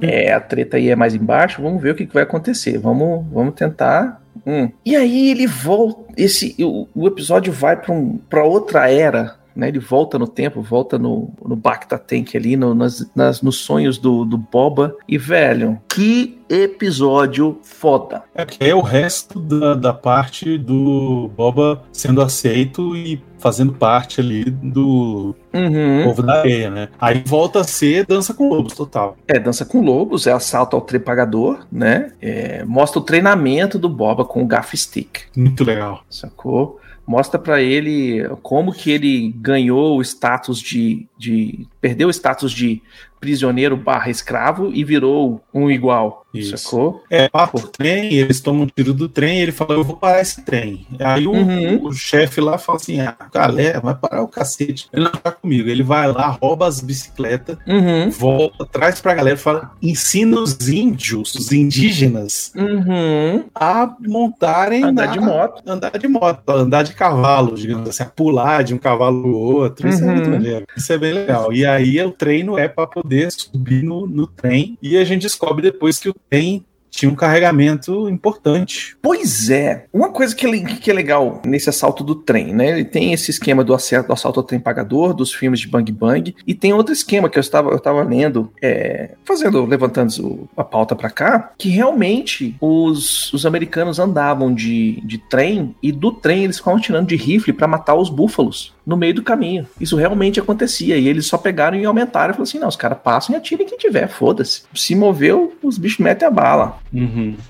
é, 0.00 0.32
a 0.32 0.40
treta 0.40 0.76
aí 0.76 0.90
é 0.90 0.96
mais 0.96 1.14
embaixo. 1.14 1.62
Vamos 1.62 1.82
ver 1.82 1.90
o 1.90 1.94
que, 1.94 2.06
que 2.06 2.14
vai 2.14 2.22
acontecer. 2.22 2.78
Vamos, 2.78 3.24
vamos 3.32 3.54
tentar. 3.54 4.20
Hum. 4.46 4.70
E 4.84 4.96
aí 4.96 5.30
ele 5.30 5.46
volta. 5.46 6.12
Esse, 6.16 6.54
o, 6.60 6.88
o 6.94 7.06
episódio 7.06 7.52
vai 7.52 7.76
pra 7.76 7.92
um, 7.92 8.18
pra 8.28 8.44
outra 8.44 8.90
era. 8.90 9.36
Né, 9.54 9.68
ele 9.68 9.78
volta 9.78 10.18
no 10.18 10.26
tempo, 10.26 10.60
volta 10.60 10.98
no, 10.98 11.32
no 11.46 11.54
Bacta 11.54 11.96
Tank 11.96 12.34
ali, 12.36 12.56
no, 12.56 12.74
nas, 12.74 13.08
nas- 13.14 13.40
nos 13.40 13.56
sonhos 13.58 13.98
do, 13.98 14.24
do 14.24 14.36
Boba. 14.36 14.96
E, 15.08 15.16
velho, 15.16 15.80
que 15.88 16.40
episódio 16.48 17.58
foda. 17.62 18.22
É 18.34 18.44
que 18.44 18.62
é 18.64 18.74
o 18.74 18.80
resto 18.80 19.38
da, 19.40 19.74
da 19.74 19.92
parte 19.94 20.58
do 20.58 21.30
Boba 21.36 21.82
sendo 21.92 22.20
aceito 22.20 22.96
e 22.96 23.22
fazendo 23.38 23.72
parte 23.74 24.20
ali 24.20 24.44
do 24.44 25.34
Uhum. 25.52 26.02
povo 26.04 26.22
da 26.22 26.40
areia, 26.40 26.68
né? 26.70 26.88
Aí 27.00 27.22
volta 27.24 27.60
a 27.60 27.64
ser 27.64 28.04
dança 28.06 28.34
com 28.34 28.48
lobos 28.48 28.74
total. 28.74 29.16
É, 29.28 29.38
dança 29.38 29.64
com 29.64 29.80
lobos, 29.80 30.26
é 30.26 30.32
assalto 30.32 30.74
ao 30.74 30.82
trepagador, 30.82 31.64
né? 31.70 32.10
É, 32.20 32.64
mostra 32.64 32.98
o 32.98 33.02
treinamento 33.04 33.78
do 33.78 33.88
Boba 33.88 34.24
com 34.24 34.42
o 34.42 34.46
gaff 34.46 34.76
stick, 34.76 35.20
Muito 35.36 35.62
legal. 35.62 36.02
sacou? 36.10 36.80
Mostra 37.06 37.38
pra 37.38 37.60
ele 37.60 38.26
como 38.42 38.72
que 38.72 38.90
ele 38.90 39.32
ganhou 39.36 39.98
o 39.98 40.02
status 40.02 40.58
de, 40.58 41.06
de. 41.18 41.66
Perdeu 41.80 42.08
o 42.08 42.10
status 42.10 42.50
de 42.50 42.82
prisioneiro 43.24 43.74
barra 43.74 44.10
escravo 44.10 44.70
e 44.74 44.84
virou 44.84 45.40
um 45.52 45.70
igual, 45.70 46.26
Isso. 46.34 46.58
sacou? 46.58 47.02
É, 47.10 47.26
passa 47.26 47.56
o 47.56 47.60
trem, 47.68 48.12
eles 48.12 48.38
tomam 48.42 48.64
um 48.64 48.66
tiro 48.66 48.92
do 48.92 49.08
trem 49.08 49.38
e 49.38 49.42
ele 49.42 49.52
fala, 49.52 49.72
eu 49.72 49.82
vou 49.82 49.96
parar 49.96 50.20
esse 50.20 50.42
trem. 50.44 50.86
Aí 51.00 51.26
o, 51.26 51.32
Uhum. 51.32 51.86
o 51.86 51.92
chefe 51.94 52.38
lá 52.42 52.58
fala 52.58 52.76
assim, 52.76 53.00
ah, 53.00 53.16
galera, 53.32 53.80
vai 53.80 53.94
parar 53.94 54.22
o 54.22 54.28
cacete. 54.28 54.88
Ele 54.92 55.04
não 55.04 55.10
tá 55.12 55.32
comigo. 55.32 55.68
Ele 55.70 55.82
vai 55.82 56.06
lá, 56.12 56.28
rouba 56.42 56.66
as 56.66 56.80
bicicletas, 56.80 57.56
Uhum. 57.66 58.10
volta, 58.10 58.66
traz 58.66 59.00
pra 59.00 59.14
galera 59.14 59.36
e 59.36 59.40
fala, 59.40 59.70
ensina 59.80 60.38
os 60.38 60.68
índios, 60.68 61.34
os 61.34 61.50
indígenas, 61.50 62.52
Uhum. 62.54 63.44
a 63.54 63.94
montarem 64.06 64.84
Andar 64.84 65.06
na- 65.06 65.12
de 65.12 65.20
moto. 65.20 65.62
andar 65.66 65.98
de 65.98 66.08
moto, 66.08 66.42
andar 66.50 66.82
de 66.82 66.92
cavalo, 66.92 67.54
digamos 67.54 67.88
assim, 67.88 68.02
a 68.02 68.06
pular 68.06 68.62
de 68.62 68.74
um 68.74 68.78
cavalo 68.78 69.22
pro 69.22 69.34
outro. 69.34 69.88
Isso 69.88 70.02
é 70.02 70.06
Uhum. 70.06 70.14
muito 70.14 70.28
maneiro. 70.30 70.66
Isso 70.76 70.92
é 70.92 70.98
bem 70.98 71.12
legal. 71.14 71.52
E 71.52 71.64
aí 71.64 72.00
o 72.02 72.10
treino 72.10 72.58
é 72.58 72.68
para 72.68 72.86
poder 72.86 73.13
subir 73.30 73.82
no, 73.82 74.06
no 74.06 74.26
trem. 74.26 74.78
E 74.82 74.96
a 74.96 75.04
gente 75.04 75.22
descobre 75.22 75.62
depois 75.62 75.98
que 75.98 76.08
o 76.08 76.14
trem 76.28 76.64
tinha 76.94 77.10
um 77.10 77.14
carregamento 77.14 78.08
importante. 78.08 78.96
Pois 79.02 79.50
é. 79.50 79.86
Uma 79.92 80.10
coisa 80.10 80.34
que 80.34 80.46
é, 80.46 80.64
que 80.76 80.90
é 80.90 80.94
legal 80.94 81.42
nesse 81.44 81.68
assalto 81.68 82.04
do 82.04 82.14
trem, 82.14 82.54
né? 82.54 82.70
Ele 82.70 82.84
tem 82.84 83.12
esse 83.12 83.30
esquema 83.30 83.64
do 83.64 83.74
assalto, 83.74 84.08
do 84.08 84.12
assalto 84.12 84.40
ao 84.40 84.46
trem 84.46 84.60
pagador, 84.60 85.12
dos 85.12 85.32
filmes 85.32 85.60
de 85.60 85.68
Bang 85.68 85.90
Bang, 85.90 86.34
e 86.46 86.54
tem 86.54 86.72
outro 86.72 86.92
esquema 86.92 87.28
que 87.28 87.38
eu 87.38 87.40
estava, 87.40 87.70
eu 87.70 87.76
estava 87.76 88.02
lendo, 88.02 88.50
é, 88.62 89.14
fazendo, 89.24 89.64
levantando 89.64 90.48
a 90.56 90.64
pauta 90.64 90.94
pra 90.94 91.10
cá, 91.10 91.52
que 91.58 91.68
realmente 91.68 92.56
os, 92.60 93.32
os 93.32 93.44
americanos 93.44 93.98
andavam 93.98 94.54
de, 94.54 95.00
de 95.04 95.18
trem 95.18 95.74
e 95.82 95.90
do 95.90 96.12
trem 96.12 96.44
eles 96.44 96.58
ficavam 96.58 96.80
tirando 96.80 97.08
de 97.08 97.16
rifle 97.16 97.52
pra 97.52 97.66
matar 97.66 97.94
os 97.94 98.08
búfalos 98.08 98.74
no 98.86 98.96
meio 98.96 99.14
do 99.14 99.22
caminho. 99.22 99.66
Isso 99.80 99.96
realmente 99.96 100.38
acontecia 100.40 100.96
e 100.96 101.08
eles 101.08 101.26
só 101.26 101.36
pegaram 101.38 101.76
e 101.78 101.84
aumentaram 101.84 102.30
e 102.30 102.32
falaram 102.32 102.42
assim: 102.44 102.58
não, 102.58 102.68
os 102.68 102.76
caras 102.76 102.98
passam 103.02 103.34
e 103.34 103.38
atirem 103.38 103.66
quem 103.66 103.76
tiver, 103.78 104.06
foda-se. 104.08 104.62
Se 104.74 104.94
moveu, 104.94 105.54
os 105.62 105.76
bichos 105.78 105.98
metem 105.98 106.26
a 106.26 106.30
bala. 106.30 106.78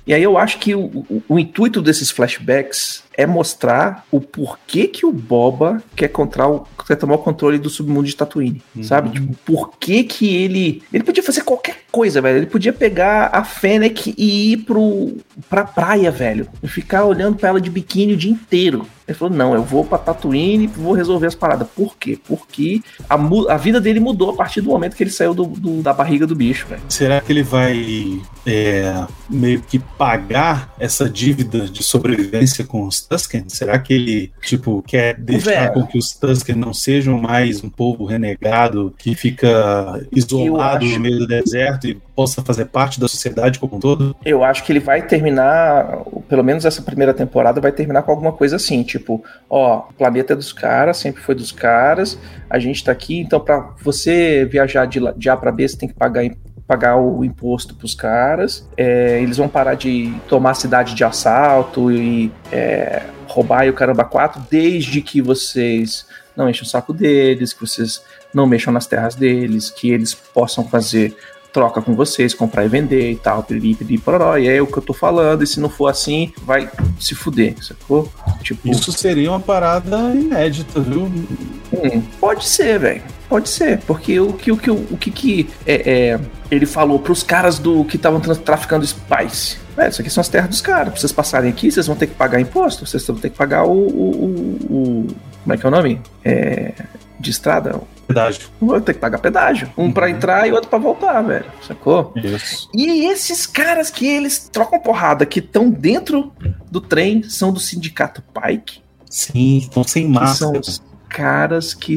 E 0.06 0.12
aí 0.14 0.22
eu 0.22 0.36
acho 0.38 0.58
que 0.58 0.74
o, 0.74 0.80
o- 0.84 1.22
o 1.28 1.38
intuito 1.38 1.80
desses 1.82 2.10
flashbacks 2.10 3.03
é 3.16 3.26
mostrar 3.26 4.04
o 4.10 4.20
porquê 4.20 4.86
que 4.88 5.06
o 5.06 5.12
Boba 5.12 5.82
quer, 5.94 6.10
o- 6.16 6.66
quer 6.86 6.96
tomar 6.96 7.14
o 7.14 7.18
controle 7.18 7.58
do 7.58 7.70
submundo 7.70 8.06
de 8.06 8.16
Tatooine, 8.16 8.60
Uhum. 8.74 8.82
sabe? 8.82 9.10
Tipo, 9.10 9.34
por 9.44 9.70
que 9.78 10.04
que 10.04 10.34
ele... 10.34 10.82
Ele 10.92 11.04
podia 11.04 11.22
fazer 11.22 11.42
qualquer 11.42 11.76
coisa, 11.92 12.20
velho. 12.20 12.38
Ele 12.38 12.46
podia 12.46 12.72
pegar 12.72 13.30
a 13.32 13.44
Fennec 13.44 14.14
e 14.18 14.52
ir 14.52 14.56
pro, 14.58 15.16
pra 15.48 15.64
praia, 15.64 16.10
velho. 16.10 16.48
E 16.62 16.66
ficar 16.68 17.04
olhando 17.04 17.36
pra 17.36 17.50
ela 17.50 17.60
de 17.60 17.70
biquíni 17.70 18.14
o 18.14 18.16
dia 18.16 18.32
inteiro. 18.32 18.86
Ele 19.06 19.16
falou, 19.16 19.36
não, 19.36 19.54
eu 19.54 19.62
vou 19.62 19.84
pra 19.84 19.98
Tatooine 19.98 20.64
e 20.64 20.66
vou 20.66 20.94
resolver 20.94 21.26
as 21.26 21.34
paradas. 21.34 21.68
Por 21.76 21.94
quê? 21.98 22.18
Porque 22.26 22.80
a, 23.08 23.14
a 23.14 23.56
vida 23.58 23.78
dele 23.80 24.00
mudou 24.00 24.30
a 24.30 24.34
partir 24.34 24.62
do 24.62 24.70
momento 24.70 24.96
que 24.96 25.02
ele 25.02 25.10
saiu 25.10 25.34
do- 25.34 25.44
do- 25.44 25.82
da 25.82 25.92
barriga 25.92 26.26
do 26.26 26.34
bicho, 26.34 26.66
velho. 26.66 26.80
Será 26.88 27.20
que 27.20 27.30
ele 27.30 27.42
vai 27.42 28.18
é, 28.46 29.04
meio 29.28 29.60
que 29.60 29.78
pagar 29.78 30.72
essa 30.78 31.08
dívida 31.08 31.66
de 31.68 31.82
sobrevivência 31.82 32.64
com 32.64 32.86
os 32.86 33.03
Tusken? 33.04 33.44
Será 33.48 33.78
que 33.78 33.92
ele, 33.92 34.32
tipo, 34.42 34.82
quer 34.82 35.18
deixar 35.18 35.72
com 35.72 35.86
que 35.86 35.98
os 35.98 36.10
Tusken 36.10 36.56
não 36.56 36.72
sejam 36.72 37.20
mais 37.20 37.62
um 37.62 37.70
povo 37.70 38.04
renegado 38.04 38.94
que 38.98 39.14
fica 39.14 40.04
isolado 40.12 40.84
acho. 40.84 40.94
no 40.94 41.00
meio 41.00 41.18
do 41.18 41.26
deserto 41.26 41.86
e 41.86 41.94
possa 42.14 42.42
fazer 42.42 42.66
parte 42.66 43.00
da 43.00 43.08
sociedade 43.08 43.58
como 43.58 43.76
um 43.76 43.80
todo? 43.80 44.16
Eu 44.24 44.44
acho 44.44 44.64
que 44.64 44.72
ele 44.72 44.80
vai 44.80 45.02
terminar, 45.06 46.02
pelo 46.28 46.44
menos 46.44 46.64
essa 46.64 46.82
primeira 46.82 47.12
temporada, 47.12 47.60
vai 47.60 47.72
terminar 47.72 48.02
com 48.02 48.10
alguma 48.10 48.32
coisa 48.32 48.56
assim, 48.56 48.82
tipo, 48.82 49.22
ó, 49.48 49.88
o 49.90 49.92
planeta 49.94 50.32
é 50.32 50.36
dos 50.36 50.52
caras, 50.52 50.96
sempre 50.96 51.22
foi 51.22 51.34
dos 51.34 51.52
caras, 51.52 52.18
a 52.48 52.58
gente 52.58 52.84
tá 52.84 52.92
aqui, 52.92 53.20
então 53.20 53.40
pra 53.40 53.70
você 53.82 54.44
viajar 54.44 54.86
de, 54.86 55.00
de 55.16 55.28
A 55.28 55.36
pra 55.36 55.52
B, 55.52 55.68
você 55.68 55.76
tem 55.76 55.88
que 55.88 55.94
pagar, 55.94 56.24
pagar 56.66 56.96
o 56.96 57.24
imposto 57.24 57.74
pros 57.74 57.94
caras, 57.94 58.68
é, 58.76 59.20
eles 59.22 59.36
vão 59.36 59.48
parar 59.48 59.74
de 59.74 60.14
tomar 60.28 60.50
a 60.50 60.54
cidade 60.54 60.94
de 60.94 61.04
assalto 61.04 61.92
e 61.92 62.32
é, 62.50 63.02
roubar 63.28 63.66
e 63.66 63.70
o 63.70 63.74
caramba 63.74 64.04
quatro, 64.04 64.42
desde 64.50 65.02
que 65.02 65.20
vocês 65.20 66.06
não 66.36 66.48
enchem 66.48 66.62
o 66.62 66.66
saco 66.66 66.92
deles, 66.92 67.52
que 67.52 67.60
vocês 67.60 68.02
não 68.32 68.46
mexam 68.46 68.72
nas 68.72 68.86
terras 68.86 69.14
deles, 69.14 69.70
que 69.70 69.90
eles 69.90 70.14
possam 70.14 70.66
fazer 70.66 71.16
troca 71.52 71.80
com 71.80 71.94
vocês, 71.94 72.34
comprar 72.34 72.64
e 72.64 72.68
vender 72.68 73.12
e 73.12 73.16
tal, 73.16 73.44
piriri, 73.44 73.76
piriri, 73.76 73.98
pororó, 73.98 74.36
e 74.36 74.48
é 74.48 74.60
o 74.60 74.66
que 74.66 74.76
eu 74.76 74.82
tô 74.82 74.92
falando, 74.92 75.44
e 75.44 75.46
se 75.46 75.60
não 75.60 75.68
for 75.68 75.86
assim, 75.86 76.32
vai 76.42 76.68
se 76.98 77.14
fuder, 77.14 77.54
sacou? 77.62 78.12
Tipo... 78.42 78.68
Isso 78.68 78.90
seria 78.90 79.30
uma 79.30 79.38
parada 79.38 79.96
inédita, 80.12 80.80
viu? 80.80 81.02
Hum, 81.02 82.02
pode 82.18 82.44
ser, 82.44 82.80
velho. 82.80 83.02
Pode 83.34 83.48
ser, 83.48 83.80
porque 83.80 84.20
o 84.20 84.32
que 84.32 84.52
o 84.52 84.56
que, 84.56 84.70
o 84.70 84.96
que, 84.96 85.10
que 85.10 85.50
é, 85.66 86.12
é, 86.12 86.20
ele 86.52 86.64
falou 86.64 87.00
pros 87.00 87.24
caras 87.24 87.58
do 87.58 87.84
que 87.84 87.96
estavam 87.96 88.20
traficando 88.20 88.86
Spice? 88.86 89.56
É, 89.76 89.88
isso 89.88 90.00
aqui 90.00 90.08
são 90.08 90.20
as 90.20 90.28
terras 90.28 90.48
dos 90.48 90.60
caras. 90.60 90.90
Pra 90.92 91.00
vocês 91.00 91.10
passarem 91.10 91.50
aqui, 91.50 91.68
vocês 91.68 91.84
vão 91.84 91.96
ter 91.96 92.06
que 92.06 92.14
pagar 92.14 92.40
imposto, 92.40 92.86
vocês 92.86 93.04
vão 93.04 93.16
ter 93.16 93.30
que 93.30 93.36
pagar 93.36 93.64
o. 93.64 93.72
o, 93.72 94.28
o, 94.70 95.06
como 95.42 95.52
é 95.52 95.56
que 95.56 95.66
é 95.66 95.68
o 95.68 95.72
nome? 95.72 96.00
É, 96.24 96.74
de 97.18 97.30
estrada? 97.32 97.80
Pedágio. 98.06 98.48
Vou 98.60 98.80
ter 98.80 98.94
que 98.94 99.00
pagar 99.00 99.18
pedágio. 99.18 99.68
Um 99.76 99.86
uhum. 99.86 99.92
pra 99.92 100.08
entrar 100.08 100.46
e 100.46 100.52
outro 100.52 100.70
pra 100.70 100.78
voltar, 100.78 101.20
velho. 101.22 101.46
Sacou? 101.66 102.12
Isso. 102.14 102.70
E 102.72 103.06
esses 103.06 103.48
caras 103.48 103.90
que 103.90 104.06
eles 104.06 104.48
trocam 104.48 104.78
porrada, 104.78 105.26
que 105.26 105.40
estão 105.40 105.68
dentro 105.68 106.32
do 106.70 106.80
trem, 106.80 107.24
são 107.24 107.52
do 107.52 107.58
sindicato 107.58 108.22
Pike. 108.32 108.80
Sim, 109.10 109.58
estão 109.58 109.82
sem 109.82 110.06
máscara. 110.06 110.36
São 110.36 110.52
os 110.60 110.93
caras 111.14 111.72
que 111.72 111.94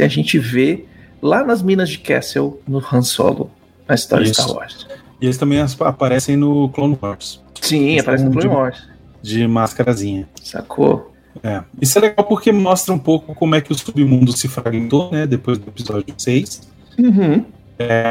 a 0.00 0.08
gente 0.08 0.38
vê 0.38 0.86
lá 1.20 1.44
nas 1.44 1.62
minas 1.62 1.90
de 1.90 1.98
Castle, 1.98 2.58
no 2.66 2.82
Han 2.90 3.02
Solo, 3.02 3.50
na 3.86 3.94
história 3.94 4.24
Isso. 4.24 4.32
de 4.32 4.42
Star 4.42 4.56
Wars. 4.56 4.86
E 5.20 5.26
eles 5.26 5.36
também 5.36 5.58
aparecem 5.80 6.36
no 6.36 6.70
Clone 6.70 6.98
Wars. 7.00 7.42
Sim, 7.60 7.98
aparecem 7.98 8.26
no 8.26 8.32
Clone 8.32 8.48
Wars. 8.48 8.82
De 9.22 9.46
máscarazinha. 9.46 10.26
Sacou? 10.42 11.12
É. 11.42 11.62
Isso 11.80 11.98
é 11.98 12.00
legal 12.00 12.24
porque 12.24 12.50
mostra 12.50 12.94
um 12.94 12.98
pouco 12.98 13.34
como 13.34 13.54
é 13.54 13.60
que 13.60 13.72
o 13.72 13.74
submundo 13.74 14.34
se 14.34 14.48
fragmentou, 14.48 15.10
né? 15.10 15.26
Depois 15.26 15.58
do 15.58 15.68
episódio 15.68 16.14
6. 16.16 16.66
Uhum. 16.98 17.44
É, 17.78 18.10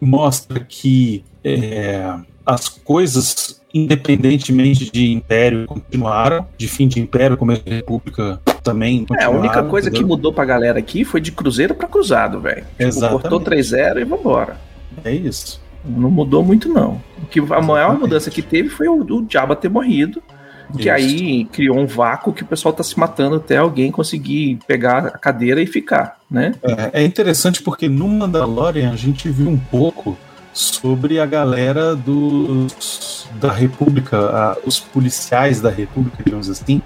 mostra 0.00 0.58
que 0.60 1.24
é, 1.44 2.12
as 2.44 2.68
coisas, 2.68 3.60
independentemente 3.72 4.90
de 4.90 5.12
império, 5.12 5.66
continuaram. 5.66 6.46
De 6.58 6.66
fim 6.66 6.88
de 6.88 7.00
império, 7.00 7.36
como 7.36 7.52
a 7.52 7.58
república 7.64 8.40
também 8.62 9.06
É, 9.18 9.24
a 9.24 9.30
única 9.30 9.62
coisa 9.64 9.88
entendeu? 9.88 10.06
que 10.06 10.08
mudou 10.08 10.32
pra 10.32 10.44
galera 10.44 10.78
aqui 10.78 11.04
foi 11.04 11.20
de 11.20 11.32
cruzeiro 11.32 11.74
pra 11.74 11.88
cruzado, 11.88 12.40
velho. 12.40 12.64
Tipo, 12.78 13.08
cortou 13.08 13.40
3-0 13.40 14.00
e 14.00 14.04
vambora. 14.04 14.56
É 15.04 15.12
isso. 15.12 15.60
Não 15.84 16.10
mudou 16.10 16.44
muito, 16.44 16.68
não. 16.68 17.00
O 17.22 17.26
que 17.26 17.40
a 17.40 17.60
maior 17.60 17.98
mudança 17.98 18.30
que 18.30 18.42
teve 18.42 18.68
foi 18.68 18.88
o, 18.88 19.02
o 19.02 19.26
Jabba 19.28 19.56
ter 19.56 19.70
morrido 19.70 20.22
que 20.76 20.82
Isso. 20.82 20.90
aí 20.90 21.44
criou 21.46 21.78
um 21.78 21.86
vácuo 21.86 22.32
que 22.32 22.42
o 22.42 22.46
pessoal 22.46 22.72
tá 22.72 22.82
se 22.82 22.98
matando 22.98 23.36
até 23.36 23.56
alguém 23.56 23.90
conseguir 23.90 24.58
pegar 24.66 25.06
a 25.06 25.18
cadeira 25.18 25.60
e 25.60 25.66
ficar, 25.66 26.18
né? 26.30 26.54
É, 26.62 27.02
é 27.02 27.04
interessante 27.04 27.62
porque 27.62 27.88
no 27.88 28.08
Mandalorian 28.08 28.92
a 28.92 28.96
gente 28.96 29.28
viu 29.28 29.48
um 29.48 29.58
pouco 29.58 30.16
sobre 30.52 31.20
a 31.20 31.26
galera 31.26 31.94
dos, 31.94 33.28
da 33.40 33.52
República, 33.52 34.18
a, 34.18 34.56
os 34.64 34.80
policiais 34.80 35.60
da 35.60 35.70
República, 35.70 36.22
digamos 36.24 36.48
assim, 36.48 36.82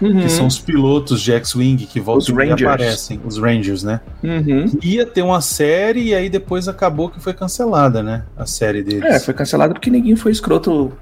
uhum. 0.00 0.20
que 0.20 0.28
são 0.28 0.46
os 0.46 0.58
pilotos 0.58 1.20
de 1.20 1.32
X-Wing 1.32 1.86
que 1.86 2.00
voltam 2.00 2.40
e 2.42 2.50
aparecem, 2.50 3.20
os 3.24 3.38
Rangers, 3.38 3.82
né? 3.82 4.00
Uhum. 4.22 4.66
Ia 4.82 5.06
ter 5.06 5.22
uma 5.22 5.40
série 5.40 6.08
e 6.08 6.14
aí 6.14 6.28
depois 6.28 6.68
acabou 6.68 7.08
que 7.08 7.20
foi 7.20 7.32
cancelada, 7.32 8.02
né? 8.02 8.24
A 8.36 8.46
série 8.46 8.82
deles. 8.82 9.04
É, 9.04 9.18
foi 9.18 9.34
cancelada 9.34 9.74
porque 9.74 9.90
ninguém 9.90 10.16
foi 10.16 10.32
escroto 10.32 10.92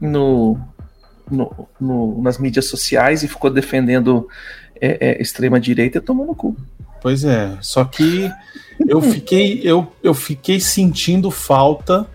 no 0.00 0.58
no, 1.30 1.68
no, 1.78 2.22
nas 2.22 2.38
mídias 2.38 2.66
sociais 2.66 3.22
e 3.22 3.28
ficou 3.28 3.50
defendendo 3.50 4.26
é, 4.80 5.10
é, 5.10 5.22
extrema 5.22 5.60
direita, 5.60 6.00
tomou 6.00 6.26
no 6.26 6.34
cu. 6.34 6.56
Pois 7.02 7.22
é, 7.22 7.56
só 7.60 7.84
que 7.84 8.30
eu 8.86 9.00
fiquei 9.00 9.60
eu, 9.62 9.92
eu 10.02 10.14
fiquei 10.14 10.58
sentindo 10.58 11.30
falta 11.30 12.06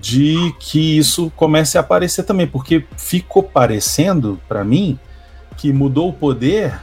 de 0.00 0.36
que 0.58 0.98
isso 0.98 1.30
comece 1.36 1.76
a 1.76 1.80
aparecer 1.80 2.22
também, 2.24 2.46
porque 2.46 2.84
ficou 2.96 3.42
parecendo 3.42 4.40
para 4.48 4.64
mim 4.64 4.98
que 5.62 5.72
mudou 5.72 6.08
o 6.08 6.12
poder 6.12 6.74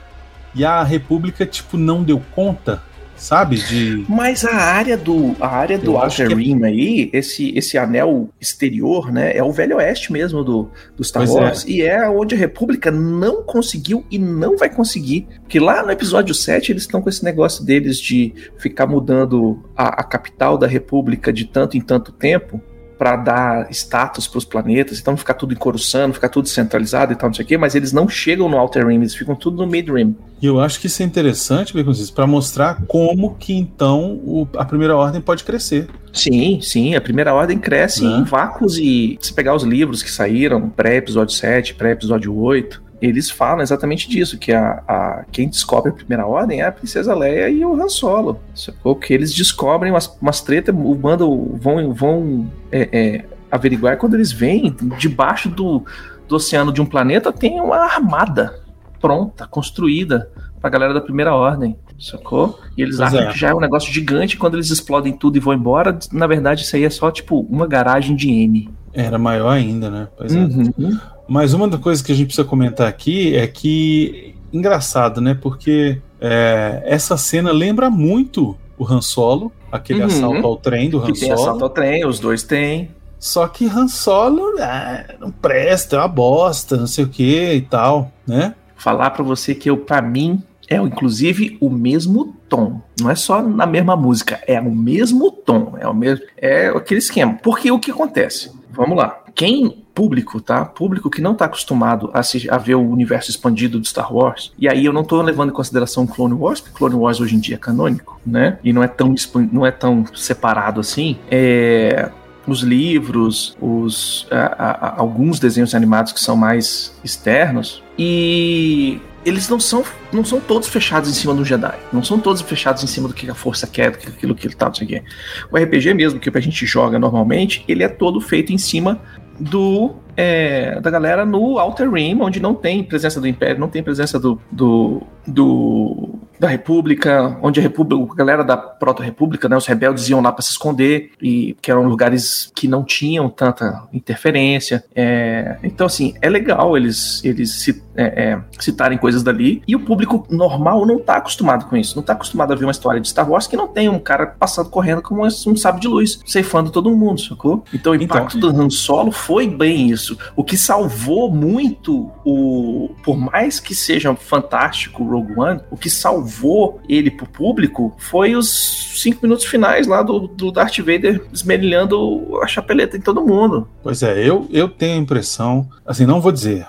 e 0.55 0.63
a 0.63 0.81
República 0.83 1.45
tipo 1.45 1.77
não 1.77 2.01
deu 2.01 2.21
conta 2.33 2.81
sabe? 3.17 3.57
De... 3.57 4.05
Mas 4.07 4.45
a 4.45 4.55
área 4.55 4.95
do 4.95 5.35
a 5.41 5.47
área 5.47 5.77
do 5.77 5.97
Outer 5.97 6.35
Rim 6.37 6.63
é... 6.63 6.67
aí, 6.67 7.09
esse, 7.11 7.53
esse 7.53 7.77
anel 7.77 8.29
exterior, 8.39 9.11
né, 9.11 9.35
é 9.35 9.43
o 9.43 9.51
Velho 9.51 9.75
Oeste 9.75 10.13
mesmo 10.13 10.41
do, 10.41 10.69
do 10.95 11.03
Star 11.03 11.25
pois 11.25 11.35
é. 11.35 11.41
Wars. 11.41 11.65
É. 11.65 11.69
E 11.69 11.81
é 11.81 12.09
onde 12.09 12.33
a 12.33 12.37
República 12.37 12.89
não 12.89 13.43
conseguiu 13.43 14.05
e 14.09 14.17
não 14.17 14.55
vai 14.55 14.69
conseguir. 14.69 15.27
Porque 15.41 15.59
lá 15.59 15.83
no 15.83 15.91
episódio 15.91 16.33
7 16.33 16.71
eles 16.71 16.83
estão 16.83 17.01
com 17.01 17.09
esse 17.09 17.25
negócio 17.25 17.65
deles 17.65 17.99
de 17.99 18.33
ficar 18.57 18.87
mudando 18.87 19.61
a, 19.75 19.99
a 19.99 20.03
capital 20.05 20.57
da 20.57 20.67
República 20.67 21.33
de 21.33 21.43
tanto 21.43 21.75
em 21.75 21.81
tanto 21.81 22.13
tempo 22.13 22.61
para 22.99 23.15
dar 23.15 23.71
status 23.71 24.27
para 24.27 24.37
os 24.37 24.43
planetas, 24.43 24.99
então 24.99 25.15
ficar 25.15 25.35
tudo 25.35 25.53
em 25.53 25.57
Coruscant, 25.57 26.11
ficar 26.11 26.27
tudo 26.27 26.49
centralizado 26.49 27.13
e 27.13 27.15
tal, 27.15 27.29
não 27.29 27.33
sei 27.33 27.45
o 27.45 27.47
quê, 27.47 27.57
mas 27.57 27.73
eles 27.73 27.93
não 27.93 28.09
chegam 28.09 28.49
no 28.49 28.57
Outer 28.57 28.85
Rim, 28.85 28.97
eles 28.97 29.15
ficam 29.15 29.35
tudo 29.35 29.55
no 29.55 29.65
Mid 29.65 29.87
Rim. 29.87 30.13
E 30.41 30.45
eu 30.45 30.59
acho 30.59 30.81
que 30.81 30.87
isso 30.87 31.01
é 31.01 31.05
interessante, 31.05 31.73
para 32.13 32.27
mostrar 32.27 32.83
como 32.87 33.35
que 33.35 33.53
então 33.53 34.19
o, 34.25 34.45
a 34.57 34.65
Primeira 34.65 34.97
Ordem 34.97 35.21
pode 35.21 35.45
crescer. 35.45 35.87
Sim, 36.11 36.59
sim, 36.61 36.93
a 36.93 36.99
Primeira 36.99 37.33
Ordem 37.33 37.57
cresce 37.57 38.03
né? 38.03 38.17
em 38.17 38.23
vácuos 38.25 38.77
e 38.77 39.17
se 39.21 39.31
pegar 39.31 39.55
os 39.55 39.63
livros 39.63 40.03
que 40.03 40.11
saíram, 40.11 40.69
pré-episódio 40.69 41.33
7, 41.33 41.75
pré-episódio 41.75 42.35
8, 42.35 42.88
eles 43.01 43.29
falam 43.29 43.61
exatamente 43.61 44.09
disso, 44.09 44.37
que 44.37 44.51
a, 44.51 44.83
a, 44.87 45.25
quem 45.31 45.47
descobre 45.47 45.91
a 45.91 45.93
primeira 45.93 46.25
ordem 46.25 46.61
é 46.61 46.65
a 46.65 46.71
Princesa 46.71 47.15
Leia 47.15 47.49
e 47.49 47.63
o 47.63 47.81
Han 47.81 47.87
Solo. 47.87 48.39
Sacou? 48.53 48.95
Que 48.95 49.13
eles 49.13 49.33
descobrem 49.33 49.91
umas, 49.91 50.07
umas 50.21 50.41
tretas, 50.41 50.75
bando 50.75 51.57
vão, 51.57 51.93
vão 51.93 52.51
é, 52.71 52.89
é, 52.91 53.25
averiguar 53.49 53.97
quando 53.97 54.15
eles 54.15 54.31
vêm 54.31 54.75
debaixo 54.97 55.49
do, 55.49 55.83
do 56.27 56.35
oceano 56.35 56.71
de 56.71 56.81
um 56.81 56.85
planeta 56.85 57.31
tem 57.31 57.59
uma 57.59 57.77
armada 57.77 58.59
pronta, 58.99 59.47
construída 59.47 60.29
pra 60.59 60.69
galera 60.69 60.93
da 60.93 61.01
primeira 61.01 61.33
ordem. 61.33 61.77
Sacou? 61.99 62.59
E 62.77 62.81
eles 62.81 62.97
pois 62.97 63.13
acham 63.13 63.29
é. 63.29 63.31
que 63.31 63.37
já 63.37 63.49
é 63.49 63.53
um 63.53 63.59
negócio 63.59 63.91
gigante 63.91 64.37
quando 64.37 64.55
eles 64.55 64.69
explodem 64.69 65.13
tudo 65.13 65.37
e 65.37 65.39
vão 65.39 65.53
embora. 65.53 65.97
Na 66.11 66.27
verdade, 66.27 66.63
isso 66.63 66.75
aí 66.75 66.83
é 66.83 66.89
só 66.89 67.11
tipo 67.11 67.41
uma 67.49 67.67
garagem 67.67 68.15
de 68.15 68.29
N. 68.29 68.69
Era 68.93 69.17
maior 69.17 69.49
ainda, 69.49 69.89
né? 69.89 70.07
Pois 70.17 70.33
é. 70.33 70.39
uhum. 70.39 70.73
é. 70.79 71.19
Mas 71.27 71.53
uma 71.53 71.67
das 71.67 71.79
coisas 71.79 72.03
que 72.03 72.11
a 72.11 72.15
gente 72.15 72.27
precisa 72.27 72.47
comentar 72.47 72.87
aqui 72.87 73.35
é 73.35 73.45
que 73.45 74.33
engraçado, 74.51 75.21
né? 75.21 75.37
Porque 75.39 76.01
é, 76.19 76.81
essa 76.85 77.17
cena 77.17 77.51
lembra 77.51 77.89
muito 77.89 78.57
o 78.77 78.85
Han 78.85 79.01
Solo, 79.01 79.51
aquele 79.71 79.99
uhum. 79.99 80.07
assalto 80.07 80.47
ao 80.47 80.57
trem 80.57 80.89
do 80.89 80.97
Han 80.97 81.13
Solo. 81.13 81.19
Tem 81.19 81.31
assalto 81.31 81.63
ao 81.63 81.69
trem, 81.69 82.05
os 82.05 82.19
dois 82.19 82.43
têm. 82.43 82.89
Só 83.19 83.47
que 83.47 83.65
Han 83.65 83.87
Solo 83.87 84.57
é, 84.59 85.15
não 85.19 85.29
presta, 85.29 85.97
é 85.97 85.99
uma 85.99 86.07
bosta, 86.07 86.77
não 86.77 86.87
sei 86.87 87.03
o 87.03 87.09
que 87.09 87.53
e 87.53 87.61
tal, 87.61 88.11
né? 88.25 88.55
Falar 88.75 89.09
para 89.11 89.23
você 89.23 89.53
que 89.53 89.69
eu, 89.69 89.77
para 89.77 90.01
mim, 90.01 90.41
é 90.69 90.75
inclusive 90.77 91.57
o 91.59 91.69
mesmo 91.69 92.35
tom. 92.47 92.81
Não 92.99 93.09
é 93.09 93.15
só 93.15 93.41
na 93.41 93.65
mesma 93.65 93.95
música, 93.95 94.39
é 94.47 94.59
o 94.59 94.71
mesmo 94.71 95.31
tom, 95.31 95.75
é 95.79 95.87
o 95.87 95.93
mesmo, 95.93 96.25
é 96.37 96.67
aquele 96.67 96.99
esquema. 96.99 97.37
Porque 97.41 97.71
o 97.71 97.79
que 97.79 97.91
acontece? 97.91 98.51
Vamos 98.71 98.97
lá. 98.97 99.23
Quem 99.33 99.83
público, 99.93 100.39
tá? 100.39 100.63
Público 100.63 101.09
que 101.09 101.21
não 101.21 101.33
está 101.33 101.45
acostumado 101.45 102.09
a, 102.13 102.23
se, 102.23 102.49
a, 102.49 102.57
ver 102.57 102.75
o 102.75 102.89
universo 102.89 103.29
expandido 103.29 103.79
do 103.79 103.85
Star 103.85 104.13
Wars. 104.13 104.53
E 104.57 104.67
aí 104.69 104.85
eu 104.85 104.93
não 104.93 105.01
estou 105.01 105.21
levando 105.21 105.49
em 105.49 105.53
consideração 105.53 106.07
Clone 106.07 106.35
Wars, 106.35 106.61
porque 106.61 106.77
Clone 106.77 106.95
Wars 106.95 107.19
hoje 107.19 107.35
em 107.35 107.39
dia 107.39 107.55
é 107.55 107.57
canônico, 107.57 108.19
né? 108.25 108.57
E 108.63 108.71
não 108.71 108.81
é 108.81 108.87
tão, 108.87 109.13
não 109.51 109.65
é 109.65 109.71
tão 109.71 110.05
separado 110.15 110.79
assim. 110.79 111.17
É, 111.29 112.09
os 112.47 112.61
livros, 112.61 113.57
os, 113.59 114.27
a, 114.31 114.37
a, 114.37 114.99
alguns 115.01 115.39
desenhos 115.39 115.75
animados 115.75 116.13
que 116.13 116.19
são 116.19 116.37
mais 116.37 116.97
externos. 117.03 117.83
E 117.97 119.01
eles 119.25 119.49
não 119.49 119.59
são, 119.59 119.83
não 120.11 120.23
são 120.23 120.39
todos 120.39 120.67
fechados 120.67 121.09
em 121.09 121.13
cima 121.13 121.33
do 121.33 121.43
Jedi. 121.43 121.77
Não 121.91 122.03
são 122.03 122.19
todos 122.19 122.41
fechados 122.41 122.83
em 122.83 122.87
cima 122.87 123.07
do 123.07 123.13
que 123.13 123.29
a 123.29 123.35
força 123.35 123.67
quer, 123.67 123.91
do 123.91 123.97
que 123.97 124.07
aquilo 124.07 124.35
que 124.35 124.47
ele 124.47 124.55
tá, 124.55 124.67
não 124.67 124.73
sei 124.73 124.85
o 124.85 124.89
quê. 124.89 125.03
O 125.51 125.57
RPG 125.57 125.93
mesmo, 125.93 126.19
que 126.19 126.29
a 126.35 126.41
gente 126.41 126.65
joga 126.65 126.97
normalmente, 126.97 127.63
ele 127.67 127.83
é 127.83 127.87
todo 127.87 128.21
feito 128.21 128.53
em 128.53 128.57
cima 128.57 129.01
do 129.39 129.95
é, 130.17 130.81
da 130.81 130.91
galera 130.91 131.25
no 131.25 131.57
Outer 131.57 131.89
Rim, 131.89 132.19
onde 132.19 132.41
não 132.41 132.53
tem 132.53 132.83
presença 132.83 133.21
do 133.21 133.27
Império, 133.27 133.57
não 133.57 133.69
tem 133.69 133.81
presença 133.81 134.19
do, 134.19 134.37
do, 134.51 135.01
do 135.25 136.19
da 136.37 136.49
República, 136.49 137.37
onde 137.41 137.61
a 137.61 137.63
República, 137.63 138.11
a 138.11 138.15
galera 138.15 138.43
da 138.43 138.57
Proto-República, 138.57 139.47
né, 139.47 139.55
os 139.55 139.65
rebeldes 139.65 140.09
iam 140.09 140.19
lá 140.19 140.33
para 140.33 140.41
se 140.41 140.51
esconder, 140.51 141.11
e 141.21 141.55
que 141.61 141.71
eram 141.71 141.83
lugares 141.83 142.51
que 142.53 142.67
não 142.67 142.83
tinham 142.83 143.29
tanta 143.29 143.87
interferência. 143.93 144.83
É, 144.93 145.57
então, 145.63 145.87
assim, 145.87 146.13
é 146.21 146.29
legal 146.29 146.75
eles, 146.75 147.23
eles 147.23 147.51
se, 147.61 147.81
é, 148.01 148.31
é, 148.31 148.39
citarem 148.59 148.97
coisas 148.97 149.23
dali. 149.23 149.61
E 149.67 149.75
o 149.75 149.79
público 149.79 150.25
normal 150.29 150.85
não 150.85 150.99
tá 150.99 151.17
acostumado 151.17 151.65
com 151.65 151.75
isso. 151.75 151.95
Não 151.95 152.03
tá 152.03 152.13
acostumado 152.13 152.53
a 152.53 152.55
ver 152.55 152.65
uma 152.65 152.71
história 152.71 152.99
de 153.01 153.07
Star 153.09 153.29
Wars 153.29 153.47
que 153.47 153.57
não 153.57 153.67
tem 153.67 153.89
um 153.89 153.99
cara 153.99 154.27
passando 154.27 154.69
correndo 154.69 155.01
como 155.01 155.25
um 155.25 155.55
sábio 155.55 155.81
de 155.81 155.87
luz, 155.87 156.19
ceifando 156.25 156.69
todo 156.71 156.89
mundo, 156.95 157.19
sacou? 157.19 157.63
Então 157.73 157.91
o 157.91 157.95
Então- 157.95 158.05
impacto 158.17 158.37
do 158.39 158.47
Han 158.49 158.69
Solo 158.69 159.11
foi 159.11 159.47
bem 159.47 159.89
isso. 159.89 160.17
O 160.35 160.43
que 160.43 160.57
salvou 160.57 161.29
muito 161.31 162.09
o. 162.25 162.89
Por 163.03 163.17
mais 163.17 163.59
que 163.59 163.75
seja 163.75 164.15
fantástico 164.15 165.03
o 165.03 165.09
Rogue 165.09 165.33
One, 165.37 165.59
o 165.69 165.77
que 165.77 165.89
salvou 165.89 166.79
ele 166.87 167.11
pro 167.11 167.27
público 167.27 167.93
foi 167.97 168.35
os 168.35 168.93
cinco 169.01 169.19
minutos 169.23 169.45
finais 169.45 169.87
lá 169.87 170.01
do, 170.03 170.27
do 170.27 170.51
Darth 170.51 170.77
Vader 170.79 171.23
esmerilhando 171.33 172.37
a 172.41 172.47
chapeleta 172.47 172.97
em 172.97 173.01
todo 173.01 173.21
mundo. 173.25 173.67
Pois 173.83 174.03
é, 174.03 174.27
eu, 174.27 174.47
eu 174.51 174.67
tenho 174.69 174.93
a 174.95 174.97
impressão, 175.01 175.67
assim, 175.85 176.05
não 176.05 176.21
vou 176.21 176.31
dizer, 176.31 176.67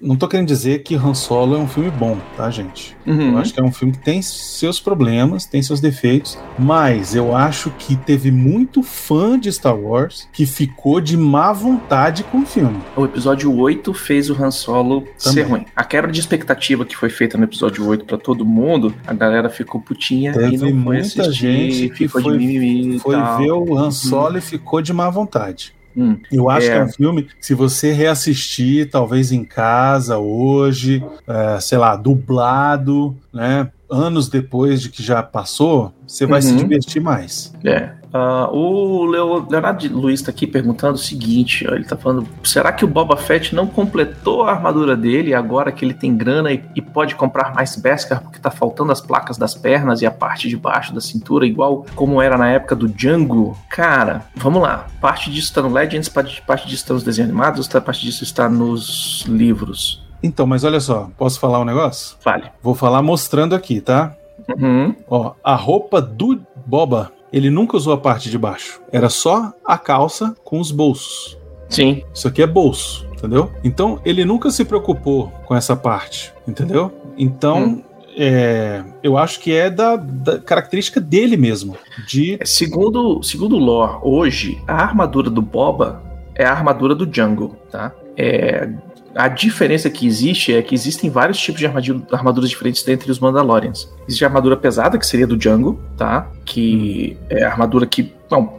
não 0.00 0.16
tô 0.16 0.28
querendo 0.28 0.46
dizer 0.46 0.69
que 0.78 0.94
Han 0.94 1.14
Solo 1.14 1.56
é 1.56 1.58
um 1.58 1.66
filme 1.68 1.90
bom, 1.90 2.16
tá, 2.36 2.50
gente? 2.50 2.96
Uhum. 3.06 3.32
Eu 3.32 3.38
acho 3.38 3.52
que 3.52 3.60
é 3.60 3.62
um 3.64 3.72
filme 3.72 3.92
que 3.92 4.00
tem 4.00 4.22
seus 4.22 4.78
problemas, 4.80 5.44
tem 5.46 5.62
seus 5.62 5.80
defeitos, 5.80 6.38
mas 6.58 7.14
eu 7.14 7.34
acho 7.34 7.70
que 7.78 7.96
teve 7.96 8.30
muito 8.30 8.82
fã 8.82 9.38
de 9.38 9.50
Star 9.52 9.76
Wars 9.76 10.28
que 10.32 10.46
ficou 10.46 11.00
de 11.00 11.16
má 11.16 11.52
vontade 11.52 12.22
com 12.24 12.38
o 12.40 12.46
filme. 12.46 12.78
O 12.96 13.04
episódio 13.04 13.54
8 13.54 13.92
fez 13.94 14.30
o 14.30 14.34
Han 14.42 14.50
Solo 14.50 15.04
ser 15.16 15.30
Também. 15.30 15.44
ruim. 15.44 15.66
A 15.74 15.82
quebra 15.84 16.12
de 16.12 16.20
expectativa 16.20 16.84
que 16.84 16.96
foi 16.96 17.10
feita 17.10 17.36
no 17.36 17.44
episódio 17.44 17.86
8 17.86 18.04
pra 18.04 18.18
todo 18.18 18.44
mundo, 18.44 18.94
a 19.06 19.12
galera 19.14 19.48
ficou 19.48 19.80
putinha 19.80 20.32
Teve 20.32 20.46
e 20.46 20.52
não 20.52 20.58
foi 20.58 20.72
muita 20.72 21.22
assistir, 21.22 21.32
gente 21.32 21.88
que 21.90 22.06
ficou 22.06 22.22
foi- 22.22 22.38
de 22.38 22.46
mimimi 22.46 22.98
Foi 22.98 23.16
ver 23.16 23.52
o 23.52 23.76
Han 23.76 23.90
Solo 23.90 24.38
e 24.38 24.40
ficou 24.40 24.80
de 24.82 24.92
má 24.92 25.08
vontade. 25.10 25.72
Hum. 25.96 26.16
Eu 26.30 26.48
acho 26.48 26.66
É. 26.68 26.70
que 26.70 26.78
é 26.78 26.84
um 26.84 26.88
filme, 26.88 27.26
se 27.40 27.52
você 27.54 27.92
reassistir, 27.92 28.88
talvez 28.90 29.32
em 29.32 29.44
casa, 29.44 30.18
hoje, 30.18 31.04
é, 31.26 31.60
sei 31.60 31.78
lá, 31.78 31.96
dublado, 31.96 33.16
né? 33.32 33.68
Anos 33.90 34.28
depois 34.28 34.80
de 34.80 34.88
que 34.88 35.02
já 35.02 35.20
passou, 35.22 35.92
você 36.06 36.24
vai 36.26 36.40
se 36.40 36.52
Uhum. 36.52 36.56
divertir 36.58 37.02
mais. 37.02 37.52
É. 37.64 37.90
Ah, 38.12 38.48
o 38.50 39.04
Leo- 39.04 39.46
Leonardo 39.48 39.86
Luiz 39.96 40.20
tá 40.20 40.30
aqui 40.30 40.46
perguntando 40.46 40.94
o 40.94 40.98
seguinte: 40.98 41.66
ó, 41.70 41.74
ele 41.74 41.84
tá 41.84 41.96
falando, 41.96 42.26
será 42.42 42.72
que 42.72 42.84
o 42.84 42.88
Boba 42.88 43.16
Fett 43.16 43.54
não 43.54 43.66
completou 43.66 44.42
a 44.44 44.50
armadura 44.52 44.96
dele 44.96 45.32
agora 45.32 45.70
que 45.70 45.84
ele 45.84 45.94
tem 45.94 46.16
grana 46.16 46.50
e, 46.52 46.62
e 46.74 46.82
pode 46.82 47.14
comprar 47.14 47.54
mais 47.54 47.76
Beskar 47.76 48.20
porque 48.22 48.38
tá 48.40 48.50
faltando 48.50 48.90
as 48.90 49.00
placas 49.00 49.38
das 49.38 49.54
pernas 49.54 50.02
e 50.02 50.06
a 50.06 50.10
parte 50.10 50.48
de 50.48 50.56
baixo 50.56 50.92
da 50.94 51.00
cintura, 51.00 51.46
igual 51.46 51.86
como 51.94 52.20
era 52.20 52.36
na 52.36 52.48
época 52.50 52.74
do 52.74 52.88
Django? 52.88 53.56
Cara, 53.68 54.24
vamos 54.34 54.60
lá. 54.62 54.86
Parte 55.00 55.30
disso 55.30 55.54
tá 55.54 55.62
no 55.62 55.72
Legends, 55.72 56.08
parte, 56.08 56.42
parte 56.42 56.66
disso 56.66 56.86
tá 56.88 56.94
nos 56.94 57.04
desenhos 57.04 57.30
animados, 57.30 57.68
parte 57.68 58.00
disso 58.04 58.24
está 58.24 58.48
nos 58.48 59.24
livros. 59.28 60.02
Então, 60.22 60.46
mas 60.46 60.64
olha 60.64 60.80
só, 60.80 61.08
posso 61.16 61.38
falar 61.40 61.60
um 61.60 61.64
negócio? 61.64 62.16
Fale. 62.20 62.50
Vou 62.62 62.74
falar 62.74 63.00
mostrando 63.02 63.54
aqui, 63.54 63.80
tá? 63.80 64.14
Uhum. 64.58 64.94
Ó, 65.08 65.32
a 65.44 65.54
roupa 65.54 66.00
do 66.02 66.40
Boba, 66.66 67.10
ele 67.32 67.50
nunca 67.50 67.76
usou 67.76 67.92
a 67.92 67.98
parte 67.98 68.30
de 68.30 68.38
baixo. 68.38 68.80
Era 68.92 69.08
só 69.08 69.52
a 69.64 69.78
calça 69.78 70.34
com 70.44 70.58
os 70.60 70.70
bolsos. 70.70 71.38
Sim. 71.68 72.02
Isso 72.12 72.26
aqui 72.26 72.42
é 72.42 72.46
bolso, 72.46 73.06
entendeu? 73.12 73.50
Então 73.62 74.00
ele 74.04 74.24
nunca 74.24 74.50
se 74.50 74.64
preocupou 74.64 75.28
com 75.46 75.54
essa 75.54 75.76
parte, 75.76 76.32
entendeu? 76.46 76.92
Então 77.16 77.58
Hum. 77.64 77.82
é, 78.16 78.82
eu 79.02 79.16
acho 79.16 79.38
que 79.40 79.52
é 79.52 79.70
da, 79.70 79.94
da 79.96 80.38
característica 80.38 81.00
dele 81.00 81.36
mesmo. 81.36 81.76
De 82.08 82.36
É, 82.40 82.44
Segundo, 82.44 83.22
segundo 83.22 83.54
o 83.56 83.58
lore, 83.58 83.98
hoje, 84.02 84.60
a 84.66 84.74
armadura 84.82 85.30
do 85.30 85.40
Boba 85.40 86.02
é 86.34 86.44
a 86.44 86.50
armadura 86.52 86.94
do 86.94 87.08
Jungle, 87.12 87.54
tá? 87.70 87.92
É, 88.16 88.68
a 89.14 89.28
diferença 89.28 89.90
que 89.90 90.06
existe 90.06 90.54
é 90.54 90.62
que 90.62 90.74
existem 90.74 91.10
vários 91.10 91.38
tipos 91.38 91.60
de 91.60 91.66
armaduras 92.12 92.48
diferentes 92.48 92.82
dentre 92.82 93.10
os 93.10 93.18
Mandalorians. 93.18 93.92
Existe 94.06 94.24
a 94.24 94.28
armadura 94.28 94.56
pesada, 94.56 94.98
que 94.98 95.06
seria 95.06 95.26
do 95.26 95.40
Jungle, 95.40 95.80
tá? 95.96 96.28
Que 96.44 97.16
é 97.28 97.42
a 97.44 97.50
armadura 97.50 97.86
que. 97.86 98.12
Não, 98.30 98.58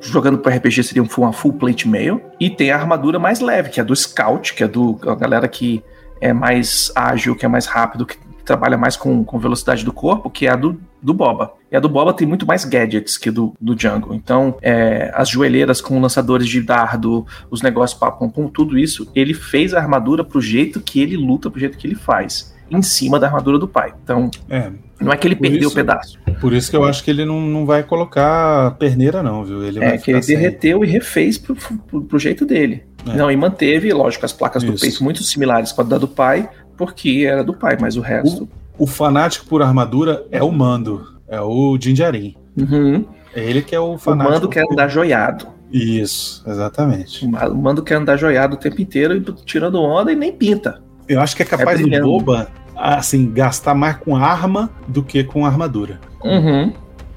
jogando 0.00 0.38
para 0.38 0.54
RPG 0.56 0.84
seria 0.84 1.02
um 1.02 1.08
uma 1.18 1.32
full 1.32 1.54
plate 1.54 1.88
mail. 1.88 2.20
E 2.38 2.48
tem 2.48 2.70
a 2.70 2.76
armadura 2.76 3.18
mais 3.18 3.40
leve, 3.40 3.70
que 3.70 3.80
é 3.80 3.84
do 3.84 3.94
Scout, 3.94 4.54
que 4.54 4.62
é 4.62 4.68
do 4.68 4.98
a 5.06 5.14
galera 5.14 5.48
que 5.48 5.82
é 6.20 6.32
mais 6.32 6.92
ágil, 6.94 7.34
que 7.34 7.44
é 7.44 7.48
mais 7.48 7.66
rápido, 7.66 8.06
que 8.06 8.16
trabalha 8.50 8.76
mais 8.76 8.96
com, 8.96 9.22
com 9.24 9.38
velocidade 9.38 9.84
do 9.84 9.92
corpo, 9.92 10.28
que 10.28 10.46
é 10.46 10.50
a 10.50 10.56
do, 10.56 10.80
do 11.00 11.14
Boba. 11.14 11.52
E 11.70 11.76
a 11.76 11.80
do 11.80 11.88
Boba 11.88 12.12
tem 12.12 12.26
muito 12.26 12.44
mais 12.44 12.64
gadgets 12.64 13.16
que 13.16 13.30
do, 13.30 13.54
do 13.60 13.76
Django. 13.76 14.12
Então, 14.12 14.56
é, 14.60 15.10
as 15.14 15.28
joelheiras 15.28 15.80
com 15.80 16.00
lançadores 16.00 16.48
de 16.48 16.60
dardo, 16.60 17.24
os 17.48 17.62
negócios 17.62 17.98
papum, 17.98 18.28
pum, 18.28 18.48
tudo 18.48 18.76
isso, 18.76 19.08
ele 19.14 19.34
fez 19.34 19.72
a 19.72 19.78
armadura 19.78 20.24
pro 20.24 20.40
jeito 20.40 20.80
que 20.80 21.00
ele 21.00 21.16
luta, 21.16 21.48
pro 21.48 21.60
jeito 21.60 21.78
que 21.78 21.86
ele 21.86 21.94
faz. 21.94 22.52
Em 22.68 22.82
cima 22.82 23.18
da 23.18 23.26
armadura 23.28 23.58
do 23.58 23.66
pai. 23.66 23.92
Então, 24.02 24.30
é, 24.48 24.70
não 25.00 25.12
é 25.12 25.16
que 25.16 25.26
ele 25.26 25.34
perdeu 25.36 25.62
o 25.62 25.66
isso- 25.66 25.74
pedaço. 25.74 26.18
por 26.40 26.52
isso 26.52 26.70
que 26.70 26.76
eu 26.76 26.84
acho 26.84 27.02
que 27.04 27.10
ele 27.10 27.24
não, 27.24 27.40
não 27.40 27.66
vai 27.66 27.82
colocar 27.82 28.72
perneira 28.78 29.22
não, 29.24 29.44
viu? 29.44 29.64
Ele 29.64 29.82
É 29.82 29.96
que 29.98 30.10
ele 30.12 30.22
sem. 30.22 30.36
derreteu 30.36 30.84
e 30.84 30.86
refez 30.88 31.36
pro, 31.38 31.56
pro, 31.56 32.02
pro 32.02 32.18
jeito 32.18 32.44
dele. 32.46 32.84
É. 33.08 33.16
Não, 33.16 33.30
e 33.30 33.36
manteve, 33.36 33.92
lógico, 33.92 34.24
as 34.26 34.32
placas 34.32 34.62
do 34.62 34.74
Isso. 34.74 34.82
peito 34.84 35.02
muito 35.02 35.22
similares 35.24 35.72
com 35.72 35.80
a 35.80 35.84
da 35.84 35.96
do 35.98 36.06
pai, 36.06 36.48
porque 36.80 37.26
era 37.28 37.44
do 37.44 37.52
pai, 37.52 37.76
mas 37.78 37.98
o 37.98 38.00
resto. 38.00 38.48
O 38.78 38.86
fanático 38.86 39.44
por 39.44 39.60
armadura 39.60 40.24
é 40.30 40.42
o 40.42 40.50
Mando, 40.50 41.06
é 41.28 41.38
o 41.38 41.76
Jinjarin. 41.78 42.34
Uhum. 42.56 43.04
É 43.34 43.44
ele 43.44 43.60
que 43.60 43.74
é 43.74 43.78
o 43.78 43.92
O 43.92 43.98
fanático. 43.98 44.32
mando 44.32 44.48
quer 44.48 44.64
andar 44.72 44.88
joiado. 44.88 45.46
Isso, 45.70 46.42
exatamente. 46.48 47.26
O 47.26 47.54
mando 47.54 47.82
quer 47.82 47.96
andar 47.96 48.16
joiado 48.16 48.54
o 48.54 48.58
tempo 48.58 48.80
inteiro, 48.80 49.14
e 49.14 49.20
tirando 49.44 49.78
onda 49.82 50.10
e 50.10 50.16
nem 50.16 50.32
pinta. 50.32 50.82
Eu 51.06 51.20
acho 51.20 51.36
que 51.36 51.42
é 51.42 51.44
capaz 51.44 51.78
do 51.78 51.82
brilhando. 51.82 52.06
Boba, 52.06 52.48
assim, 52.74 53.30
gastar 53.30 53.74
mais 53.74 53.98
com 53.98 54.16
arma 54.16 54.70
do 54.88 55.02
que 55.02 55.22
com 55.22 55.44
armadura. 55.44 56.00
Uhum. 56.24 56.72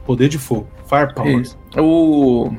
Poder 0.05 0.27
de 0.27 0.37
fogo. 0.37 0.67
Firepower. 0.89 1.39
Isso. 1.39 1.57
O 1.77 2.51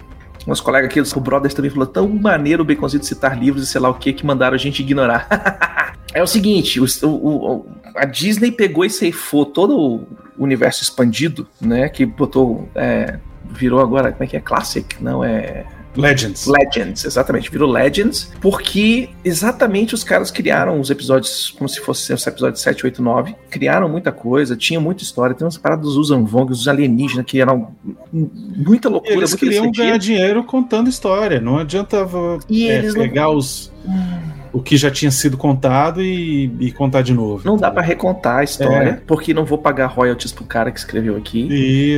nosso 0.47 0.63
colega 0.63 0.87
aqui, 0.87 1.01
o 1.01 1.21
Brothers 1.21 1.55
também 1.55 1.71
falou 1.71 1.87
tão 1.87 2.09
maneiro 2.09 2.63
o 2.63 2.67
Baconzito 2.67 3.07
citar 3.07 3.39
livros 3.39 3.65
e 3.65 3.67
sei 3.67 3.81
lá 3.81 3.89
o 3.89 3.95
que 3.95 4.13
que 4.13 4.27
mandaram 4.27 4.55
a 4.55 4.59
gente 4.59 4.81
ignorar. 4.83 5.27
é 6.13 6.23
o 6.23 6.27
seguinte, 6.27 6.81
o- 6.81 6.87
o- 7.07 7.67
a 7.97 8.05
Disney 8.05 8.51
pegou 8.51 8.85
e 8.85 8.91
ceifou 8.91 9.47
todo 9.47 9.79
o 9.79 10.07
universo 10.37 10.83
expandido, 10.83 11.47
né? 11.61 11.89
Que 11.89 12.05
botou. 12.05 12.69
é, 12.75 13.19
virou 13.51 13.81
agora, 13.81 14.11
como 14.11 14.25
é 14.25 14.27
que 14.27 14.37
é? 14.37 14.41
Classic? 14.41 14.97
Não, 15.01 15.23
é. 15.23 15.65
Legends. 15.97 16.47
Legends, 16.47 17.05
exatamente, 17.05 17.51
virou 17.51 17.71
Legends, 17.71 18.33
porque 18.41 19.11
exatamente 19.25 19.95
os 19.95 20.03
caras 20.05 20.31
criaram 20.31 20.81
os 20.81 20.91
episódios 20.91 21.51
como 21.57 21.69
se 21.69 21.81
fosse 21.81 22.13
os 22.13 22.27
episódios 22.27 22.61
7, 22.61 22.85
8, 22.87 23.03
9, 23.03 23.35
criaram 23.51 23.89
muita 23.89 24.11
coisa, 24.11 24.57
tinha 24.57 24.81
muita 24.81 25.03
história, 25.03 25.35
tem 25.35 25.45
umas 25.45 25.57
paradas 25.59 25.85
dos 25.85 25.97
Uzanvong, 25.97 26.51
os 26.53 26.67
alienígenas, 26.69 27.25
que 27.27 27.41
eram 27.41 27.69
muita 28.13 28.89
loucura, 28.89 29.15
Eles 29.15 29.31
muito 29.31 29.41
queriam 29.41 29.71
ganhar 29.71 29.99
dinheiro 29.99 30.43
contando 30.45 30.89
história. 30.89 31.41
Não 31.41 31.59
adianta 31.59 32.07
E 32.49 32.69
é, 32.69 32.79
eles 32.79 32.95
não- 32.95 33.03
pegar 33.03 33.31
os, 33.31 33.73
o 34.55 34.63
que 34.63 34.77
já 34.77 34.91
tinha 34.91 35.11
sido 35.11 35.37
contado 35.37 36.01
e, 36.01 36.45
e 36.61 36.71
contar 36.73 37.03
de 37.03 37.13
novo. 37.13 37.43
Não 37.45 37.57
dá 37.57 37.71
pra 37.71 37.83
recontar 37.83 38.39
a 38.39 38.45
história, 38.45 38.89
É. 38.91 38.93
porque 39.07 39.35
não 39.35 39.45
vou 39.45 39.59
pagar 39.59 39.87
royalties 39.87 40.33
pro 40.33 40.45
cara 40.45 40.71
que 40.71 40.79
escreveu 40.79 41.17
aqui. 41.17 41.41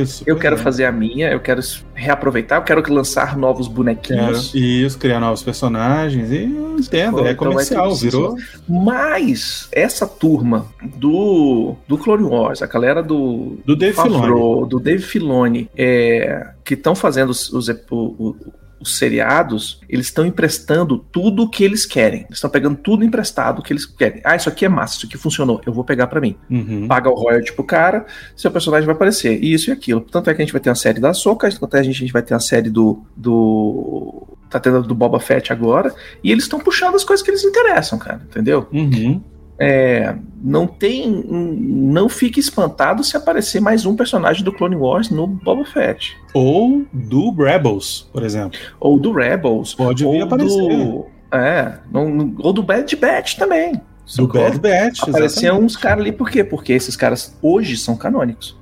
Isso. 0.01 0.23
Eu 0.25 0.35
quero 0.37 0.55
é. 0.55 0.57
fazer 0.57 0.85
a 0.85 0.91
minha, 0.91 1.29
eu 1.31 1.39
quero 1.39 1.61
reaproveitar, 1.93 2.55
eu 2.57 2.63
quero 2.63 2.83
lançar 2.93 3.37
novos 3.37 3.67
Quero, 3.67 3.75
bonequinhos. 3.77 4.53
isso, 4.55 4.97
criar 4.97 5.19
novos 5.19 5.43
personagens. 5.43 6.31
E 6.31 6.43
entendo, 6.45 7.17
Pô, 7.19 7.25
é 7.27 7.31
então 7.31 7.47
comercial, 7.49 7.93
que- 7.93 8.01
virou. 8.05 8.35
Mas 8.67 9.67
essa 9.71 10.07
turma 10.07 10.65
do, 10.95 11.75
do 11.87 11.97
Clone 11.97 12.23
Wars, 12.23 12.61
a 12.61 12.65
galera 12.67 13.03
do, 13.03 13.57
Do 13.65 13.75
Dave 13.75 13.93
Filoni. 13.95 14.13
Favreau, 14.19 14.65
do 14.65 14.79
Dave 14.79 15.03
Filoni, 15.03 15.69
é, 15.77 16.47
que 16.63 16.73
estão 16.73 16.95
fazendo 16.95 17.29
os, 17.29 17.51
os, 17.53 17.67
o- 17.91 18.35
os 18.79 18.97
seriados, 18.97 19.81
eles 19.89 20.07
estão 20.07 20.25
emprestando 20.25 20.99
tudo 21.11 21.43
o 21.43 21.49
que 21.49 21.63
eles 21.63 21.85
querem. 21.85 22.21
Eles 22.21 22.35
estão 22.37 22.49
pegando 22.49 22.77
tudo 22.77 23.03
emprestado 23.03 23.61
que 23.61 23.73
eles 23.73 23.85
querem. 23.85 24.21
Ah, 24.23 24.35
isso 24.35 24.49
aqui 24.49 24.65
é 24.65 24.69
massa, 24.69 24.97
isso 24.97 25.05
aqui 25.05 25.17
funcionou, 25.17 25.61
eu 25.65 25.73
vou 25.73 25.83
pegar 25.83 26.07
pra 26.07 26.21
mim. 26.21 26.35
Uhum. 26.49 26.87
Paga 26.87 27.09
o 27.09 27.15
royalty 27.15 27.53
pro 27.53 27.63
cara, 27.63 28.05
seu 28.35 28.51
personagem 28.51 28.85
vai 28.85 28.95
aparecer. 28.95 29.43
E 29.43 29.53
isso 29.53 29.69
e 29.69 29.73
aquilo. 29.73 30.01
Tanto 30.01 30.29
é 30.29 30.33
que 30.33 30.41
a 30.41 30.45
gente 30.45 30.53
vai 30.53 30.61
ter 30.61 30.69
uma 30.69 30.75
série 30.75 30.99
da 30.99 31.13
Soca, 31.13 31.49
tanto 31.49 31.77
é 31.77 31.81
que 31.81 31.89
a 31.89 31.93
gente 31.93 32.13
vai 32.13 32.21
ter 32.21 32.33
uma 32.33 32.39
série 32.39 32.69
do. 32.69 33.03
do 33.15 34.27
tá 34.49 34.59
tendo 34.59 34.81
do 34.81 34.95
Boba 34.95 35.19
Fett 35.19 35.51
agora. 35.51 35.93
E 36.23 36.31
eles 36.31 36.43
estão 36.43 36.59
puxando 36.59 36.95
as 36.95 37.03
coisas 37.03 37.23
que 37.23 37.31
eles 37.31 37.43
interessam, 37.43 37.97
cara, 37.99 38.21
entendeu? 38.29 38.67
Uhum. 38.71 39.21
É, 39.59 40.15
não 40.43 40.67
tem. 40.67 41.09
Não 41.27 42.07
fique 42.07 42.39
espantado 42.39 43.03
se 43.03 43.17
aparecer 43.17 43.59
mais 43.59 43.85
um 43.85 43.95
personagem 43.95 44.43
do 44.43 44.51
Clone 44.53 44.75
Wars 44.75 45.09
no 45.09 45.25
Boba 45.25 45.65
Fett. 45.65 46.15
Ou 46.33 46.85
do 46.93 47.31
Rebels, 47.31 48.07
por 48.13 48.23
exemplo. 48.23 48.59
Ou 48.79 48.99
do 48.99 49.11
Rebels. 49.11 49.73
Pode 49.73 50.03
vir 50.03 50.09
ou 50.09 50.23
aparecer. 50.23 50.57
do. 50.77 51.05
É, 51.31 51.73
não- 51.91 52.35
ou 52.39 52.53
do 52.53 52.61
Bad 52.63 52.95
Batch 52.95 53.35
também. 53.35 53.81
Do? 54.15 54.27
Bad 54.27 54.59
Batch. 54.59 55.01
Apareciam 55.03 55.59
uns 55.59 55.75
caras 55.75 56.01
ali, 56.01 56.11
por 56.13 56.29
quê? 56.29 56.43
Porque 56.43 56.71
esses 56.71 56.95
caras 56.95 57.37
hoje 57.41 57.75
são 57.77 57.97
canônicos. 57.97 58.57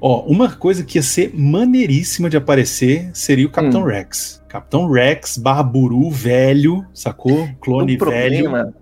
Ó, 0.00 0.22
uma 0.26 0.50
coisa 0.50 0.84
que 0.84 0.96
ia 0.98 1.02
ser 1.02 1.32
maneiríssima 1.34 2.30
de 2.30 2.36
aparecer 2.36 3.10
seria 3.12 3.46
o 3.46 3.50
Capitão 3.50 3.82
Hum. 3.82 3.86
Rex. 3.86 4.42
Capitão 4.48 4.90
Rex, 4.90 5.36
barra 5.36 5.62
buru, 5.62 6.10
velho, 6.10 6.86
sacou? 6.94 7.48
Clone 7.60 7.96
o 7.96 7.98
problema 7.98 8.62
velho. 8.64 8.74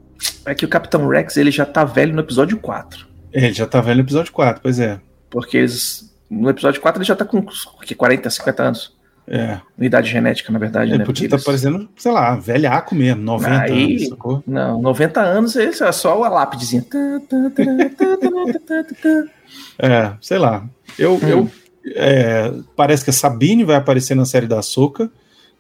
É 0.45 0.55
que 0.55 0.65
o 0.65 0.69
Capitão 0.69 1.07
Rex 1.09 1.37
ele 1.37 1.51
já 1.51 1.65
tá 1.67 1.85
velho 1.85 2.15
no 2.15 2.21
episódio 2.21 2.59
4. 2.59 3.07
Ele 3.33 3.53
já 3.53 3.67
tá 3.67 3.81
velho 3.81 3.97
no 3.97 4.03
episódio 4.05 4.33
4, 4.33 4.61
pois 4.63 4.79
é. 4.79 5.01
Porque 5.31 5.57
eles. 5.59 6.13
No 6.31 6.49
episódio 6.51 6.81
4 6.81 7.01
ele 7.01 7.07
já 7.07 7.15
tá 7.17 7.25
com 7.25 7.45
que, 7.85 7.95
40, 7.95 8.29
50 8.31 8.63
anos. 8.63 8.95
É. 9.27 9.59
Idade 9.79 10.11
genética, 10.11 10.53
na 10.53 10.59
verdade, 10.59 10.91
Ele 10.91 10.99
né? 10.99 11.05
podia 11.05 11.27
estar 11.27 11.37
eles- 11.37 11.45
parecendo, 11.47 11.89
sei 11.97 12.13
lá, 12.13 12.37
velhaco 12.37 12.95
mesmo, 12.95 13.23
90 13.23 13.63
Aí- 13.63 13.97
anos, 13.97 14.09
sacou? 14.09 14.43
Não, 14.47 14.83
90 14.83 15.21
anos 15.23 15.57
ele 15.57 15.71
é 15.81 15.93
só 15.93 16.23
a 16.23 16.29
lápidezinha. 16.29 16.83
Tá, 16.83 17.21
tá, 17.29 17.51
tá, 17.51 17.65
tá, 17.65 17.89
tá, 17.97 18.59
tá, 18.59 18.85
tá, 18.85 18.95
tá. 19.03 19.25
É, 19.79 20.13
sei 20.21 20.39
lá. 20.39 20.65
Eu, 20.99 21.15
Hum. 21.15 21.21
eu 21.27 21.51
é, 21.97 22.53
parece 22.77 23.03
que 23.05 23.11
a 23.11 23.13
Sabine 23.15 23.65
vai 23.65 23.77
aparecer 23.77 24.15
na 24.15 24.25
série 24.27 24.47
da 24.47 24.61
Soca. 24.63 25.11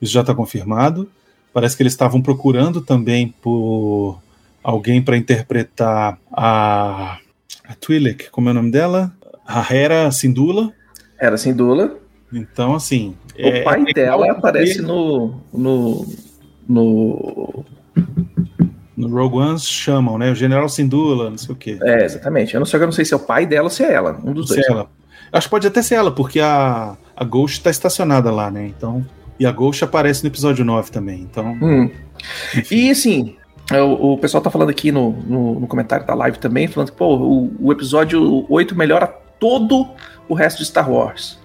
Isso 0.01 0.13
já 0.13 0.21
está 0.21 0.35
confirmado. 0.35 1.09
Parece 1.53 1.77
que 1.77 1.83
eles 1.83 1.93
estavam 1.95 2.21
procurando 2.21 2.81
também 2.83 3.35
por 3.41 4.19
alguém 4.65 5.03
para 5.03 5.17
interpretar 5.17 6.19
a, 6.33 7.19
a 7.69 7.75
Twi'lek, 7.79 8.31
como 8.31 8.49
é 8.49 8.53
o 8.53 8.55
nome 8.55 8.71
dela? 8.71 9.13
A 9.47 9.61
Hera 9.73 10.11
Syndulla. 10.11 10.73
Era 11.21 11.37
sem 11.37 11.55
dúvida. 11.55 11.95
Então, 12.33 12.75
assim. 12.75 13.15
O 13.39 13.65
pai 13.65 13.85
dela 13.93 14.23
legal 14.23 14.39
aparece 14.39 14.81
no. 14.81 15.39
no. 15.53 16.07
no. 16.67 17.65
No 18.97 19.09
Rogue 19.09 19.39
One 19.39 19.59
chamam, 19.59 20.17
né? 20.17 20.31
O 20.31 20.37
General 20.37 20.69
Syndulla, 20.69 21.29
não 21.29 21.37
sei 21.37 21.53
o 21.53 21.57
quê. 21.59 21.79
É, 21.83 22.05
exatamente. 22.05 22.55
Eu 22.55 22.61
não 22.61 22.65
sei, 22.67 22.81
eu 22.81 22.85
não 22.85 22.93
sei 22.93 23.05
se 23.05 23.13
é 23.13 23.17
o 23.17 23.21
pai 23.21 23.45
dela 23.45 23.65
ou 23.65 23.71
se 23.71 23.83
é 23.83 23.93
ela. 23.93 24.21
Um 24.25 24.33
dos 24.33 24.49
Se 24.49 24.55
dois. 24.55 24.67
é 24.69 24.71
ela. 24.71 24.89
Acho 25.33 25.49
que 25.49 25.51
pode 25.51 25.67
até 25.67 25.83
ser 25.83 25.97
ela, 25.97 26.13
porque 26.13 26.39
a, 26.39 26.97
a 27.17 27.25
Ghost 27.25 27.59
está 27.59 27.71
estacionada 27.71 28.31
lá, 28.31 28.53
né? 28.53 28.67
Então. 28.67 29.05
E 29.39 29.45
a 29.45 29.51
Ghost 29.51 29.83
aparece 29.83 30.23
no 30.23 30.29
episódio 30.29 30.65
9 30.65 30.93
também. 30.93 31.23
Então. 31.23 31.59
Hum. 31.61 31.91
E 32.71 32.89
assim, 32.89 33.37
o, 33.73 34.13
o 34.13 34.19
pessoal 34.19 34.43
tá 34.43 34.51
falando 34.51 34.71
aqui 34.71 34.93
no, 34.93 35.13
no, 35.13 35.61
no 35.61 35.67
comentário 35.67 36.07
da 36.07 36.15
live 36.15 36.39
também, 36.39 36.69
falando 36.69 36.91
que, 36.91 36.97
pô, 36.97 37.17
o, 37.17 37.53
o 37.59 37.73
episódio 37.73 38.45
8 38.49 38.75
melhora 38.77 39.07
todo 39.39 39.89
o 40.29 40.35
resto 40.35 40.59
de 40.59 40.67
Star 40.67 40.91
Wars. 40.91 41.39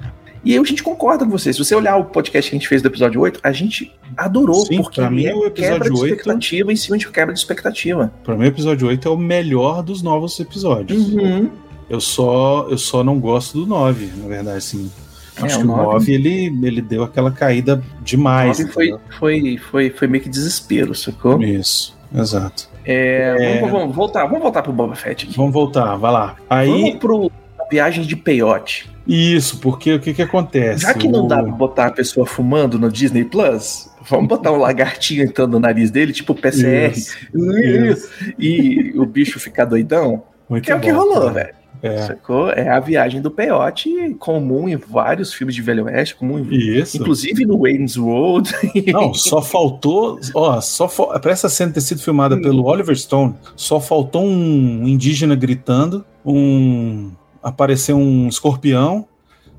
E 0.43 0.53
aí 0.53 0.57
a 0.57 0.63
gente 0.63 0.83
concorda 0.83 1.25
com 1.25 1.31
você. 1.31 1.51
Se 1.51 1.59
você 1.59 1.75
olhar 1.75 1.97
o 1.97 2.05
podcast 2.05 2.49
que 2.49 2.55
a 2.55 2.59
gente 2.59 2.67
fez 2.67 2.81
do 2.81 2.87
episódio 2.87 3.19
8, 3.19 3.39
a 3.43 3.51
gente 3.51 3.93
adorou, 4.15 4.65
Sim, 4.65 4.81
porque 4.81 5.01
pra 5.01 5.09
mim, 5.09 5.25
é 5.25 5.35
o 5.35 5.45
episódio 5.45 5.73
quebra 5.73 5.89
de 5.89 5.99
8 5.99 6.05
expectativa 6.05 6.73
em 6.73 6.75
cima 6.75 6.97
de 6.97 7.07
quebra 7.09 7.33
de 7.33 7.39
expectativa. 7.39 8.13
Pra 8.23 8.35
mim, 8.35 8.45
o 8.45 8.47
episódio 8.47 8.87
8 8.87 9.07
é 9.07 9.11
o 9.11 9.17
melhor 9.17 9.83
dos 9.83 10.01
novos 10.01 10.39
episódios. 10.39 11.09
Uhum. 11.09 11.49
Eu, 11.89 11.99
só, 11.99 12.67
eu 12.69 12.77
só 12.77 13.03
não 13.03 13.19
gosto 13.19 13.59
do 13.59 13.65
9, 13.65 14.11
na 14.17 14.27
verdade, 14.27 14.57
assim. 14.57 14.89
É, 15.37 15.43
Acho 15.43 15.57
o 15.57 15.61
que 15.61 15.65
o 15.65 15.67
9 15.67 15.83
9 15.83 16.13
ele, 16.13 16.67
ele 16.67 16.81
deu 16.81 17.03
aquela 17.03 17.31
caída 17.31 17.83
demais. 18.01 18.59
Nove 18.59 18.71
foi, 18.71 18.87
entendeu? 18.87 19.01
foi, 19.19 19.57
foi, 19.57 19.89
foi 19.89 20.07
meio 20.07 20.23
que 20.23 20.29
desespero, 20.29 20.95
sacou? 20.95 21.41
Isso, 21.41 21.97
exato. 22.13 22.69
É, 22.85 23.35
É. 23.39 23.59
Vamos, 23.59 23.71
vamos 23.71 23.95
voltar, 23.95 24.25
vamos 24.25 24.41
voltar 24.41 24.61
pro 24.63 24.71
Boba 24.73 24.95
Fett 24.95 25.25
aqui. 25.25 25.35
Vamos 25.37 25.53
voltar, 25.53 25.95
vai 25.95 26.11
lá. 26.11 26.35
Aí, 26.49 26.69
Vamos 26.69 26.95
pro 26.95 27.31
viagem 27.71 28.03
de 28.03 28.15
peiote. 28.15 28.89
isso, 29.07 29.59
porque 29.59 29.93
o 29.93 29.99
que 29.99 30.13
que 30.13 30.21
acontece? 30.23 30.81
Já 30.83 30.93
que 30.93 31.07
não 31.07 31.27
dá 31.27 31.41
pra 31.43 31.51
botar 31.51 31.85
a 31.87 31.91
pessoa 31.91 32.25
fumando 32.25 32.79
no 32.79 32.91
Disney 32.91 33.23
Plus, 33.23 33.89
vamos 34.09 34.27
botar 34.27 34.51
um 34.51 34.57
lagartinho 34.61 35.23
entrando 35.23 35.51
no 35.51 35.59
nariz 35.59 35.91
dele, 35.91 36.11
tipo 36.11 36.33
PCR, 36.33 36.91
Isso, 36.97 38.09
e 38.39 38.91
o 38.95 39.05
bicho 39.05 39.39
ficar 39.39 39.65
doidão. 39.65 40.23
muito 40.49 40.65
Que 40.65 40.71
é 40.71 40.75
o 40.75 40.79
que 40.79 40.89
rolou, 40.89 41.31
velho. 41.31 41.58
É, 41.81 41.97
Sacou? 42.07 42.49
É 42.49 42.67
a 42.69 42.79
viagem 42.79 43.21
do 43.21 43.31
peiote, 43.31 43.89
comum 44.19 44.67
em 44.67 44.75
vários 44.75 45.33
filmes 45.33 45.55
de 45.55 45.61
Velho 45.61 45.85
Oeste, 45.85 46.15
comum 46.15 46.39
em- 46.39 46.53
isso. 46.79 46.97
inclusive 46.97 47.45
no 47.45 47.59
Wayne's 47.59 47.95
World. 47.97 48.51
Não, 48.91 49.13
só 49.13 49.41
faltou. 49.41 50.19
Ó, 50.35 50.59
só 50.61 50.87
fa... 50.89 51.19
pra 51.19 51.31
essa 51.31 51.47
cena 51.49 51.71
ter 51.71 51.81
sido 51.81 52.01
filmada 52.01 52.35
Hum. 52.35 52.41
pelo 52.41 52.65
Oliver 52.65 52.97
Stone, 52.97 53.33
só 53.55 53.79
faltou 53.79 54.23
um 54.25 54.87
indígena 54.87 55.35
gritando, 55.35 56.03
um. 56.25 57.11
aparecer 57.41 57.93
um 57.93 58.27
escorpião, 58.27 59.07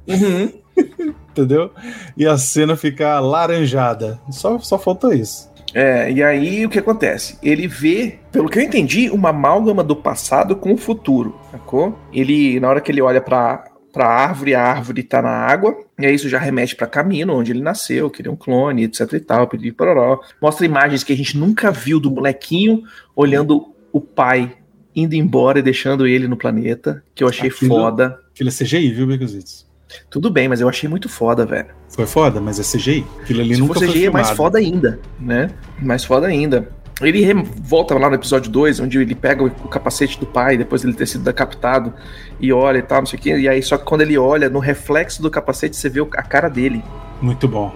Uhum. 0.06 0.52
entendeu? 1.30 1.70
E 2.16 2.26
a 2.26 2.36
cena 2.36 2.76
ficar 2.76 3.20
laranjada. 3.20 4.20
Só, 4.30 4.58
só 4.58 4.78
faltou 4.78 5.12
isso. 5.12 5.49
É, 5.74 6.10
e 6.10 6.22
aí 6.22 6.66
o 6.66 6.68
que 6.68 6.78
acontece? 6.78 7.38
Ele 7.42 7.66
vê, 7.68 8.18
pelo 8.32 8.48
que 8.48 8.58
eu 8.58 8.62
entendi, 8.62 9.08
uma 9.10 9.28
amálgama 9.30 9.84
do 9.84 9.94
passado 9.94 10.56
com 10.56 10.72
o 10.72 10.76
futuro, 10.76 11.38
sacou? 11.50 11.96
Ele, 12.12 12.58
na 12.58 12.68
hora 12.68 12.80
que 12.80 12.90
ele 12.90 13.00
olha 13.00 13.20
pra, 13.20 13.64
pra 13.92 14.06
árvore, 14.06 14.54
a 14.54 14.62
árvore 14.62 15.02
tá 15.02 15.22
na 15.22 15.30
água, 15.30 15.76
e 15.98 16.06
aí 16.06 16.14
isso 16.14 16.28
já 16.28 16.38
remete 16.38 16.74
pra 16.74 16.86
Camino, 16.86 17.34
onde 17.34 17.52
ele 17.52 17.62
nasceu, 17.62 18.10
que 18.10 18.20
ele 18.20 18.28
é 18.28 18.32
um 18.32 18.36
clone, 18.36 18.84
etc 18.84 19.12
e 19.12 19.20
tal, 19.20 19.46
pedir 19.46 19.72
pororó. 19.72 20.20
Mostra 20.42 20.66
imagens 20.66 21.04
que 21.04 21.12
a 21.12 21.16
gente 21.16 21.38
nunca 21.38 21.70
viu 21.70 22.00
do 22.00 22.10
molequinho 22.10 22.82
olhando 23.14 23.72
o 23.92 24.00
pai 24.00 24.56
indo 24.94 25.14
embora 25.14 25.60
e 25.60 25.62
deixando 25.62 26.04
ele 26.04 26.26
no 26.26 26.36
planeta, 26.36 27.02
que 27.14 27.22
eu 27.22 27.28
achei 27.28 27.48
Aquilo- 27.48 27.76
foda. 27.76 28.18
Aquilo 28.34 28.48
é 28.48 28.52
CGI, 28.52 28.90
viu, 28.92 29.06
Becuzitos? 29.06 29.69
Tudo 30.08 30.30
bem, 30.30 30.48
mas 30.48 30.60
eu 30.60 30.68
achei 30.68 30.88
muito 30.88 31.08
foda, 31.08 31.44
velho. 31.46 31.68
Foi 31.88 32.06
foda, 32.06 32.40
mas 32.40 32.58
é 32.58 32.62
CGI. 32.62 33.04
Aquilo 33.22 33.40
ali 33.40 33.54
Se 33.54 33.60
nunca 33.60 33.74
for 33.74 33.80
foi 33.84 33.88
CGI 33.88 34.06
é 34.06 34.10
mais 34.10 34.28
filmado. 34.28 34.36
foda 34.36 34.58
ainda, 34.58 35.00
né? 35.18 35.50
Mais 35.80 36.04
foda 36.04 36.26
ainda. 36.26 36.68
Ele 37.02 37.32
volta 37.62 37.94
lá 37.98 38.10
no 38.10 38.14
episódio 38.16 38.50
2, 38.52 38.78
onde 38.80 38.98
ele 38.98 39.14
pega 39.14 39.42
o, 39.42 39.46
o 39.46 39.68
capacete 39.68 40.20
do 40.20 40.26
pai, 40.26 40.58
depois 40.58 40.82
dele 40.82 40.92
ter 40.94 41.06
sido 41.06 41.24
decapitado, 41.24 41.94
e 42.38 42.52
olha 42.52 42.78
e 42.78 42.82
tal, 42.82 42.98
não 42.98 43.06
sei 43.06 43.18
o 43.18 43.22
quê. 43.22 43.38
E 43.38 43.48
aí, 43.48 43.62
só 43.62 43.78
que 43.78 43.84
quando 43.84 44.02
ele 44.02 44.18
olha, 44.18 44.50
no 44.50 44.58
reflexo 44.58 45.22
do 45.22 45.30
capacete, 45.30 45.74
você 45.76 45.88
vê 45.88 46.02
o- 46.02 46.08
a 46.12 46.22
cara 46.22 46.48
dele. 46.50 46.84
Muito 47.22 47.48
bom. 47.48 47.74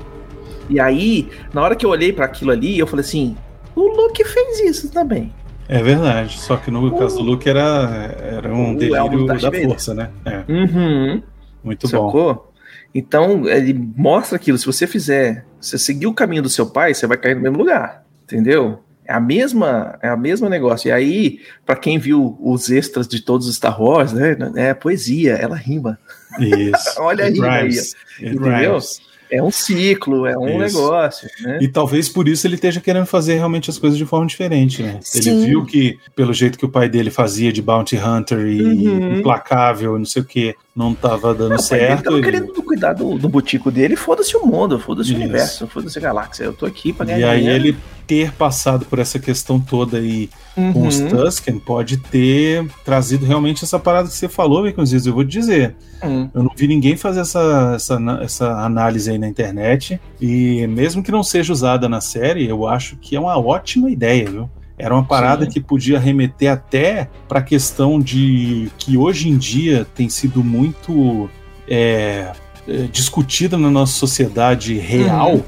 E 0.68 0.79
aí, 0.79 1.31
na 1.55 1.62
hora 1.62 1.74
que 1.74 1.87
eu 1.87 1.90
olhei 1.90 2.12
pra 2.12 2.27
aquilo 2.27 2.50
ali, 2.50 2.79
eu 2.79 2.87
falei 2.87 3.05
assim: 3.05 3.35
o 3.74 3.81
Luke 3.88 4.22
fez 4.24 4.61
isso 4.61 4.90
também. 4.90 5.33
É 5.66 5.83
verdade. 5.83 6.38
Só 6.38 6.57
que 6.59 6.70
no 6.70 6.94
caso 6.98 7.16
do 7.16 7.22
Luke 7.22 7.48
era, 7.48 8.14
era 8.20 8.53
um 8.55 8.74
O 8.74 8.79
delírio 8.79 9.24
da 9.27 9.35
Vader. 9.37 9.64
força, 9.66 9.94
né? 9.94 10.11
É, 10.27 10.42
Uhum. 10.53 11.22
Muito 11.64 11.88
bom. 11.88 12.07
Sacou? 12.07 12.53
Então, 12.94 13.48
ele 13.48 13.74
mostra 13.96 14.37
aquilo. 14.37 14.57
Se 14.59 14.66
você 14.66 14.87
fizer, 14.87 15.44
se 15.61 15.70
você 15.70 15.79
seguir 15.79 16.07
o 16.07 16.14
caminho 16.14 16.42
do 16.42 16.48
seu 16.48 16.66
pai, 16.66 16.94
você 16.94 17.07
vai 17.07 17.16
cair 17.16 17.35
no 17.35 17.42
mesmo 17.42 17.59
lugar. 17.59 18.05
Entendeu? 18.24 18.81
É 19.07 19.12
a 19.12 19.20
mesma, 19.20 19.98
é 20.00 20.09
a 20.09 20.16
mesma 20.16 20.48
negócio. 20.48 20.88
E 20.88 20.92
aí, 20.92 21.40
pra 21.66 21.77
quem 21.77 21.98
viu 21.98 22.38
os 22.40 22.70
extras 22.70 23.07
de 23.09 23.20
todos 23.20 23.48
os 23.48 23.57
Star 23.57 23.81
Wars, 23.83 24.12
né? 24.12 24.37
É 24.57 24.72
poesia, 24.72 25.33
ela 25.35 25.57
rima. 25.57 25.98
Isso. 26.38 26.94
Olha 27.03 27.24
It 27.27 27.42
aí, 27.42 27.48
aí. 27.50 27.68
It 27.68 27.94
entendeu? 28.20 28.42
rhymes. 28.72 29.00
É 29.31 29.42
um 29.42 29.50
ciclo, 29.50 30.27
é 30.27 30.38
um 30.38 30.62
Isso. 30.62 30.77
negócio, 30.79 31.29
né? 31.42 31.59
E 31.61 31.66
talvez 31.66 32.09
por 32.09 32.29
isso 32.29 32.46
ele 32.46 32.55
esteja 32.55 32.81
querendo 32.81 33.07
fazer 33.07 33.35
realmente 33.35 33.68
as 33.68 33.79
coisas 33.79 33.98
de 33.98 34.07
forma 34.07 34.27
diferente, 34.27 34.83
né? 34.83 34.98
Sim. 35.00 35.18
Ele 35.31 35.46
viu 35.46 35.64
que, 35.64 35.98
pelo 36.14 36.33
jeito 36.33 36.57
que 36.59 36.64
o 36.64 36.68
pai 36.68 36.88
dele 36.88 37.11
fazia 37.11 37.53
de 37.53 37.61
Bounty 37.61 37.96
Hunter 37.96 38.46
e 38.46 38.62
Uhum. 38.62 39.18
implacável, 39.18 39.98
não 39.98 40.05
sei 40.05 40.22
o 40.22 40.24
que, 40.24 40.55
não 40.74 40.92
estava 40.92 41.32
dando 41.34 41.50
Não, 41.50 41.58
certo. 41.58 42.02
tava 42.02 42.16
ele- 42.16 42.24
querendo 42.24 42.52
cuidar 42.62 42.92
do, 42.94 43.16
do 43.16 43.28
butico 43.28 43.70
dele, 43.70 43.94
foda-se 43.94 44.37
o 44.37 44.44
mundo, 44.44 44.78
foda-se 44.80 45.12
o 45.12 45.16
universo, 45.16 45.66
foda-se 45.68 45.96
a 45.98 46.02
galáxia. 46.02 46.44
Eu 46.44 46.52
tô 46.52 46.66
aqui 46.66 46.92
pra 46.92 47.06
ganhar 47.06 47.18
E 47.20 47.24
aí 47.24 47.38
dinheiro. 47.40 47.64
ele 47.68 47.76
ter 48.06 48.32
passado 48.32 48.84
por 48.84 48.98
essa 48.98 49.18
questão 49.18 49.58
toda 49.60 49.98
aí 49.98 50.28
com 50.54 50.87
os 50.87 50.98
Uhum. 50.98 51.08
Tusken 51.08 51.58
pode 51.58 51.96
ter 51.98 52.66
trazido 52.84 53.24
realmente 53.24 53.64
essa 53.64 53.78
parada 53.78 54.08
que 54.08 54.14
você 54.14 54.28
falou, 54.28 54.64
Baconzitos. 54.64 55.06
Eu 55.06 55.14
vou 55.14 55.24
te 55.24 55.30
dizer, 55.30 55.74
Hum. 56.02 56.28
eu 56.34 56.42
não 56.42 56.50
vi 56.56 56.66
ninguém 56.66 56.96
fazer 56.96 57.20
essa, 57.20 57.72
essa, 57.76 57.98
essa 58.22 58.50
análise 58.64 59.10
aí 59.10 59.16
na 59.18 59.28
internet. 59.28 59.98
E 60.20 60.66
mesmo 60.66 61.02
que 61.02 61.12
não 61.12 61.22
seja 61.22 61.52
usada 61.52 61.88
na 61.88 62.00
série, 62.00 62.46
eu 62.48 62.66
acho 62.66 62.96
que 62.96 63.14
é 63.16 63.20
uma 63.20 63.38
ótima 63.38 63.90
ideia, 63.90 64.28
viu? 64.28 64.50
Era 64.76 64.92
uma 64.94 65.04
parada 65.04 65.44
Sim. 65.44 65.50
que 65.52 65.60
podia 65.60 65.98
remeter 65.98 66.50
até 66.50 67.08
para 67.28 67.38
a 67.38 67.42
questão 67.42 68.00
de 68.00 68.70
que 68.76 68.96
hoje 68.96 69.28
em 69.28 69.37
dia 69.37 69.87
tem 69.94 70.08
sido 70.08 70.42
muito 70.42 71.30
é, 71.68 72.32
é, 72.66 72.88
discutida 72.90 73.56
na 73.56 73.70
nossa 73.70 73.92
sociedade 73.92 74.76
real, 74.78 75.34
Uhum. 75.34 75.42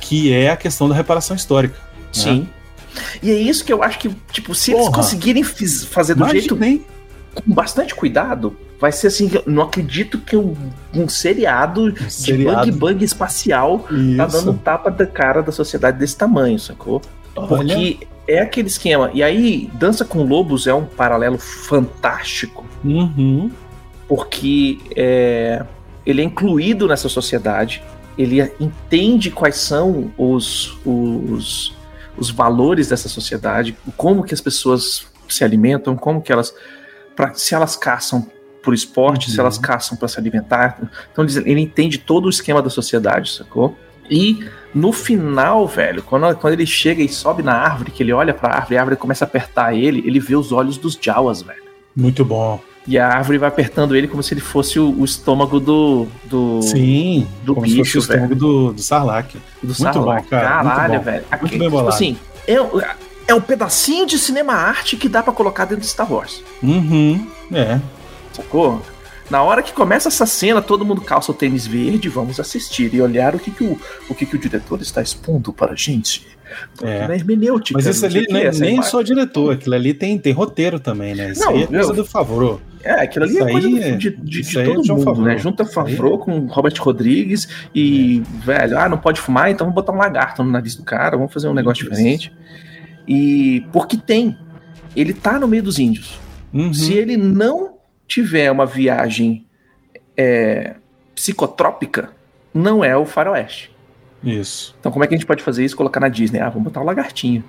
que 0.00 0.32
é 0.32 0.50
a 0.50 0.56
questão 0.56 0.88
da 0.88 0.94
reparação 0.94 1.36
histórica. 1.36 1.76
né? 1.78 2.06
Sim. 2.12 2.48
E 3.22 3.30
é 3.30 3.34
isso 3.34 3.64
que 3.64 3.72
eu 3.72 3.82
acho 3.82 3.98
que, 3.98 4.10
tipo, 4.32 4.54
se 4.54 4.72
eles 4.72 4.82
Porra. 4.84 4.96
conseguirem 4.96 5.42
fiz- 5.42 5.84
fazer 5.84 6.14
do 6.14 6.28
jeito 6.28 6.62
hein? 6.62 6.84
com 7.34 7.42
bastante 7.52 7.94
cuidado, 7.94 8.54
vai 8.78 8.92
ser 8.92 9.06
assim, 9.06 9.30
não 9.46 9.62
acredito 9.62 10.18
que 10.18 10.36
um, 10.36 10.54
um 10.94 11.08
seriado, 11.08 11.84
Um 11.84 11.90
de 11.92 12.10
seriado. 12.12 12.66
bug 12.66 12.78
bug 12.78 13.04
espacial 13.04 13.78
tá 13.80 13.94
Isso. 14.26 14.44
dando 14.44 14.54
tapa 14.58 14.90
da 14.90 15.06
cara 15.06 15.42
da 15.42 15.50
sociedade 15.52 15.98
desse 15.98 16.16
tamanho, 16.16 16.58
sacou? 16.58 17.00
Olha, 17.34 17.46
Porque 17.48 17.98
é 18.26 18.40
aquele 18.40 18.68
esquema. 18.68 19.10
E 19.12 19.22
aí, 19.22 19.70
Dança 19.74 20.04
com 20.04 20.22
Lobos 20.22 20.66
é 20.66 20.74
um 20.74 20.84
paralelo 20.84 21.38
fantástico, 21.38 22.64
uhum, 22.84 23.50
porque 24.08 24.78
é, 24.96 25.64
ele 26.04 26.20
é 26.22 26.24
incluído 26.24 26.86
nessa 26.86 27.08
sociedade, 27.08 27.82
ele 28.16 28.40
entende 28.60 29.30
quais 29.30 29.56
são 29.56 30.12
os, 30.18 30.78
os, 30.84 31.74
os 32.16 32.30
valores 32.30 32.88
dessa 32.88 33.08
sociedade, 33.08 33.76
como 33.96 34.22
que 34.22 34.34
as 34.34 34.40
pessoas 34.40 35.06
se 35.28 35.42
alimentam, 35.44 35.96
como 35.96 36.20
que 36.20 36.30
elas. 36.32 36.54
Pra, 37.16 37.34
se 37.34 37.54
elas 37.54 37.76
caçam 37.76 38.26
por 38.62 38.74
esporte, 38.74 39.28
Uhum. 39.28 39.34
se 39.34 39.40
elas 39.40 39.58
caçam 39.58 39.96
para 39.96 40.08
se 40.08 40.18
alimentar. 40.18 40.78
Então 41.10 41.24
ele, 41.24 41.50
ele 41.50 41.60
entende 41.60 41.98
todo 41.98 42.26
o 42.26 42.30
esquema 42.30 42.62
da 42.62 42.70
sociedade, 42.70 43.32
sacou? 43.32 43.76
E 44.10 44.44
no 44.74 44.92
final, 44.92 45.66
velho, 45.66 46.02
quando, 46.02 46.34
quando 46.36 46.54
ele 46.54 46.66
chega 46.66 47.02
e 47.02 47.08
sobe 47.08 47.42
na 47.42 47.54
árvore, 47.54 47.90
que 47.90 48.02
ele 48.02 48.12
olha 48.12 48.34
pra 48.34 48.54
árvore, 48.56 48.76
a 48.76 48.80
árvore 48.80 48.96
começa 48.96 49.24
a 49.24 49.28
apertar 49.28 49.74
ele, 49.74 50.02
ele 50.06 50.20
vê 50.20 50.34
os 50.36 50.52
olhos 50.52 50.76
dos 50.76 50.98
Jawas, 51.00 51.42
velho. 51.42 51.62
Muito 51.94 52.24
bom. 52.24 52.60
E 52.86 52.98
a 52.98 53.06
árvore 53.08 53.38
vai 53.38 53.48
apertando 53.48 53.94
ele 53.94 54.08
como 54.08 54.22
se 54.24 54.34
ele 54.34 54.40
fosse 54.40 54.80
o, 54.80 54.90
o 54.98 55.04
estômago 55.04 55.60
do. 55.60 56.08
do 56.24 56.60
Sim, 56.62 57.28
do 57.44 57.54
como 57.54 57.66
se 57.66 57.76
fosse 57.76 57.82
bicho, 57.82 57.98
o 57.98 58.00
estômago 58.00 58.34
do, 58.34 58.72
do 58.72 58.82
Sarlacc. 58.82 59.34
do 59.34 59.40
muito 59.68 59.74
Sarlacc. 59.82 60.22
bom, 60.24 60.28
cara, 60.28 60.62
muito 60.64 60.74
Caralho, 60.76 60.98
bom. 60.98 61.04
velho. 61.04 61.16
Muito 61.30 61.34
Aqui, 61.34 61.44
bem 61.50 61.58
tipo 61.60 61.70
bolado. 61.70 61.88
assim, 61.94 62.16
é, 62.48 62.54
é 63.28 63.34
um 63.34 63.40
pedacinho 63.40 64.04
de 64.04 64.18
cinema 64.18 64.54
arte 64.54 64.96
que 64.96 65.08
dá 65.08 65.22
pra 65.22 65.32
colocar 65.32 65.64
dentro 65.64 65.82
de 65.82 65.86
Star 65.86 66.12
Wars. 66.12 66.42
Uhum, 66.60 67.24
é. 67.52 67.78
Sacou? 68.32 68.82
Na 69.32 69.42
hora 69.42 69.62
que 69.62 69.72
começa 69.72 70.08
essa 70.10 70.26
cena, 70.26 70.60
todo 70.60 70.84
mundo 70.84 71.00
calça 71.00 71.32
o 71.32 71.34
tênis 71.34 71.66
verde, 71.66 72.06
vamos 72.10 72.38
assistir 72.38 72.92
e 72.92 73.00
olhar 73.00 73.34
o 73.34 73.38
que, 73.38 73.50
que, 73.50 73.64
o, 73.64 73.80
o, 74.10 74.14
que, 74.14 74.26
que 74.26 74.36
o 74.36 74.38
diretor 74.38 74.78
está 74.82 75.00
expondo 75.00 75.54
para 75.54 75.72
a 75.72 75.74
gente. 75.74 76.26
É. 76.82 77.08
na 77.08 77.14
hermenêutica. 77.14 77.78
Mas 77.78 77.86
isso 77.86 78.04
ali 78.04 78.26
nem, 78.28 78.42
essa 78.42 78.60
nem 78.60 78.82
só 78.82 79.00
diretor, 79.00 79.54
aquilo 79.54 79.74
ali 79.74 79.94
tem, 79.94 80.18
tem 80.18 80.34
roteiro 80.34 80.78
também, 80.78 81.14
né? 81.14 81.30
Isso 81.30 81.40
Não, 81.46 81.52
aí 81.52 81.62
é 81.62 81.66
coisa 81.66 81.92
eu- 81.92 81.96
do 81.96 82.04
Favreau. 82.04 82.60
É, 82.84 82.92
aquilo 83.04 83.24
ali 83.24 83.32
Isso 83.32 83.42
é 83.42 83.50
coisa 83.52 83.68
é- 83.68 83.90
de, 83.96 84.10
de, 84.10 84.42
de 84.42 84.58
é 84.58 84.64
todo 84.64 84.84
João 84.84 84.98
mundo, 84.98 85.04
Favreau. 85.06 85.26
né? 85.28 85.38
Junta 85.38 85.62
é- 85.62 85.66
Favreau 85.66 86.18
com 86.18 86.40
Robert 86.48 86.74
Rodrigues 86.78 87.48
e, 87.74 88.22
velho, 88.44 88.78
ah, 88.78 88.86
não 88.86 88.98
pode 88.98 89.18
fumar, 89.18 89.50
então 89.50 89.64
vamos 89.66 89.74
botar 89.74 89.92
um 89.94 89.96
lagarto 89.96 90.44
no 90.44 90.50
nariz 90.50 90.74
do 90.76 90.82
cara, 90.82 91.16
vamos 91.16 91.32
fazer 91.32 91.48
um 91.48 91.54
negócio 91.54 91.84
Isso. 91.84 91.90
diferente. 91.90 92.30
E 93.08 93.64
porque 93.72 93.96
tem. 93.96 94.36
Ele 94.94 95.14
tá 95.14 95.38
no 95.38 95.48
meio 95.48 95.62
dos 95.62 95.78
índios. 95.78 96.20
Uhum. 96.52 96.74
Se 96.74 96.92
ele 96.92 97.16
não 97.16 97.76
tiver 98.12 98.50
uma 98.50 98.66
viagem 98.66 99.46
é, 100.16 100.74
psicotrópica, 101.14 102.10
não 102.52 102.84
é 102.84 102.96
o 102.96 103.06
faroeste. 103.06 103.70
Isso. 104.22 104.74
Então 104.78 104.92
como 104.92 105.02
é 105.04 105.08
que 105.08 105.14
a 105.14 105.16
gente 105.16 105.26
pode 105.26 105.42
fazer 105.42 105.64
isso? 105.64 105.76
Colocar 105.76 105.98
na 106.00 106.08
Disney? 106.08 106.40
Ah, 106.40 106.48
vamos 106.50 106.64
botar 106.64 106.80
o 106.80 106.84
lagartinho. 106.84 107.42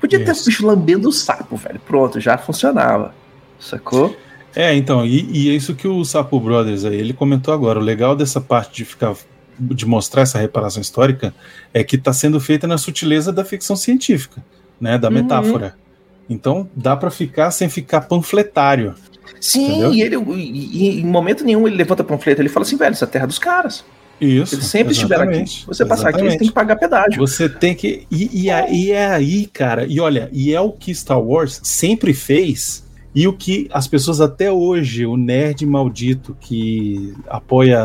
Podia 0.00 0.18
ter 0.24 0.32
Isso. 0.32 0.42
o 0.42 0.44
bicho 0.46 0.66
lambendo 0.66 1.08
o 1.08 1.12
sapo, 1.12 1.56
velho. 1.56 1.80
Pronto, 1.80 2.20
já 2.20 2.36
funcionava. 2.36 3.14
Sacou? 3.58 4.14
É, 4.54 4.74
então, 4.74 5.06
e, 5.06 5.24
e 5.32 5.50
é 5.50 5.52
isso 5.54 5.74
que 5.74 5.88
o 5.88 6.04
Sapo 6.04 6.38
Brothers 6.40 6.84
aí, 6.84 6.96
ele 6.96 7.12
comentou 7.12 7.52
agora. 7.52 7.78
O 7.78 7.82
legal 7.82 8.14
dessa 8.16 8.40
parte 8.40 8.74
de 8.76 8.84
ficar 8.84 9.14
de 9.58 9.86
mostrar 9.86 10.22
essa 10.22 10.38
reparação 10.38 10.82
histórica 10.82 11.34
é 11.72 11.82
que 11.82 11.96
está 11.96 12.12
sendo 12.12 12.38
feita 12.38 12.66
na 12.66 12.76
sutileza 12.76 13.32
da 13.32 13.42
ficção 13.44 13.74
científica, 13.74 14.44
né, 14.78 14.98
da 14.98 15.08
Uhum. 15.08 15.14
metáfora. 15.14 15.74
Então 16.28 16.68
dá 16.76 16.94
para 16.96 17.10
ficar 17.10 17.50
sem 17.50 17.68
ficar 17.70 18.02
panfletário. 18.02 18.94
Sim, 19.40 19.66
Entendeu? 19.68 19.92
e 19.92 20.02
ele 20.02 20.16
e, 20.16 20.96
e 20.98 21.00
em 21.00 21.04
momento 21.06 21.44
nenhum 21.44 21.66
ele 21.66 21.76
levanta 21.76 22.02
panfleto, 22.04 22.40
ele 22.40 22.48
fala 22.48 22.64
assim, 22.64 22.76
velho, 22.76 22.92
essa 22.92 23.04
é 23.04 23.08
a 23.08 23.10
terra 23.10 23.26
dos 23.26 23.38
caras. 23.38 23.84
Isso. 24.20 24.54
Eles 24.54 24.66
sempre 24.66 24.92
estiveram 24.94 25.24
aqui. 25.24 25.32
exatamente, 25.32 25.66
Você 25.66 25.84
passar 25.84 26.08
aqui, 26.08 26.20
eles 26.20 26.34
exatamente. 26.34 26.38
têm 26.38 26.48
que 26.48 26.54
pagar 26.54 26.76
pedágio. 26.76 27.18
Você 27.20 27.48
tem 27.50 27.74
que. 27.74 28.06
E, 28.10 28.44
e, 28.44 28.50
a- 28.50 28.66
e 28.70 28.90
é 28.90 29.06
aí, 29.08 29.44
cara. 29.46 29.84
E 29.86 30.00
olha, 30.00 30.30
e 30.32 30.54
é 30.54 30.60
o 30.60 30.72
que 30.72 30.94
Star 30.94 31.20
Wars 31.20 31.60
sempre 31.62 32.14
fez. 32.14 32.82
E 33.14 33.28
o 33.28 33.32
que 33.32 33.68
as 33.72 33.86
pessoas 33.86 34.20
até 34.20 34.50
hoje, 34.52 35.04
o 35.06 35.16
nerd 35.18 35.64
maldito 35.66 36.34
que 36.40 37.12
apoia 37.28 37.78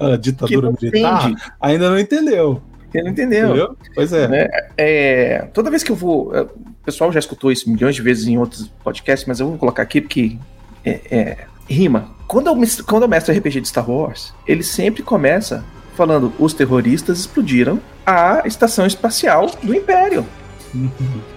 a 0.00 0.16
ditadura 0.16 0.70
militar, 0.70 1.30
entende. 1.30 1.42
ainda 1.60 1.88
não 1.90 1.98
entendeu. 1.98 2.62
Ele 2.92 3.04
não 3.04 3.10
entendeu. 3.12 3.46
Entendeu? 3.48 3.76
Pois 3.94 4.12
é. 4.12 4.28
Né? 4.28 4.48
É, 4.76 5.48
toda 5.54 5.70
vez 5.70 5.82
que 5.82 5.90
eu 5.92 5.96
vou. 5.96 6.34
é, 6.34 6.42
O 6.42 6.48
pessoal 6.84 7.10
já 7.10 7.18
escutou 7.18 7.50
isso 7.50 7.68
milhões 7.70 7.94
de 7.94 8.02
vezes 8.02 8.26
em 8.26 8.36
outros 8.38 8.70
podcasts, 8.84 9.26
mas 9.26 9.40
eu 9.40 9.48
vou 9.48 9.56
colocar 9.58 9.82
aqui 9.82 10.00
porque 10.00 10.36
é, 10.84 11.00
é, 11.10 11.38
rima. 11.68 12.08
Quando 12.26 12.46
eu, 12.48 12.56
quando 12.86 13.02
eu 13.02 13.08
mestro 13.08 13.34
RPG 13.34 13.60
de 13.60 13.68
Star 13.68 13.88
Wars, 13.90 14.32
ele 14.46 14.62
sempre 14.62 15.02
começa 15.02 15.64
falando: 15.96 16.32
os 16.38 16.52
terroristas 16.54 17.18
explodiram 17.20 17.80
a 18.06 18.42
estação 18.46 18.86
espacial 18.86 19.50
do 19.62 19.74
Império. 19.74 20.26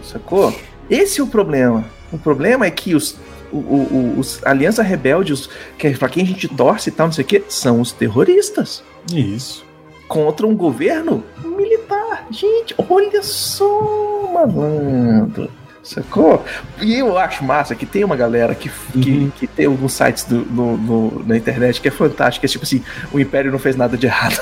Sacou? 0.03 0.53
Esse 0.89 1.19
é 1.19 1.23
o 1.23 1.27
problema. 1.27 1.85
O 2.11 2.17
problema 2.17 2.65
é 2.65 2.71
que 2.71 2.95
os. 2.95 3.15
O, 3.51 3.57
o- 3.57 4.15
os 4.17 4.41
Aliança 4.45 4.83
Rebelde, 4.83 5.31
os, 5.31 5.49
que, 5.77 5.87
é 5.87 5.91
pra 5.91 6.09
quem 6.09 6.23
a 6.23 6.25
gente 6.27 6.49
torce 6.49 6.89
e 6.89 6.91
tal, 6.91 7.07
não 7.07 7.13
sei 7.13 7.23
o 7.23 7.27
que, 7.27 7.41
são 7.47 7.79
os 7.79 7.93
terroristas 7.93 8.83
Isso. 9.13 9.65
contra 10.05 10.45
um 10.45 10.53
governo 10.53 11.23
militar. 11.45 12.25
Gente, 12.29 12.75
olha 12.89 13.23
só, 13.23 14.29
malandro. 14.33 15.49
Sacou? 15.88 16.43
E 16.81 16.99
eu 16.99 17.17
acho 17.17 17.45
massa 17.45 17.73
que 17.73 17.85
tem 17.85 18.03
uma 18.03 18.15
galera 18.17 18.53
que, 18.53 18.69
que, 18.91 19.09
Uhum. 19.11 19.31
que 19.38 19.47
tem 19.47 19.65
alguns 19.67 19.93
sites 19.93 20.25
do- 20.25 20.43
no, 20.45 20.75
no- 20.77 21.23
na 21.25 21.38
internet 21.38 21.79
que 21.79 21.88
é 21.88 21.91
fantástico. 21.91 22.45
É 22.45 22.49
tipo 22.49 22.65
assim: 22.65 22.83
o 23.13 23.19
Império 23.19 23.51
não 23.51 23.59
fez 23.59 23.75
nada 23.77 23.95
de 23.97 24.05
errado. 24.05 24.38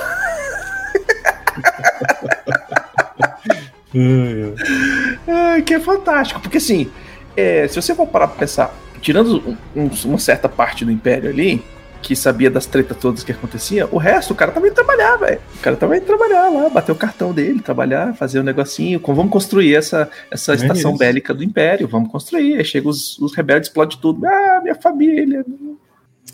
Ai, 5.27 5.61
que 5.61 5.73
é 5.73 5.79
fantástico. 5.79 6.39
Porque 6.39 6.57
assim, 6.57 6.89
é, 7.35 7.67
se 7.67 7.75
você 7.81 7.93
for 7.95 8.07
parar 8.07 8.27
pra 8.27 8.37
pensar, 8.37 8.73
tirando 9.01 9.57
um- 9.75 9.83
um- 9.83 9.89
uma 10.05 10.17
certa 10.17 10.49
parte 10.49 10.83
do 10.83 10.91
Império 10.91 11.29
ali, 11.29 11.63
que 12.05 12.15
sabia 12.15 12.51
das 12.51 12.67
tretas 12.67 12.95
todas 12.97 13.23
que 13.23 13.31
acontecia, 13.31 13.87
o 13.91 13.97
resto, 13.97 14.31
o 14.31 14.35
cara 14.35 14.51
tava 14.51 14.67
indo 14.67 14.75
trabalhar, 14.75 15.15
velho. 15.17 15.41
O 15.55 15.59
cara 15.59 15.75
tava 15.75 15.97
indo 15.97 16.05
trabalhar 16.05 16.49
lá, 16.49 16.69
bater 16.69 16.91
o 16.91 16.95
cartão 16.95 17.33
dele, 17.33 17.59
trabalhar, 17.61 18.13
fazer 18.13 18.39
um 18.39 18.43
negocinho. 18.43 18.99
Com, 18.99 19.15
vamos 19.15 19.31
construir 19.31 19.73
essa, 19.73 20.07
essa 20.29 20.51
É 20.51 20.55
estação 20.55 20.91
isso. 20.91 20.99
bélica 20.99 21.33
do 21.33 21.43
Império, 21.43 21.87
vamos 21.87 22.11
construir. 22.11 22.57
Aí 22.59 22.63
chega 22.63 22.87
os, 22.87 23.17
os 23.17 23.33
rebeldes, 23.35 23.69
explode 23.69 23.97
tudo. 23.97 24.23
Ah, 24.23 24.59
minha 24.61 24.75
família. 24.75 25.43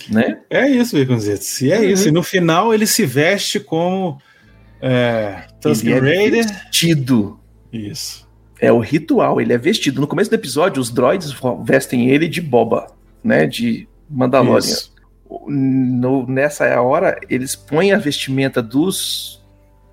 Né? 0.10 0.40
É 0.50 0.68
isso, 0.70 0.98
Baconzitos. 1.00 1.62
E 1.62 1.72
é 1.72 1.78
Uhum. 1.80 1.84
isso. 1.86 2.08
E 2.10 2.12
no 2.12 2.22
final 2.22 2.74
ele 2.74 2.86
se 2.86 3.06
veste 3.06 3.58
como 3.58 4.18
é, 4.82 5.44
Tusken 5.62 5.94
é 5.94 6.00
Raider. 6.00 6.46
vestido. 6.48 7.40
Isso. 7.72 8.28
É 8.60 8.74
o 8.74 8.80
ritual, 8.80 9.40
ele 9.40 9.54
é 9.54 9.58
vestido. 9.58 10.02
No 10.02 10.08
começo 10.08 10.30
do 10.30 10.34
episódio, 10.36 10.82
os 10.82 10.90
droids 10.92 11.34
vestem 11.64 12.10
ele 12.10 12.28
de 12.28 12.42
boba, 12.42 12.88
né? 13.24 13.46
De 13.48 13.88
Mandalorian. 14.10 14.60
Isso. 14.60 14.91
No- 15.48 16.26
nessa 16.28 16.80
hora, 16.82 17.20
eles 17.30 17.56
põem 17.56 17.92
a 17.92 17.98
vestimenta 17.98 18.62
dos 18.62 19.42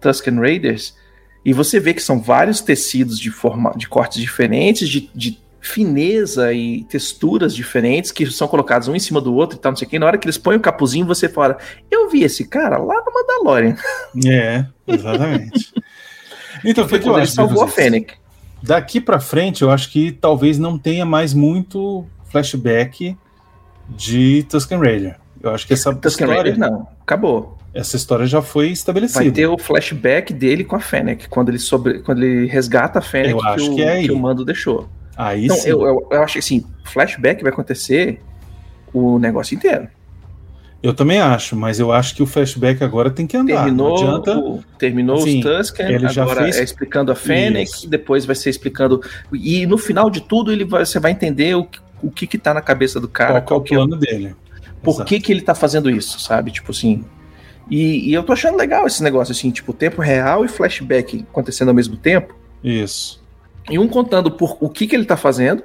Tusken 0.01 0.37
Raiders 0.39 0.97
e 1.45 1.53
você 1.53 1.79
vê 1.81 1.95
que 1.95 2.03
são 2.03 2.21
vários 2.21 2.61
tecidos 2.61 3.19
de, 3.19 3.31
forma, 3.31 3.73
de 3.77 3.89
cortes 3.89 4.21
diferentes, 4.21 4.89
de, 4.89 5.11
de 5.15 5.39
fineza 5.61 6.53
e 6.53 6.85
texturas 6.85 7.55
diferentes 7.55 8.11
que 8.13 8.27
são 8.31 8.49
colocados 8.49 8.89
um 8.89 8.95
em 8.95 8.99
cima 9.01 9.21
do 9.21 9.35
outro 9.35 9.59
e 9.59 9.61
tal, 9.61 9.73
não 9.73 9.77
sei 9.77 9.87
o 9.87 9.91
que. 9.91 9.99
Na 9.99 10.07
hora 10.07 10.17
que 10.19 10.27
eles 10.27 10.39
põem 10.39 10.57
o 10.57 10.61
capuzinho, 10.61 11.07
você 11.07 11.29
fala: 11.29 11.59
Eu 11.91 12.09
vi 12.11 12.23
esse 12.23 12.47
cara 12.47 12.79
lá 12.79 12.95
no 13.05 13.13
Mandalorian. 13.13 13.77
É, 14.27 14.65
exatamente. 14.87 15.73
então, 16.65 16.89
Foi 16.89 16.99
que 16.99 17.09
eu 17.09 17.17
acho? 17.17 17.33
salvou 17.33 17.63
a? 17.65 17.69
Fennec. 17.69 18.15
Daqui 18.63 19.01
pra 19.01 19.21
frente, 19.21 19.63
eu 19.63 19.71
acho 19.71 19.91
que 19.91 20.11
talvez 20.11 20.59
não 20.59 20.77
tenha 20.79 21.05
mais 21.05 21.33
muito 21.33 22.05
flashback 22.31 23.17
de 23.89 24.45
Tusken 24.49 24.79
Raider. 24.79 25.17
Eu 25.43 25.51
acho 25.55 25.67
que 25.67 25.73
essa 25.75 25.95
Tusken 25.95 26.27
história, 26.29 26.53
Raider, 26.53 26.71
não. 26.71 26.89
Acabou. 27.01 27.57
essa 27.75 27.97
história 27.97 28.27
já 28.27 28.43
foi 28.43 28.69
estabelecida. 28.71 29.21
Vai 29.23 29.31
ter 29.31 29.47
o 29.47 29.57
flashback 29.59 30.33
dele 30.33 30.65
com 30.65 30.75
a 30.77 30.81
Fennec, 30.81 31.29
quando 31.29 31.49
ele, 31.51 31.59
sobre, 31.59 32.01
quando 32.01 32.23
ele 32.25 32.47
resgata 32.47 32.99
a 32.99 33.03
Fennec 33.03 33.31
Eu 33.33 33.43
acho 33.45 33.73
o, 33.73 33.75
que 33.77 33.83
é 33.83 33.93
aí. 33.93 34.11
o 34.11 34.19
Mando 34.19 34.45
deixou. 34.45 34.89
Aí 35.17 35.45
Então, 35.47 35.57
sim. 35.57 35.69
eu, 35.71 35.83
eu, 35.85 36.09
eu 36.11 36.23
acho 36.23 36.35
que 36.35 36.39
assim, 36.41 36.65
flashback 36.85 37.43
vai 37.43 37.53
acontecer 37.53 38.21
o 38.93 39.19
negócio 39.19 39.55
inteiro. 39.55 39.89
Eu 40.81 40.95
também 40.95 41.19
acho, 41.21 41.57
mas 41.57 41.81
eu 41.81 41.91
acho 41.91 42.15
que 42.15 42.23
o 42.23 42.27
flashback 42.27 42.85
agora 42.85 43.11
tem 43.11 43.27
que 43.27 43.37
andar. 43.37 43.65
terminou 43.65 43.89
Não 44.01 44.09
adianta. 44.17 44.39
o- 44.39 44.63
terminou 44.79 45.17
Assim, 45.17 45.41
os 45.41 45.45
Tusken, 45.45 45.87
ele 45.93 46.09
já 46.09 46.23
agora 46.23 46.43
fez- 46.45 46.57
é 46.57 46.63
explicando 46.63 47.11
a 47.11 47.17
Fennec, 47.17 47.69
Isso. 47.69 47.89
depois 47.91 48.25
vai 48.25 48.37
ser 48.37 48.51
explicando. 48.51 49.03
E 49.33 49.67
no 49.67 49.77
final 49.77 50.09
de 50.09 50.21
tudo, 50.21 50.53
ele 50.53 50.65
vai- 50.65 50.87
você 50.87 51.01
vai 51.01 51.11
entender 51.11 51.57
o, 51.57 51.65
que- 51.65 51.81
o 52.01 52.11
que 52.13 52.29
que 52.29 52.39
tá 52.39 52.55
na 52.55 52.61
cabeça 52.61 53.01
do 53.01 53.09
cara, 53.09 53.41
qual 53.41 53.61
que 53.61 53.75
é 53.75 53.77
o 53.77 53.79
que 53.79 53.83
é- 53.83 53.87
plano 53.87 53.97
dele. 54.01 54.37
Por 54.83 54.95
Exato. 54.95 55.09
que, 55.09 55.21
que 55.21 55.33
ele 55.33 55.41
tá 55.41 55.55
fazendo 55.55 55.91
isso, 55.91 56.21
sabe? 56.21 56.51
Tipo 56.51 56.71
assim. 56.71 57.05
E, 57.71 58.09
e 58.09 58.15
eu 58.15 58.23
tô 58.23 58.33
achando 58.33 58.57
legal 58.57 58.87
esse 58.87 59.03
negócio, 59.03 59.33
assim, 59.33 59.51
tipo, 59.51 59.73
tempo 59.73 60.01
real 60.01 60.45
e 60.45 60.49
flashback 60.49 61.27
acontecendo 61.31 61.69
ao 61.69 61.75
mesmo 61.75 61.97
tempo. 61.97 62.35
Isso. 62.65 63.23
E 63.71 63.79
um 63.79 63.87
contando 63.87 64.31
por 64.31 64.57
o 64.61 64.69
que, 64.69 64.87
que 64.87 64.97
ele 64.97 65.05
tá 65.05 65.17
fazendo, 65.17 65.63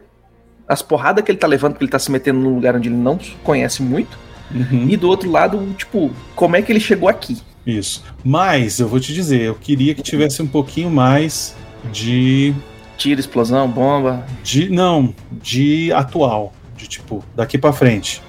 as 0.67 0.81
porradas 0.81 1.23
que 1.23 1.31
ele 1.31 1.37
tá 1.37 1.47
levando, 1.47 1.73
porque 1.73 1.85
ele 1.85 1.91
tá 1.91 1.99
se 1.99 2.11
metendo 2.11 2.39
num 2.39 2.53
lugar 2.53 2.75
onde 2.75 2.89
ele 2.89 2.97
não 2.97 3.17
conhece 3.43 3.81
muito. 3.81 4.17
Uhum. 4.53 4.87
E 4.89 4.97
do 4.97 5.07
outro 5.07 5.31
lado, 5.31 5.73
tipo, 5.77 6.11
como 6.35 6.55
é 6.55 6.61
que 6.61 6.71
ele 6.71 6.79
chegou 6.79 7.07
aqui? 7.07 7.37
Isso. 7.65 8.03
Mas 8.23 8.79
eu 8.79 8.87
vou 8.87 8.99
te 8.99 9.13
dizer, 9.13 9.41
eu 9.41 9.55
queria 9.55 9.95
que 9.95 10.01
tivesse 10.01 10.41
um 10.41 10.47
pouquinho 10.47 10.89
mais 10.89 11.55
de. 11.91 12.53
Tiro, 12.97 13.19
explosão, 13.19 13.67
bomba. 13.67 14.25
de 14.43 14.69
não, 14.69 15.13
de 15.31 15.91
atual. 15.93 16.53
De 16.75 16.87
tipo, 16.87 17.23
daqui 17.35 17.57
pra 17.57 17.71
frente. 17.71 18.21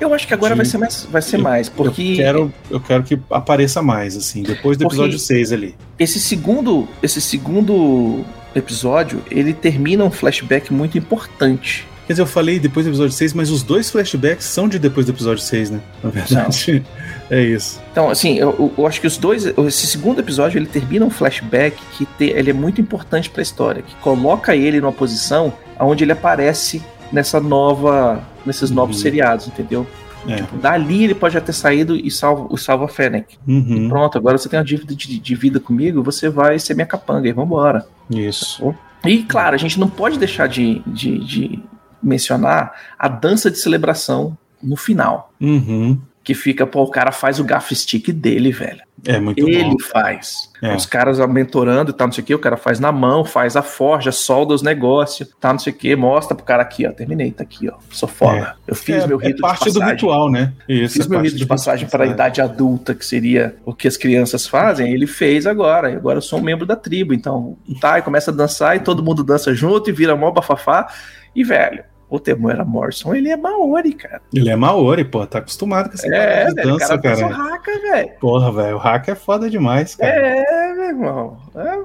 Eu 0.00 0.14
acho 0.14 0.26
que 0.26 0.34
agora 0.34 0.54
vai 0.54 0.64
ser 0.64 0.78
mais, 0.78 1.06
vai 1.10 1.22
ser 1.22 1.36
Eu- 1.36 1.42
mais 1.42 1.68
porque 1.68 2.02
Eu 2.02 2.16
quero, 2.16 2.52
eu 2.70 2.80
quero 2.80 3.02
que 3.02 3.18
apareça 3.30 3.82
mais, 3.82 4.16
assim, 4.16 4.42
depois 4.42 4.76
do 4.76 4.84
episódio 4.84 5.18
6 5.18 5.52
ali. 5.52 5.74
esse 5.98 6.20
segundo, 6.20 6.88
esse 7.02 7.20
segundo 7.20 8.24
episódio, 8.54 9.22
ele 9.30 9.52
termina 9.52 10.04
um 10.04 10.10
flashback 10.10 10.72
muito 10.72 10.96
importante, 10.98 11.86
Quer 12.06 12.14
dizer, 12.14 12.22
eu 12.22 12.26
falei 12.26 12.58
depois 12.58 12.86
do 12.86 12.88
episódio 12.90 13.12
6, 13.12 13.34
mas 13.34 13.50
os 13.50 13.62
dois 13.62 13.90
flashbacks 13.90 14.46
são 14.46 14.66
de 14.66 14.78
depois 14.78 15.04
do 15.04 15.12
episódio 15.12 15.42
6, 15.42 15.68
né? 15.68 15.80
Na 16.02 16.08
verdade. 16.08 16.82
É 17.30 17.42
isso. 17.42 17.78
Então, 17.92 18.08
assim, 18.08 18.38
eu, 18.38 18.72
eu 18.78 18.86
acho 18.86 19.02
que 19.02 19.06
os 19.06 19.18
dois. 19.18 19.44
Esse 19.44 19.86
segundo 19.86 20.18
episódio 20.18 20.58
ele 20.58 20.64
termina 20.64 21.04
um 21.04 21.10
flashback 21.10 21.76
que 21.92 22.06
te, 22.06 22.24
ele 22.30 22.48
é 22.48 22.52
muito 22.54 22.80
importante 22.80 23.28
pra 23.28 23.42
história, 23.42 23.82
que 23.82 23.94
coloca 23.96 24.56
ele 24.56 24.80
numa 24.80 24.94
posição 24.94 25.52
onde 25.78 26.04
ele 26.04 26.12
aparece 26.12 26.82
nessa 27.12 27.40
nova. 27.40 28.22
nesses 28.46 28.70
novos 28.70 28.96
Uhum. 28.96 29.02
seriados, 29.02 29.46
entendeu? 29.48 29.86
É. 30.26 30.36
Tipo, 30.36 30.56
dali 30.58 31.04
ele 31.04 31.14
pode 31.14 31.34
já 31.34 31.40
ter 31.40 31.52
saído 31.52 31.94
e 31.94 32.10
salva, 32.10 32.46
o 32.50 32.56
salva 32.56 32.88
Fennec. 32.88 33.38
Uhum. 33.46 33.88
Pronto, 33.88 34.16
agora 34.18 34.36
você 34.38 34.48
tem 34.48 34.58
uma 34.58 34.64
dívida 34.64 34.94
de, 34.94 35.18
de 35.18 35.34
vida 35.34 35.60
comigo, 35.60 36.02
você 36.02 36.28
vai 36.28 36.58
ser 36.58 36.74
minha 36.74 36.86
capanga 36.86 37.28
e 37.28 37.32
vambora. 37.32 37.86
Isso. 38.10 38.74
E 39.04 39.22
claro, 39.22 39.54
a 39.54 39.58
gente 39.58 39.78
não 39.78 39.88
pode 39.88 40.18
deixar 40.18 40.48
de, 40.48 40.82
de, 40.86 41.18
de 41.24 41.62
mencionar 42.02 42.72
a 42.98 43.08
dança 43.08 43.50
de 43.50 43.58
celebração 43.58 44.36
no 44.62 44.76
final. 44.76 45.32
Uhum. 45.40 45.98
Que 46.28 46.34
fica, 46.34 46.66
pô, 46.66 46.82
o 46.82 46.90
cara 46.90 47.10
faz 47.10 47.40
o 47.40 47.44
gaff 47.44 47.74
stick 47.74 48.12
dele, 48.12 48.52
velho. 48.52 48.82
É 49.06 49.18
muito 49.18 49.48
Ele 49.48 49.70
bom. 49.70 49.76
faz. 49.78 50.50
É. 50.60 50.76
Os 50.76 50.84
caras 50.84 51.18
mentorando 51.26 51.90
e 51.90 51.94
tal, 51.94 52.08
não 52.08 52.12
sei 52.12 52.22
o 52.22 52.26
que, 52.26 52.34
o 52.34 52.38
cara 52.38 52.58
faz 52.58 52.78
na 52.78 52.92
mão, 52.92 53.24
faz 53.24 53.56
a 53.56 53.62
forja, 53.62 54.12
solda 54.12 54.52
os 54.52 54.60
negócios, 54.60 55.26
tá, 55.40 55.50
não 55.54 55.58
sei 55.58 55.72
o 55.72 55.76
que, 55.76 55.96
mostra 55.96 56.34
pro 56.36 56.44
cara 56.44 56.62
aqui, 56.62 56.86
ó, 56.86 56.92
terminei, 56.92 57.30
tá 57.30 57.44
aqui, 57.44 57.70
ó, 57.70 57.76
sou 57.90 58.06
foda. 58.06 58.56
Eu 58.66 58.74
fiz 58.74 59.04
é, 59.04 59.06
meu 59.06 59.18
é 59.22 59.28
rito 59.28 59.40
parte 59.40 59.64
de 59.64 59.70
do 59.70 59.78
passagem. 59.78 59.94
ritual, 59.94 60.30
né? 60.30 60.52
Isso, 60.68 60.96
Fiz 60.96 61.06
é 61.06 61.08
meu 61.08 61.18
parte 61.18 61.28
rito 61.28 61.38
de 61.38 61.44
do 61.46 61.48
passagem 61.48 61.88
para 61.88 62.04
a 62.04 62.06
idade 62.08 62.42
adulta, 62.42 62.94
que 62.94 63.06
seria 63.06 63.56
o 63.64 63.72
que 63.72 63.88
as 63.88 63.96
crianças 63.96 64.46
fazem, 64.46 64.92
ele 64.92 65.06
fez 65.06 65.46
agora. 65.46 65.90
E 65.90 65.96
Agora 65.96 66.18
eu 66.18 66.22
sou 66.22 66.38
um 66.38 66.42
membro 66.42 66.66
da 66.66 66.76
tribo. 66.76 67.14
Então, 67.14 67.56
tá, 67.80 67.98
e 67.98 68.02
começa 68.02 68.30
a 68.30 68.34
dançar 68.34 68.76
e 68.76 68.80
todo 68.80 69.02
mundo 69.02 69.24
dança 69.24 69.54
junto 69.54 69.88
e 69.88 69.94
vira 69.94 70.14
mó 70.14 70.30
bafafá. 70.30 70.92
E, 71.34 71.42
velho, 71.42 71.84
o 72.10 72.18
Temuera 72.18 72.64
Morrison, 72.64 73.14
ele 73.14 73.28
é 73.30 73.36
Maori, 73.36 73.92
cara. 73.92 74.20
Ele 74.32 74.48
é 74.50 74.56
Maori, 74.56 75.04
pô, 75.04 75.26
tá 75.26 75.38
acostumado 75.38 75.88
com 75.88 75.94
essa 75.94 76.06
É, 76.14 76.46
de 76.46 76.54
velho, 76.54 76.68
dança, 76.72 76.98
cara 76.98 77.26
o 77.26 77.30
cara. 77.30 77.54
haka, 77.54 77.72
velho. 77.80 78.10
Porra, 78.20 78.52
velho, 78.52 78.76
o 78.76 78.78
hack 78.78 79.08
é 79.08 79.14
foda 79.14 79.50
demais, 79.50 79.94
cara. 79.94 80.10
É, 80.10 80.72
meu 80.74 80.84
irmão. 80.88 81.38
É 81.54 81.78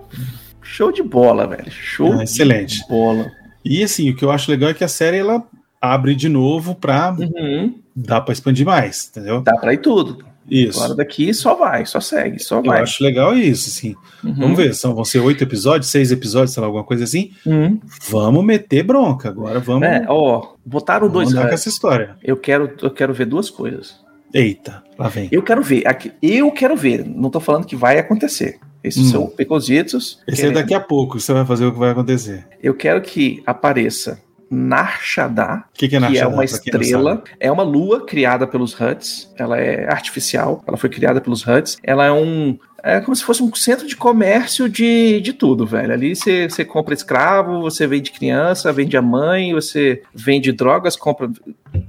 show 0.61 0.91
de 0.91 1.03
bola, 1.03 1.45
velho. 1.45 1.69
Show 1.69 2.13
É, 2.19 2.23
excelente. 2.23 2.81
de 2.81 2.87
bola. 2.87 3.29
E 3.65 3.83
assim, 3.83 4.09
o 4.09 4.15
que 4.15 4.23
eu 4.25 4.31
acho 4.31 4.49
legal 4.49 4.69
é 4.69 4.73
que 4.73 4.83
a 4.83 4.87
série 4.87 5.17
ela 5.17 5.43
abre 5.81 6.15
de 6.15 6.29
novo 6.29 6.73
pra 6.75 7.13
Uhum. 7.19 7.75
dar 7.95 8.21
pra 8.21 8.31
expandir 8.33 8.65
mais, 8.65 9.09
entendeu? 9.09 9.41
Dá 9.41 9.57
pra 9.57 9.73
ir 9.73 9.77
tudo. 9.79 10.25
Isso. 10.49 10.79
Agora 10.79 10.95
daqui 10.95 11.33
só 11.33 11.55
vai, 11.55 11.85
só 11.85 11.99
segue, 11.99 12.39
só 12.39 12.57
Eu 12.57 12.63
vai. 12.63 12.81
acho 12.81 13.03
legal 13.03 13.35
isso, 13.37 13.69
assim. 13.69 13.95
Uhum. 14.23 14.33
Vamos 14.35 14.57
ver, 14.57 14.73
são, 14.75 14.93
vão 14.93 15.05
ser 15.05 15.19
oito 15.19 15.43
episódios, 15.43 15.89
seis 15.89 16.11
episódios, 16.11 16.51
sei 16.53 16.61
lá, 16.61 16.67
alguma 16.67 16.83
coisa 16.83 17.03
assim. 17.03 17.31
Uhum. 17.45 17.79
Vamos 18.09 18.43
meter 18.43 18.83
bronca. 18.83 19.29
Agora 19.29 19.59
vamos, 19.59 19.83
É, 19.87 20.05
ó, 20.07 20.53
botaram 20.65 21.07
vamos 21.07 21.13
dois 21.13 21.31
andar 21.31 21.47
com 21.47 21.53
essa 21.53 21.69
história. 21.69 22.15
Eu 22.23 22.35
quero, 22.37 22.71
eu 22.81 22.91
quero 22.91 23.13
ver 23.13 23.25
duas 23.25 23.49
coisas. 23.49 23.95
Eita, 24.33 24.83
lá 24.97 25.07
vem. 25.09 25.29
Eu 25.31 25.43
quero 25.43 25.61
ver. 25.61 25.87
Aqui, 25.87 26.11
eu 26.21 26.51
quero 26.51 26.75
ver. 26.75 27.05
Não 27.05 27.29
tô 27.29 27.39
falando 27.39 27.65
que 27.65 27.75
vai 27.75 27.99
acontecer. 27.99 28.59
Esses 28.83 29.07
Hum. 29.07 29.11
são 29.11 29.27
Pecositos. 29.27 30.19
Esse 30.27 30.47
é 30.47 30.51
daqui 30.51 30.73
a 30.73 30.79
pouco, 30.79 31.17
você 31.19 31.31
vai 31.31 31.45
fazer 31.45 31.65
o 31.65 31.71
que 31.71 31.79
vai 31.79 31.91
acontecer. 31.91 32.45
Eu 32.61 32.73
quero 32.73 32.99
que 33.01 33.41
apareça 33.45 34.19
Narshada, 34.53 35.63
O 35.69 35.77
que, 35.77 35.87
que 35.89 35.95
é 35.95 35.99
que 35.99 36.17
é 36.17 36.27
uma 36.27 36.43
estrela. 36.45 37.23
É 37.39 37.51
uma 37.51 37.63
lua 37.63 38.05
criada 38.05 38.45
pelos 38.47 38.79
Huts. 38.79 39.33
Ela 39.37 39.59
é 39.59 39.91
artificial. 39.91 40.63
Ela 40.67 40.77
foi 40.77 40.89
criada 40.89 41.19
pelos 41.19 41.45
Huts. 41.45 41.77
Ela 41.83 42.05
é 42.05 42.11
um. 42.11 42.57
É 42.85 42.99
como 42.99 43.15
se 43.15 43.23
fosse 43.23 43.41
um 43.41 43.53
centro 43.55 43.87
de 43.87 43.95
comércio 43.95 44.67
de, 44.67 45.21
de 45.21 45.31
tudo, 45.31 45.65
velho. 45.65 45.93
Ali 45.93 46.13
você 46.15 46.65
compra 46.65 46.93
escravo, 46.93 47.61
você 47.61 47.87
vende 47.87 48.11
criança, 48.11 48.73
vende 48.73 48.97
a 48.97 49.01
mãe, 49.01 49.53
você 49.53 50.01
vende 50.13 50.51
drogas, 50.51 50.97
compra 50.97 51.29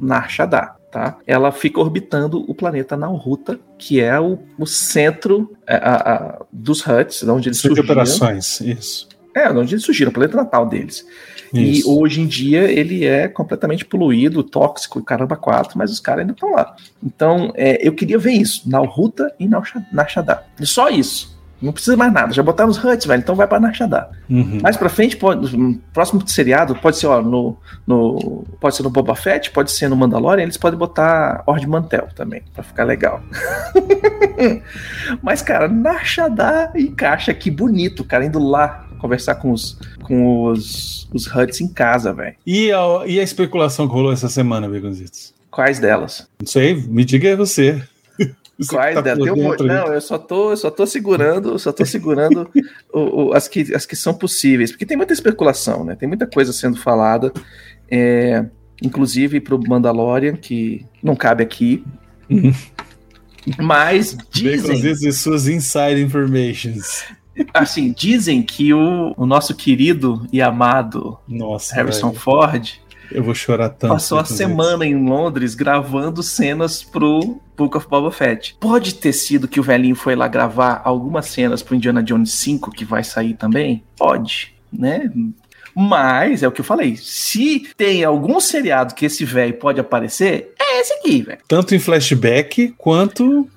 Narshada, 0.00 0.72
tá? 0.92 1.18
Ela 1.26 1.50
fica 1.50 1.80
orbitando 1.80 2.44
o 2.48 2.54
planeta 2.54 2.96
Nauruta, 2.96 3.58
que 3.76 4.00
é 4.00 4.18
o, 4.20 4.38
o 4.58 4.66
centro 4.66 5.52
é, 5.66 5.74
a- 5.76 5.78
a- 6.14 6.42
dos 6.52 6.86
Huts, 6.86 7.22
de 7.22 7.30
onde 7.30 7.48
eles 7.48 7.58
Centro 7.58 7.74
de 7.74 7.80
surgiram. 7.80 8.02
operações, 8.02 8.60
isso. 8.60 9.08
É, 9.34 9.52
de 9.52 9.58
onde 9.58 9.74
eles 9.74 9.84
surgiram, 9.84 10.10
o 10.10 10.14
planeta 10.14 10.36
natal 10.36 10.64
deles. 10.64 11.04
E 11.54 11.78
Isso. 11.78 11.98
hoje 11.98 12.20
em 12.20 12.26
dia 12.26 12.62
ele 12.70 13.04
é 13.04 13.28
completamente 13.28 13.84
poluído, 13.84 14.42
tóxico, 14.42 15.02
caramba, 15.02 15.36
quatro, 15.36 15.78
mas 15.78 15.90
os 15.90 16.00
caras 16.00 16.22
ainda 16.22 16.32
estão 16.32 16.52
lá. 16.52 16.74
Então, 17.02 17.52
é, 17.54 17.78
eu 17.86 17.92
queria 17.94 18.18
ver 18.18 18.32
isso, 18.32 18.68
Nauruta 18.68 19.32
e 19.38 19.46
Nausha- 19.48 19.86
Narshada. 19.92 20.42
E 20.60 20.66
só 20.66 20.88
isso. 20.90 21.32
Não 21.62 21.72
precisa 21.72 21.96
mais 21.96 22.12
nada. 22.12 22.30
Já 22.32 22.42
botaram 22.42 22.68
os 22.68 22.76
Huts, 22.82 23.06
velho, 23.06 23.20
então 23.20 23.34
vai 23.34 23.46
pra 23.46 23.58
Narshada. 23.60 24.10
Uhum. 24.28 24.58
Mais 24.62 24.76
pra 24.76 24.88
frente, 24.90 25.16
pode, 25.16 25.56
no 25.56 25.78
próximo 25.94 26.20
seriado, 26.28 26.74
pode 26.74 26.98
ser 26.98 27.06
ó, 27.06 27.22
no, 27.22 27.56
no. 27.86 28.44
Pode 28.60 28.76
ser 28.76 28.82
no 28.82 28.90
Boba 28.90 29.14
Fett, 29.14 29.50
pode 29.50 29.70
ser 29.72 29.88
no 29.88 29.96
Mandalorian, 29.96 30.42
eles 30.42 30.58
podem 30.58 30.78
botar 30.78 31.42
Ord 31.46 31.66
Mantel 31.66 32.08
também, 32.14 32.42
pra 32.52 32.62
ficar 32.62 32.84
legal. 32.84 33.22
Mas, 35.22 35.42
cara, 35.42 35.68
Narshada 35.68 36.70
encaixa 36.74 37.32
que 37.32 37.50
bonito, 37.50 38.04
cara, 38.04 38.24
indo 38.26 38.38
lá 38.38 38.84
conversar 39.04 39.34
com 39.34 39.52
os, 39.52 39.78
com 40.02 40.44
os, 40.46 41.06
os 41.12 41.26
Huts 41.26 41.60
em 41.60 41.68
casa, 41.68 42.10
velho. 42.14 42.34
E, 42.46 42.72
a, 42.72 43.02
e 43.06 43.20
a 43.20 43.22
especulação 43.22 43.86
que 43.86 43.92
rolou 43.92 44.10
essa 44.10 44.30
semana, 44.30 44.66
Begonzitos? 44.66 45.34
Quais 45.50 45.78
delas? 45.78 46.26
Não 46.40 46.46
sei, 46.46 46.74
me 46.74 47.04
diga 47.04 47.36
você. 47.36 47.82
Você 48.56 48.70
Quais 48.70 48.94
tá 48.94 49.00
delas? 49.00 49.24
Tem 49.24 49.32
um 49.32 49.42
monte- 49.48 49.64
não, 49.64 49.92
eu 49.92 50.00
só 50.00 50.16
tô, 50.16 50.52
eu 50.52 50.56
só 50.56 50.70
tô 50.70 50.86
segurando, 50.86 51.58
só 51.58 51.72
tô 51.72 51.84
segurando 51.84 52.48
o- 52.92 53.24
o- 53.26 53.32
as, 53.34 53.48
que, 53.48 53.74
as 53.74 53.84
que 53.84 53.96
são 53.96 54.14
possíveis, 54.14 54.70
porque 54.70 54.86
tem 54.86 54.96
muita 54.96 55.12
especulação, 55.12 55.84
né? 55.84 55.96
Tem 55.96 56.08
muita 56.08 56.24
coisa 56.24 56.52
sendo 56.52 56.76
falada, 56.76 57.32
é, 57.90 58.46
inclusive 58.80 59.40
pro 59.40 59.58
Mandalorian, 59.60 60.36
que 60.36 60.86
não 61.02 61.16
cabe 61.16 61.42
aqui. 61.42 61.84
Uhum. 62.30 62.54
Mas 63.58 64.16
dizem, 64.30 64.60
Begonzitos 64.62 65.02
e 65.02 65.12
suas 65.12 65.48
inside 65.48 66.00
informations. 66.00 67.02
Assim, 67.52 67.92
dizem 67.92 68.42
que 68.42 68.72
o, 68.72 69.14
o 69.16 69.26
nosso 69.26 69.54
querido 69.54 70.26
e 70.32 70.40
amado 70.40 71.18
Nossa, 71.28 71.74
Harrison 71.74 72.08
velho, 72.08 72.20
Ford 72.20 72.84
eu 73.10 73.22
vou 73.22 73.34
chorar 73.34 73.68
tanto. 73.68 73.92
passou 73.92 74.18
a 74.18 74.24
semana 74.24 74.84
em 74.84 74.96
Londres 75.06 75.54
gravando 75.54 76.22
cenas 76.22 76.82
pro 76.82 77.40
Book 77.56 77.76
of 77.76 77.86
Boba 77.88 78.10
Fett. 78.10 78.56
Pode 78.58 78.94
ter 78.94 79.12
sido 79.12 79.46
que 79.46 79.60
o 79.60 79.62
velhinho 79.62 79.94
foi 79.94 80.16
lá 80.16 80.26
gravar 80.26 80.80
algumas 80.84 81.26
cenas 81.26 81.62
pro 81.62 81.74
Indiana 81.76 82.02
Jones 82.02 82.32
5, 82.32 82.70
que 82.70 82.84
vai 82.84 83.04
sair 83.04 83.34
também? 83.34 83.84
Pode, 83.96 84.54
né? 84.72 85.10
Mas, 85.76 86.42
é 86.42 86.48
o 86.48 86.52
que 86.52 86.60
eu 86.60 86.64
falei, 86.64 86.96
se 86.96 87.68
tem 87.76 88.04
algum 88.04 88.38
seriado 88.40 88.94
que 88.94 89.06
esse 89.06 89.24
velho 89.24 89.54
pode 89.54 89.80
aparecer, 89.80 90.52
é 90.58 90.80
esse 90.80 90.92
aqui, 90.94 91.22
velho. 91.22 91.40
Tanto 91.48 91.74
em 91.74 91.78
flashback 91.78 92.74
quanto, 92.78 93.48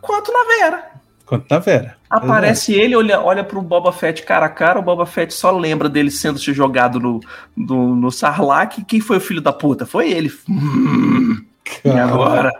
Quanto 0.00 0.32
na 0.32 0.44
Vera. 0.56 0.90
quanto 1.26 1.46
na 1.50 1.58
Vera. 1.58 1.96
Aparece 2.10 2.74
ele, 2.74 2.96
olha, 2.96 3.20
olha 3.20 3.44
pro 3.44 3.62
Boba 3.62 3.92
Fett 3.92 4.24
cara 4.24 4.46
a 4.46 4.48
cara, 4.48 4.80
o 4.80 4.82
Boba 4.82 5.06
Fett 5.06 5.32
só 5.32 5.52
lembra 5.52 5.88
dele 5.88 6.10
sendo 6.10 6.40
se 6.40 6.52
jogado 6.52 6.98
no, 6.98 7.20
no, 7.56 7.94
no 7.94 8.10
Sarlacc. 8.10 8.84
Quem 8.84 9.00
foi 9.00 9.18
o 9.18 9.20
filho 9.20 9.40
da 9.40 9.52
puta? 9.52 9.86
Foi 9.86 10.10
ele. 10.10 10.28
Hum, 10.48 11.40
e 11.84 11.90
agora? 11.90 12.50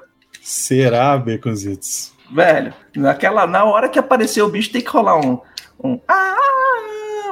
Será, 0.41 1.19
Beconzitos? 1.19 2.13
Velho, 2.31 2.73
naquela, 2.97 3.45
na 3.45 3.65
hora 3.65 3.89
que 3.89 3.99
apareceu 3.99 4.47
o 4.47 4.51
bicho, 4.51 4.71
tem 4.71 4.83
que 4.83 4.91
rolar 4.91 5.19
um. 5.19 5.41
um 5.83 6.01
ah. 6.07 6.37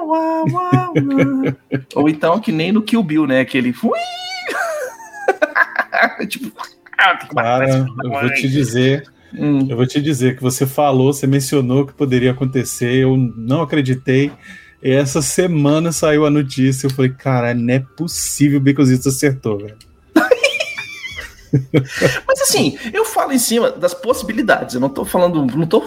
Ou 1.94 2.08
então, 2.08 2.40
que 2.40 2.50
nem 2.50 2.72
no 2.72 2.82
Kill 2.82 3.04
Bill, 3.04 3.28
né? 3.28 3.40
Aquele. 3.40 3.72
Tipo. 6.28 6.52
ah, 6.98 7.16
Cara, 7.32 7.68
eu 7.68 8.10
vou 8.10 8.34
te 8.34 8.48
dizer, 8.48 9.08
Hum, 9.34 9.66
eu 9.68 9.76
vou 9.76 9.86
te 9.86 10.00
dizer 10.00 10.36
que 10.36 10.42
você 10.42 10.66
falou, 10.66 11.12
você 11.12 11.26
mencionou 11.26 11.86
que 11.86 11.92
poderia 11.92 12.30
acontecer, 12.30 12.94
eu 12.94 13.16
não 13.16 13.62
acreditei. 13.62 14.32
E 14.82 14.90
essa 14.90 15.20
semana 15.20 15.92
saiu 15.92 16.24
a 16.24 16.30
notícia, 16.30 16.86
eu 16.86 16.90
falei, 16.90 17.10
cara, 17.10 17.52
não 17.52 17.74
é 17.74 17.80
possível 17.80 18.58
o 18.58 18.62
Beconzitos 18.62 19.06
acertou, 19.06 19.58
velho. 19.58 19.76
Mas 22.26 22.42
assim, 22.42 22.78
eu 22.92 23.04
falo 23.04 23.32
em 23.32 23.38
cima 23.38 23.70
das 23.70 23.94
possibilidades. 23.94 24.74
Eu 24.74 24.80
não 24.80 24.88
tô 24.88 25.04
falando. 25.04 25.44
Não 25.44 25.66
tô, 25.66 25.82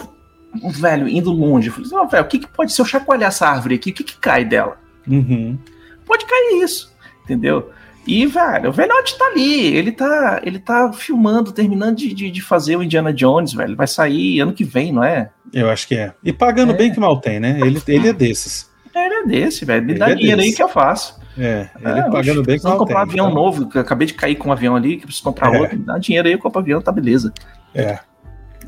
velho, 0.78 1.08
indo 1.08 1.30
longe. 1.30 1.68
Eu 1.68 1.72
falei, 1.72 1.90
não, 1.90 2.08
velho, 2.08 2.24
o 2.24 2.28
que, 2.28 2.40
que 2.40 2.48
pode 2.48 2.72
se 2.72 2.80
eu 2.80 2.84
chacoalhar 2.84 3.28
essa 3.28 3.46
árvore 3.46 3.76
aqui? 3.76 3.90
O 3.90 3.94
que, 3.94 4.04
que 4.04 4.16
cai 4.16 4.44
dela? 4.44 4.76
Uhum. 5.08 5.58
pode 6.06 6.24
cair 6.26 6.62
isso, 6.62 6.92
entendeu? 7.24 7.70
E, 8.06 8.26
velho, 8.26 8.70
o 8.70 8.72
velhote 8.72 9.16
tá 9.16 9.26
ali, 9.26 9.76
ele 9.76 9.92
tá, 9.92 10.40
ele 10.44 10.58
tá 10.58 10.92
filmando, 10.92 11.52
terminando 11.52 11.96
de, 11.96 12.12
de, 12.12 12.30
de 12.30 12.40
fazer 12.42 12.76
o 12.76 12.82
Indiana 12.82 13.12
Jones, 13.12 13.52
velho. 13.52 13.76
Vai 13.76 13.86
sair 13.86 14.40
ano 14.40 14.52
que 14.52 14.64
vem, 14.64 14.92
não 14.92 15.04
é? 15.04 15.30
Eu 15.52 15.70
acho 15.70 15.86
que 15.86 15.94
é. 15.94 16.12
E 16.24 16.32
pagando 16.32 16.72
É. 16.72 16.76
bem 16.76 16.92
que 16.92 16.98
mal 16.98 17.20
tem, 17.20 17.38
né? 17.38 17.60
Ele, 17.60 17.80
ele 17.86 18.08
é 18.08 18.12
desses. 18.12 18.68
Ele 18.94 19.14
é 19.14 19.24
desse, 19.24 19.64
velho. 19.64 19.84
Me 19.84 19.92
Ele 19.92 19.98
dá 20.00 20.10
é 20.10 20.14
dinheiro 20.16 20.40
aí 20.40 20.52
que 20.52 20.62
eu 20.62 20.68
faço. 20.68 21.20
É, 21.38 21.68
ele 21.80 21.98
É, 22.00 22.10
pagando 22.10 22.42
bem 22.42 22.58
que 22.58 22.64
mal 22.64 22.76
comprar 22.76 23.02
um 23.04 23.06
tem. 23.06 23.10
avião 23.12 23.30
então, 23.30 23.42
novo, 23.42 23.78
acabei 23.78 24.06
de 24.06 24.14
cair 24.14 24.34
com 24.34 24.48
um 24.50 24.52
avião 24.52 24.74
ali, 24.76 24.96
que 24.96 25.04
preciso 25.06 25.24
comprar 25.24 25.54
É. 25.54 25.60
outro. 25.60 25.78
Me 25.78 25.84
dá 25.84 25.96
dinheiro 25.96 26.26
aí, 26.28 26.34
eu 26.34 26.38
compro 26.38 26.60
avião, 26.60 26.82
tá 26.82 26.90
beleza. 26.92 27.32
É. 27.74 27.98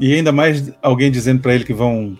E 0.00 0.14
ainda 0.14 0.30
mais 0.32 0.72
alguém 0.80 1.10
dizendo 1.10 1.40
pra 1.42 1.54
ele 1.54 1.64
que 1.64 1.74
vão 1.74 2.16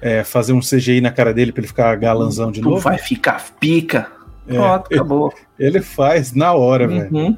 é, 0.00 0.22
fazer 0.24 0.52
um 0.52 0.60
CGI 0.60 1.00
na 1.00 1.10
cara 1.10 1.34
dele 1.34 1.52
pra 1.52 1.60
ele 1.60 1.68
ficar 1.68 1.94
galanzão 1.96 2.50
de 2.52 2.60
Tu 2.60 2.68
novo. 2.68 2.80
vai 2.80 2.96
ficar 2.96 3.42
pica. 3.60 4.10
É, 4.46 4.54
Pronto, 4.54 4.94
acabou. 4.94 5.32
Ele 5.58 5.80
faz 5.80 6.32
na 6.34 6.52
hora, 6.52 6.86
velho. 6.86 7.14
Uhum. 7.14 7.36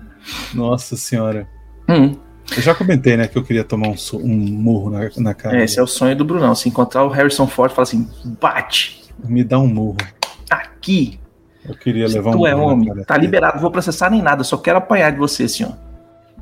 Nossa 0.55 0.97
senhora. 0.97 1.47
Hum. 1.89 2.17
Eu 2.57 2.63
já 2.63 2.75
comentei, 2.75 3.17
né, 3.17 3.27
que 3.27 3.37
eu 3.37 3.43
queria 3.43 3.65
tomar 3.65 3.89
um, 3.89 3.97
so- 3.97 4.19
um 4.19 4.29
murro 4.37 4.91
na, 4.91 5.09
na 5.19 5.35
cara. 5.35 5.61
É, 5.61 5.65
esse 5.65 5.79
é 5.79 5.83
o 5.83 5.87
sonho 5.87 6.17
do 6.17 6.25
Brunão. 6.25 6.55
Se 6.55 6.69
encontrar 6.69 7.05
o 7.05 7.09
Harrison 7.09 7.47
Ford, 7.47 7.73
fala 7.73 7.83
assim: 7.85 8.09
bate 8.41 9.05
Me 9.25 9.43
dá 9.45 9.59
um 9.59 9.67
murro. 9.67 9.97
aqui. 10.51 11.19
Eu 11.69 11.75
queria 11.75 12.09
Se 12.09 12.15
levar 12.15 12.31
um 12.31 12.39
tu 12.39 12.47
é 12.47 12.55
homem, 12.55 12.95
tá 13.05 13.17
liberado, 13.17 13.55
não 13.55 13.63
vou 13.63 13.73
processar 13.73 14.09
nem 14.09 14.23
nada, 14.23 14.45
só 14.45 14.57
quero 14.57 14.79
apanhar 14.79 15.11
de 15.11 15.19
você, 15.19 15.49
senhor. 15.49 15.77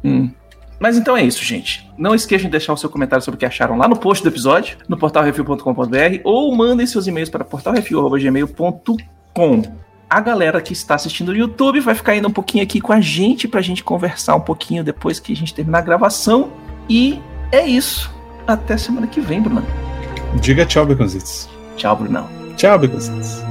Hum. 0.04 0.30
Mas 0.78 0.98
então 0.98 1.16
é 1.16 1.22
isso, 1.22 1.42
gente. 1.42 1.90
Não 1.96 2.14
esqueçam 2.14 2.44
de 2.46 2.50
deixar 2.50 2.74
o 2.74 2.76
seu 2.76 2.90
comentário 2.90 3.24
sobre 3.24 3.36
o 3.36 3.38
que 3.38 3.46
acharam 3.46 3.78
lá 3.78 3.88
no 3.88 3.96
post 3.96 4.22
do 4.22 4.28
episódio, 4.28 4.76
no 4.86 4.98
portalrefil.com.br, 4.98 6.20
ou 6.24 6.54
mandem 6.54 6.86
seus 6.86 7.06
e-mails 7.06 7.30
para 7.30 7.42
portalrefil.gmail.com. 7.44 9.62
A 10.14 10.20
galera 10.20 10.60
que 10.60 10.72
está 10.72 10.94
assistindo 10.94 11.32
no 11.32 11.36
YouTube 11.36 11.80
vai 11.80 11.92
ficar 11.92 12.12
ainda 12.12 12.28
um 12.28 12.30
pouquinho 12.30 12.62
aqui 12.62 12.80
com 12.80 12.92
a 12.92 13.00
gente 13.00 13.48
pra 13.48 13.60
gente 13.60 13.82
conversar 13.82 14.36
um 14.36 14.40
pouquinho 14.40 14.84
depois 14.84 15.18
que 15.18 15.32
a 15.32 15.36
gente 15.36 15.52
terminar 15.52 15.78
a 15.78 15.80
gravação. 15.80 16.52
E 16.88 17.18
é 17.50 17.66
isso. 17.66 18.14
Até 18.46 18.76
semana 18.76 19.08
que 19.08 19.20
vem, 19.20 19.42
Bruno. 19.42 19.66
Diga 20.40 20.64
tchau, 20.64 20.86
Beconzitos. 20.86 21.48
Tchau, 21.76 21.96
Brunão. 21.96 22.28
Tchau, 22.56 22.78
Beconzitos. 22.78 23.42